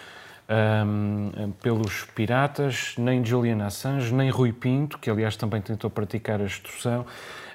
um, 0.50 1.32
ehm, 1.38 1.52
pelos 1.62 2.06
piratas, 2.16 2.96
nem 2.98 3.24
Julian 3.24 3.64
Assange, 3.66 4.14
nem 4.14 4.30
Rui 4.30 4.52
Pinto, 4.52 4.98
que 4.98 5.10
aliás 5.10 5.36
também 5.36 5.62
tentou 5.62 5.90
praticar 5.90 6.42
a 6.42 6.46
extorsão. 6.46 7.06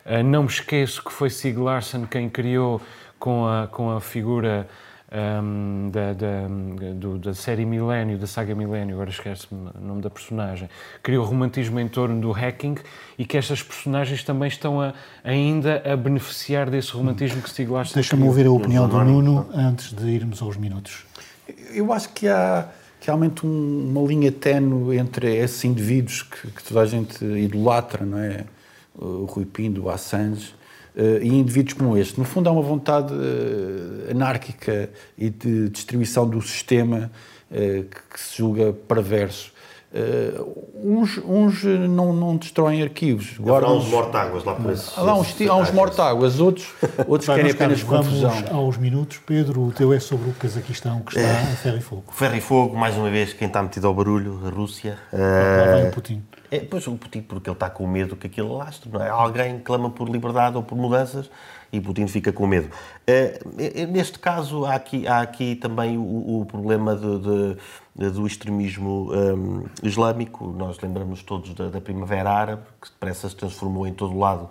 Uh, 0.05 0.23
não 0.23 0.43
me 0.43 0.49
esqueço 0.49 1.03
que 1.05 1.13
foi 1.13 1.31
Sig 1.31 1.57
Larsson 1.57 2.07
quem 2.07 2.29
criou 2.29 2.81
com 3.19 3.47
a, 3.47 3.67
com 3.67 3.91
a 3.91 4.01
figura 4.01 4.69
um, 5.11 5.91
da, 5.91 6.13
da, 6.13 6.93
do, 6.95 7.19
da, 7.19 7.35
série 7.35 7.65
Milênio, 7.65 8.19
da 8.19 8.27
saga 8.27 8.55
Milênio, 8.55 8.95
agora 8.95 9.11
esquece-me 9.11 9.71
o 9.75 9.81
nome 9.81 10.03
da 10.03 10.11
personagem, 10.11 10.69
criou 11.03 11.25
romantismo 11.25 11.81
em 11.81 11.89
torno 11.89 12.21
do 12.21 12.31
hacking 12.31 12.77
e 13.19 13.25
que 13.25 13.37
estas 13.37 13.63
personagens 13.63 14.23
também 14.23 14.49
estão 14.49 14.81
a, 14.81 14.93
ainda 15.25 15.83
a 15.91 15.97
beneficiar 15.97 16.69
desse 16.69 16.93
romantismo 16.93 17.41
que 17.41 17.49
Stieg 17.49 17.71
Larsson 17.71 17.95
Deixa-me 17.95 18.25
ouvir 18.25 18.47
a 18.47 18.51
opinião 18.51 18.89
do 18.89 19.03
Nuno 19.03 19.49
antes 19.55 19.93
de 19.93 20.07
irmos 20.09 20.43
aos 20.43 20.57
minutos. 20.57 21.07
Eu 21.73 21.93
acho 21.93 22.11
que 22.11 22.29
há, 22.29 22.69
realmente 23.01 23.47
um, 23.47 23.91
uma 23.91 24.07
linha 24.07 24.31
tenue 24.31 24.99
entre 24.99 25.35
esses 25.37 25.65
indivíduos 25.65 26.23
que, 26.23 26.51
que 26.51 26.63
toda 26.63 26.83
a 26.83 26.87
gente 26.87 27.25
idolatra, 27.25 28.05
não 28.05 28.19
é? 28.19 28.45
O 28.99 29.25
Rui 29.25 29.47
Pinto, 29.47 29.83
o 29.83 29.91
Assange, 29.91 30.53
uh, 30.97 31.23
e 31.23 31.29
indivíduos 31.29 31.75
como 31.75 31.97
este. 31.97 32.19
No 32.19 32.25
fundo, 32.25 32.49
há 32.49 32.53
uma 32.53 32.63
vontade 32.63 33.13
uh, 33.13 34.11
anárquica 34.11 34.91
e 35.17 35.31
de 35.31 35.69
distribuição 35.71 36.29
do 36.29 36.43
sistema 36.43 37.11
uh, 37.51 37.57
que, 37.57 38.01
que, 38.13 38.21
se 38.21 38.39
julga 38.39 38.73
perverso. 38.73 39.53
uns 40.75 41.19
uns 41.25 41.65
não, 41.65 42.13
não 42.13 42.37
destroem 42.37 42.83
arquivos. 42.83 43.39
Guardam 43.39 43.71
há 43.71 43.75
uns 43.75 43.89
mortáguas 43.89 44.45
lá 44.45 44.55
por 44.55 44.73
esses, 44.73 44.99
Há 44.99 45.15
uns, 45.15 45.41
há 45.49 45.57
uns 45.57 45.71
mortáguas, 45.71 46.41
outros, 46.41 46.69
outros 47.07 47.27
querem 47.27 47.53
apenas 47.53 47.83
confusão. 47.83 48.31
Vamos 48.31 48.51
aos 48.51 48.77
minutos. 48.77 49.19
Pedro, 49.25 49.63
o 49.63 49.73
teu 49.73 49.93
é 49.93 50.01
sobre 50.01 50.29
o 50.29 50.35
Cazaquistão, 50.35 51.01
que 51.01 51.17
está 51.17 51.29
é. 51.29 51.53
a 51.53 51.57
ferro 51.57 51.79
e 51.79 51.81
fogo. 51.81 52.05
Ferro 52.13 52.37
e 52.37 52.41
fogo, 52.41 52.77
mais 52.77 52.97
uma 52.97 53.09
vez, 53.09 53.33
quem 53.33 53.49
está 53.49 53.63
metido 53.63 53.87
ao 53.87 53.95
barulho, 53.95 54.41
a 54.45 54.51
Rússia. 54.51 54.99
Lá 55.13 55.77
vem 55.77 55.89
o 55.89 55.93
Putin. 55.93 56.23
É, 56.51 56.61
pois 56.61 56.87
o 56.87 56.97
Putin, 56.97 57.23
porque 57.23 57.49
ele 57.51 57.57
está 57.57 57.69
com 57.69 57.87
medo 57.87 58.17
que 58.17 58.27
aquilo 58.27 58.57
lastre, 58.57 58.91
não 58.91 59.03
é? 59.03 59.09
Alguém 59.09 59.59
clama 59.59 59.91
por 59.91 60.09
liberdade 60.09 60.57
ou 60.57 60.63
por 60.63 60.77
mudanças 60.77 61.31
e 61.71 61.81
Putin 61.81 62.07
fica 62.07 62.33
com 62.33 62.47
medo. 62.47 62.71
É, 63.07 63.39
neste 63.87 64.19
caso, 64.19 64.65
há 64.65 64.75
aqui, 64.75 65.07
há 65.07 65.21
aqui 65.21 65.55
também 65.55 65.99
o, 65.99 66.41
o 66.41 66.47
problema 66.47 66.97
de, 66.97 67.57
de, 67.99 68.11
do 68.11 68.27
extremismo 68.27 69.13
um, 69.13 69.65
islâmico. 69.83 70.47
Nós 70.57 70.79
lembramos 70.81 71.23
todos 71.23 71.53
da, 71.55 71.69
da, 71.69 71.81
Primavera 71.81 72.31
Árabe, 72.31 72.63
que 72.81 72.89
depressa 72.89 73.29
se 73.29 73.37
transformou 73.37 73.87
em 73.87 73.93
todo 73.93 74.19
lado 74.19 74.49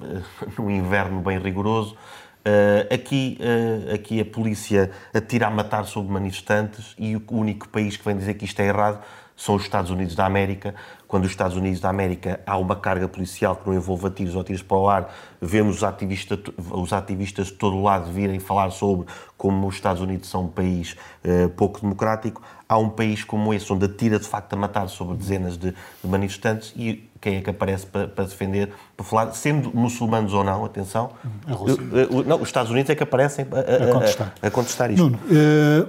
uh, 0.00 0.22
num 0.58 0.70
inverno 0.70 1.20
bem 1.20 1.38
rigoroso. 1.38 1.96
Uh, 2.44 2.92
aqui, 2.92 3.38
uh, 3.40 3.94
aqui 3.94 4.20
a 4.20 4.24
polícia 4.24 4.90
atira 5.14 5.46
a 5.46 5.50
matar 5.50 5.84
sobre 5.84 6.12
manifestantes 6.12 6.94
e 6.98 7.16
o 7.16 7.22
único 7.30 7.68
país 7.68 7.96
que 7.96 8.04
vem 8.04 8.16
dizer 8.16 8.34
que 8.34 8.44
isto 8.44 8.60
é 8.60 8.66
errado 8.66 9.00
são 9.36 9.54
os 9.54 9.62
Estados 9.62 9.90
Unidos 9.90 10.14
da 10.14 10.26
América. 10.26 10.74
Quando 11.12 11.26
os 11.26 11.30
Estados 11.30 11.58
Unidos 11.58 11.78
da 11.78 11.90
América 11.90 12.40
há 12.46 12.56
uma 12.56 12.74
carga 12.74 13.06
policial 13.06 13.54
que 13.54 13.68
não 13.68 13.76
envolva 13.76 14.08
tiros 14.08 14.34
ou 14.34 14.42
tiros 14.42 14.62
para 14.62 14.78
o 14.78 14.88
ar, 14.88 15.14
vemos 15.42 15.76
os 15.76 15.84
ativistas, 15.84 16.38
os 16.70 16.90
ativistas 16.90 17.48
de 17.48 17.52
todo 17.52 17.76
o 17.76 17.82
lado 17.82 18.10
virem 18.10 18.40
falar 18.40 18.70
sobre 18.70 19.06
como 19.36 19.68
os 19.68 19.74
Estados 19.74 20.00
Unidos 20.00 20.30
são 20.30 20.44
um 20.44 20.48
país 20.48 20.96
uh, 21.22 21.50
pouco 21.50 21.82
democrático. 21.82 22.40
Há 22.66 22.78
um 22.78 22.88
país 22.88 23.24
como 23.24 23.52
esse, 23.52 23.70
onde 23.70 23.84
atira 23.84 24.18
de 24.18 24.26
facto 24.26 24.54
a 24.54 24.56
matar 24.56 24.88
sobre 24.88 25.14
dezenas 25.18 25.58
de, 25.58 25.72
de 25.72 26.08
manifestantes 26.08 26.72
e 26.74 27.11
quem 27.22 27.36
é 27.36 27.40
que 27.40 27.48
aparece 27.48 27.86
para, 27.86 28.08
para, 28.08 28.24
defender, 28.24 28.68
para 28.96 29.06
falar, 29.06 29.32
sendo 29.32 29.70
muçulmanos 29.72 30.34
ou 30.34 30.42
não, 30.42 30.64
atenção. 30.64 31.12
A 31.46 31.52
Rússia. 31.52 31.80
Não, 32.26 32.42
os 32.42 32.48
Estados 32.48 32.72
Unidos 32.72 32.90
é 32.90 32.96
que 32.96 33.02
aparecem 33.04 33.46
a, 33.52 33.58
a, 33.58 33.90
a, 33.90 33.92
contestar. 33.92 34.34
a 34.42 34.50
contestar, 34.50 34.90
isto. 34.90 35.04
Nuno, 35.04 35.20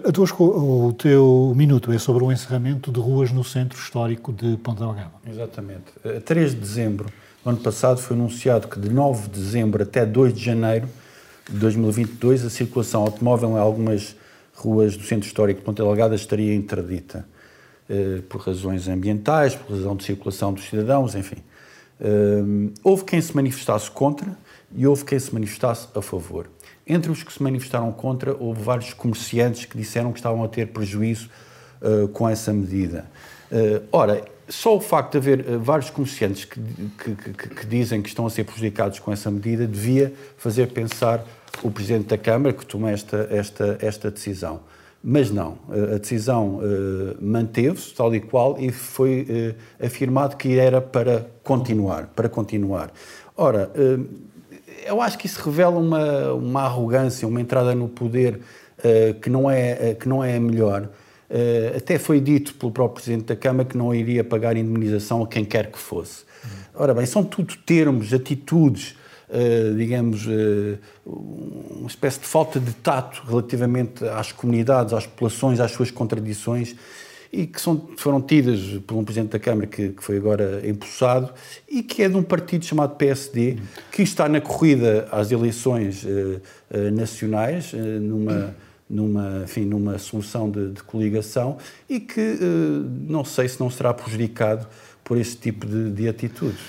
uh, 0.08 0.12
tua, 0.12 0.28
o 0.40 0.94
teu 0.94 1.52
minuto 1.56 1.92
é 1.92 1.98
sobre 1.98 2.24
o 2.24 2.32
encerramento 2.32 2.92
de 2.92 3.00
ruas 3.00 3.32
no 3.32 3.44
centro 3.44 3.80
histórico 3.80 4.32
de 4.32 4.58
Ponta 4.58 4.86
Delgada. 4.86 5.10
Exatamente. 5.28 5.86
A 6.06 6.22
3 6.22 6.52
de 6.52 6.58
dezembro 6.58 7.10
do 7.44 7.50
ano 7.50 7.60
passado 7.60 7.98
foi 8.00 8.16
anunciado 8.16 8.68
que 8.68 8.80
de 8.80 8.92
9 8.92 9.30
de 9.30 9.40
dezembro 9.40 9.82
até 9.82 10.06
2 10.06 10.36
de 10.36 10.40
janeiro 10.40 10.88
de 11.50 11.58
2022 11.58 12.46
a 12.46 12.50
circulação 12.52 13.02
automóvel 13.02 13.50
em 13.50 13.60
algumas 13.60 14.16
ruas 14.54 14.96
do 14.96 15.04
centro 15.04 15.26
histórico 15.26 15.62
de 15.62 15.66
Ponta 15.66 15.82
Delgada 15.82 16.14
estaria 16.14 16.54
interdita. 16.54 17.26
Eh, 17.90 18.22
por 18.30 18.40
razões 18.40 18.88
ambientais, 18.88 19.56
por 19.56 19.76
razão 19.76 19.94
de 19.94 20.06
circulação 20.06 20.54
dos 20.54 20.70
cidadãos, 20.70 21.16
enfim. 21.16 21.44
Eh, 22.00 22.72
houve 22.82 23.04
quem 23.04 23.20
se 23.20 23.36
manifestasse 23.36 23.92
contra 23.92 24.38
e 24.74 24.88
houve 24.88 25.04
quem 25.04 25.20
se 25.20 25.34
manifestasse 25.34 25.90
a 25.94 26.02
favor. 26.02 26.50
Entre 26.88 27.12
os 27.12 27.24
que 27.24 27.34
se 27.34 27.44
manifestaram 27.44 27.92
contra, 27.92 28.34
houve 28.40 28.62
vários 28.62 28.94
comerciantes 28.94 29.66
que 29.66 29.78
disseram 29.78 30.14
que 30.14 30.20
estavam 30.20 30.46
a 30.46 30.48
ter 30.48 30.68
prejuízo 30.68 31.30
uh, 31.82 32.08
com 32.10 32.28
essa 32.28 32.54
medida. 32.54 33.06
Ora, 33.92 34.26
só 34.50 34.76
o 34.76 34.82
facto 34.82 35.12
de 35.12 35.18
haver 35.20 35.58
vários 35.60 35.92
comerciantes 35.92 36.44
que, 36.44 36.60
que, 36.98 37.16
que, 37.16 37.50
que, 37.50 37.66
dizem 37.68 38.02
que 38.02 38.10
estão 38.10 38.26
a 38.26 38.30
ser 38.32 38.44
prejudicados 38.46 38.98
com 38.98 39.12
essa 39.12 39.30
medida 39.30 39.68
devia 39.68 40.12
fazer 40.38 40.68
pensar 40.70 41.24
o 41.62 41.70
Presidente 41.70 42.08
da 42.08 42.18
Câmara 42.18 42.52
que 42.52 42.66
toma 42.66 42.90
esta, 42.90 43.28
esta, 43.30 43.78
esta 43.80 44.10
decisão. 44.10 44.62
Mas 45.06 45.30
não, 45.30 45.58
a 45.70 45.98
decisão 45.98 46.60
uh, 46.60 47.22
manteve-se 47.22 47.94
tal 47.94 48.16
e 48.16 48.22
qual 48.22 48.58
e 48.58 48.72
foi 48.72 49.28
uh, 49.30 49.86
afirmado 49.86 50.38
que 50.38 50.58
era 50.58 50.80
para 50.80 51.28
continuar, 51.44 52.08
para 52.16 52.30
continuar. 52.30 52.90
Ora, 53.36 53.70
uh, 53.76 54.06
eu 54.86 55.02
acho 55.02 55.18
que 55.18 55.28
isso 55.28 55.42
revela 55.44 55.78
uma, 55.78 56.32
uma 56.32 56.62
arrogância, 56.62 57.28
uma 57.28 57.42
entrada 57.42 57.76
no 57.76 57.90
poder 57.90 58.40
que, 59.22 59.30
não 59.30 59.50
é, 59.50 59.94
que 59.94 60.10
não 60.10 60.22
é 60.22 60.36
a 60.36 60.40
melhor. 60.42 60.90
até 61.74 61.98
foi 61.98 62.20
dito 62.20 62.54
pelo 62.56 62.70
próprio 62.70 62.96
Presidente 62.96 63.28
da 63.28 63.36
Câmara 63.36 63.64
que 63.64 63.78
não 63.78 63.96
iria 63.96 64.26
pagar 64.26 64.58
indemnização 64.58 65.24
a 65.24 65.28
quem 65.28 65.46
quer 65.46 65.72
que 65.72 65.80
fosse. 65.80 66.26
Ora 66.76 66.94
bem, 66.94 67.06
são 67.06 67.24
tudo 67.24 67.56
termos, 67.66 68.14
atitudes 68.14 68.98
uh, 69.34 69.76
digamos, 69.76 70.26
uh, 70.28 70.78
uma 71.06 71.88
espécie 71.88 72.20
de 72.20 72.28
falta 72.28 72.60
de 72.60 72.72
tato 72.74 73.24
relativamente 73.28 74.06
às 74.06 74.32
comunidades, 74.32 74.94
às 74.94 75.06
populações, 75.06 75.60
às 75.60 75.72
suas 75.72 75.90
contradições 75.90 76.76
e 77.32 77.48
que 77.48 77.60
são, 77.60 77.90
foram 77.98 78.22
tidas 78.22 78.60
por 78.86 78.96
um 78.96 79.04
Presidente 79.04 79.32
da 79.32 79.40
Câmara 79.40 79.66
que, 79.66 79.90
que, 79.90 80.04
foi 80.04 80.18
agora 80.18 80.62
empossado 80.64 81.34
e 81.68 81.82
que 81.82 82.04
é 82.04 82.10
de 82.10 82.16
um 82.16 82.22
partido 82.22 82.64
chamado 82.64 82.96
PSD, 82.96 83.58
que 83.92 84.04
está 84.04 84.30
na 84.30 84.40
corrida 84.40 85.08
às 85.12 85.32
eleições 85.32 86.04
uh, 86.04 86.40
nacionais, 86.92 87.74
numa, 87.74 88.56
numa, 88.88 89.42
enfim, 89.46 89.66
numa 89.66 89.98
solução 89.98 90.50
de, 90.50 90.74
de 90.74 90.84
coligação 90.84 91.58
e 91.90 92.00
que 92.00 92.38
não 93.08 93.26
sei 93.26 93.48
se 93.48 93.60
não 93.60 93.70
será 93.70 93.94
prejudicado 93.94 94.68
por 95.04 95.18
esse 95.18 95.36
tipo 95.36 95.66
de, 95.66 95.92
de 95.92 96.08
atitudes. 96.08 96.60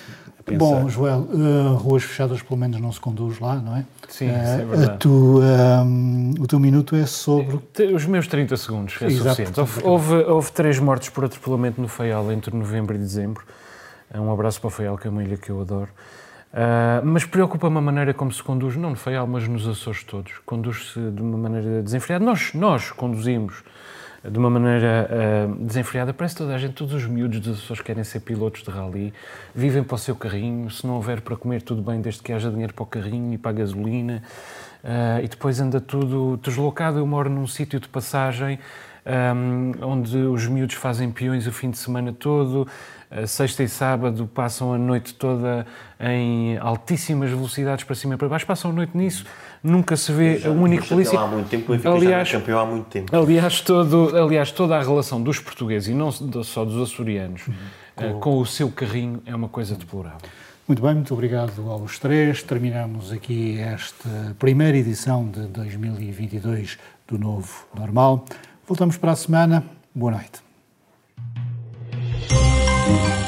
Pensar. 0.45 0.59
Bom, 0.59 0.89
Joel, 0.89 1.21
uh, 1.21 1.75
ruas 1.75 2.03
fechadas 2.03 2.43
pelo 2.43 2.61
menos 2.61 2.79
não 2.79 2.93
se 2.93 3.01
conduz 3.01 3.39
lá, 3.41 3.57
não 3.57 3.77
é? 3.77 3.85
Sim, 4.09 4.29
uh, 4.29 4.33
é 4.33 4.65
verdade. 4.65 4.99
Tu, 4.99 5.09
um, 5.09 5.43
ehm, 5.43 6.35
o 6.39 6.47
teu 6.47 6.61
minuto 6.61 6.95
é 6.95 7.07
sobre... 7.07 7.59
Os 7.95 8.05
meus 8.05 8.27
30 8.27 8.57
segundos 8.59 8.97
é 9.01 9.07
Exato, 9.07 9.37
suficiente. 9.37 9.59
Houve, 9.59 9.83
houve, 9.83 10.15
houve, 10.31 10.53
três 10.53 10.79
mortes 10.79 11.09
por 11.09 11.25
atropelamento 11.25 11.81
no 11.81 11.89
Faial 11.89 12.31
entre 12.31 12.55
novembro 12.55 12.95
e 12.95 12.99
dezembro. 12.99 13.43
Um 14.15 14.31
abraço 14.31 14.61
para 14.61 14.69
o 14.69 14.71
Faial, 14.71 14.99
que 14.99 15.07
é 15.07 15.11
uma 15.11 15.25
ilha 15.25 15.37
que 15.39 15.49
eu 15.49 15.61
adoro. 15.61 15.89
Uh, 16.53 17.05
mas 17.05 17.25
preocupa-me 17.25 17.79
a 17.79 17.81
maneira 17.81 18.15
como 18.15 18.31
se 18.31 18.43
conduz, 18.43 18.77
não 18.77 18.91
no 18.91 18.97
Faial, 18.97 19.27
mas 19.27 19.49
nos 19.49 19.67
Açores 19.67 20.05
todos. 20.05 20.35
Conduz-se 20.47 21.01
de 21.01 21.21
uma 21.21 21.37
maneira 21.37 21.83
desenfreada. 21.83 22.25
Nós, 22.25 22.53
nós 22.55 22.93
conduzimos 22.93 23.65
de 24.31 24.39
uma 24.39 24.49
maneira 24.49 25.09
uh, 25.11 25.65
desenfreada. 25.65 26.15
Parece 26.15 26.37
toda 26.37 26.55
a 26.55 26.59
gente, 26.59 26.75
todos 26.75 26.95
os 26.95 27.07
miúdos 27.07 27.41
das 27.41 27.61
pessoas 27.61 27.81
querem 27.81 28.05
ser 28.05 28.21
pilotos 28.21 28.63
de 28.63 28.71
rally, 28.71 29.13
vivem 29.55 29.83
para 29.83 29.95
o 29.95 29.99
seu 29.99 30.17
carrinho, 30.17 30.71
se 30.71 30.87
não 30.87 30.95
houver 30.95 31.21
para 31.21 31.37
comer, 31.37 31.63
tudo 31.63 31.83
bem, 31.83 32.01
desde 32.01 32.23
que 32.23 32.33
haja 32.33 32.51
dinheiro 32.51 32.73
para 32.73 32.83
o 32.83 32.87
carrinho 32.87 33.35
e 33.35 33.39
para 33.39 33.51
a 33.51 33.55
gasolina. 33.55 34.23
Uh, 34.83 35.25
e 35.25 35.29
depois 35.29 35.61
anda 35.61 35.81
tudo 35.81 36.39
deslocado. 36.43 36.99
Eu 36.99 37.07
moro 37.07 37.29
num 37.31 37.47
sítio 37.47 37.81
de 37.81 37.89
passagem 37.89 38.59
um, 39.07 39.73
onde 39.85 40.17
os 40.17 40.47
miúdos 40.47 40.77
fazem 40.77 41.11
peões 41.11 41.47
o 41.47 41.53
fim 41.53 41.71
de 41.71 41.79
semana 41.79 42.13
todo, 42.13 42.67
sexta 43.27 43.63
e 43.63 43.69
sábado 43.69 44.29
passam 44.33 44.73
a 44.73 44.79
noite 44.79 45.15
toda 45.15 45.67
em 46.01 46.57
altíssimas 46.59 47.31
velocidades 47.31 47.85
para 47.85 47.95
cima 47.95 48.15
e 48.15 48.17
para 48.17 48.29
baixo, 48.29 48.47
passam 48.47 48.71
a 48.71 48.75
noite 48.75 48.97
nisso, 48.97 49.25
nunca 49.63 49.97
se 49.97 50.13
vê 50.13 50.39
já, 50.39 50.51
um 50.51 50.63
único 50.63 50.87
polícia. 50.87 51.19
Há 51.19 51.27
muito 51.27 51.49
tempo, 51.49 51.73
aliás, 51.73 52.29
já 52.29 52.39
campeão 52.39 52.59
há 52.59 52.67
muito 52.67 52.87
tempo. 52.87 53.17
Aliás, 53.17 53.61
todo, 53.61 54.17
aliás, 54.17 54.51
toda 54.51 54.77
a 54.77 54.83
relação 54.83 55.23
dos 55.23 55.39
portugueses 55.39 55.89
e 55.89 55.95
não 55.95 56.11
só 56.11 56.65
dos 56.65 56.83
açorianos 56.83 57.43
uhum. 57.47 58.21
com 58.21 58.39
o 58.39 58.47
seu 58.47 58.71
carrinho 58.71 59.23
é 59.25 59.35
uma 59.35 59.49
coisa 59.49 59.75
deplorável. 59.75 60.29
Muito 60.67 60.81
bem, 60.81 60.95
muito 60.95 61.13
obrigado 61.13 61.71
aos 61.71 61.99
três. 61.99 62.43
Terminamos 62.43 63.13
aqui 63.13 63.61
esta 63.61 64.35
primeira 64.39 64.79
edição 64.79 65.29
de 65.29 65.41
2022 65.41 66.79
do 67.07 67.19
Novo 67.19 67.67
Normal. 67.75 68.25
Voltamos 68.67 68.97
para 68.97 69.13
a 69.13 69.17
semana. 69.17 69.63
Boa 69.95 70.13
noite. 70.13 70.43
Thank 72.95 73.19
you. 73.19 73.24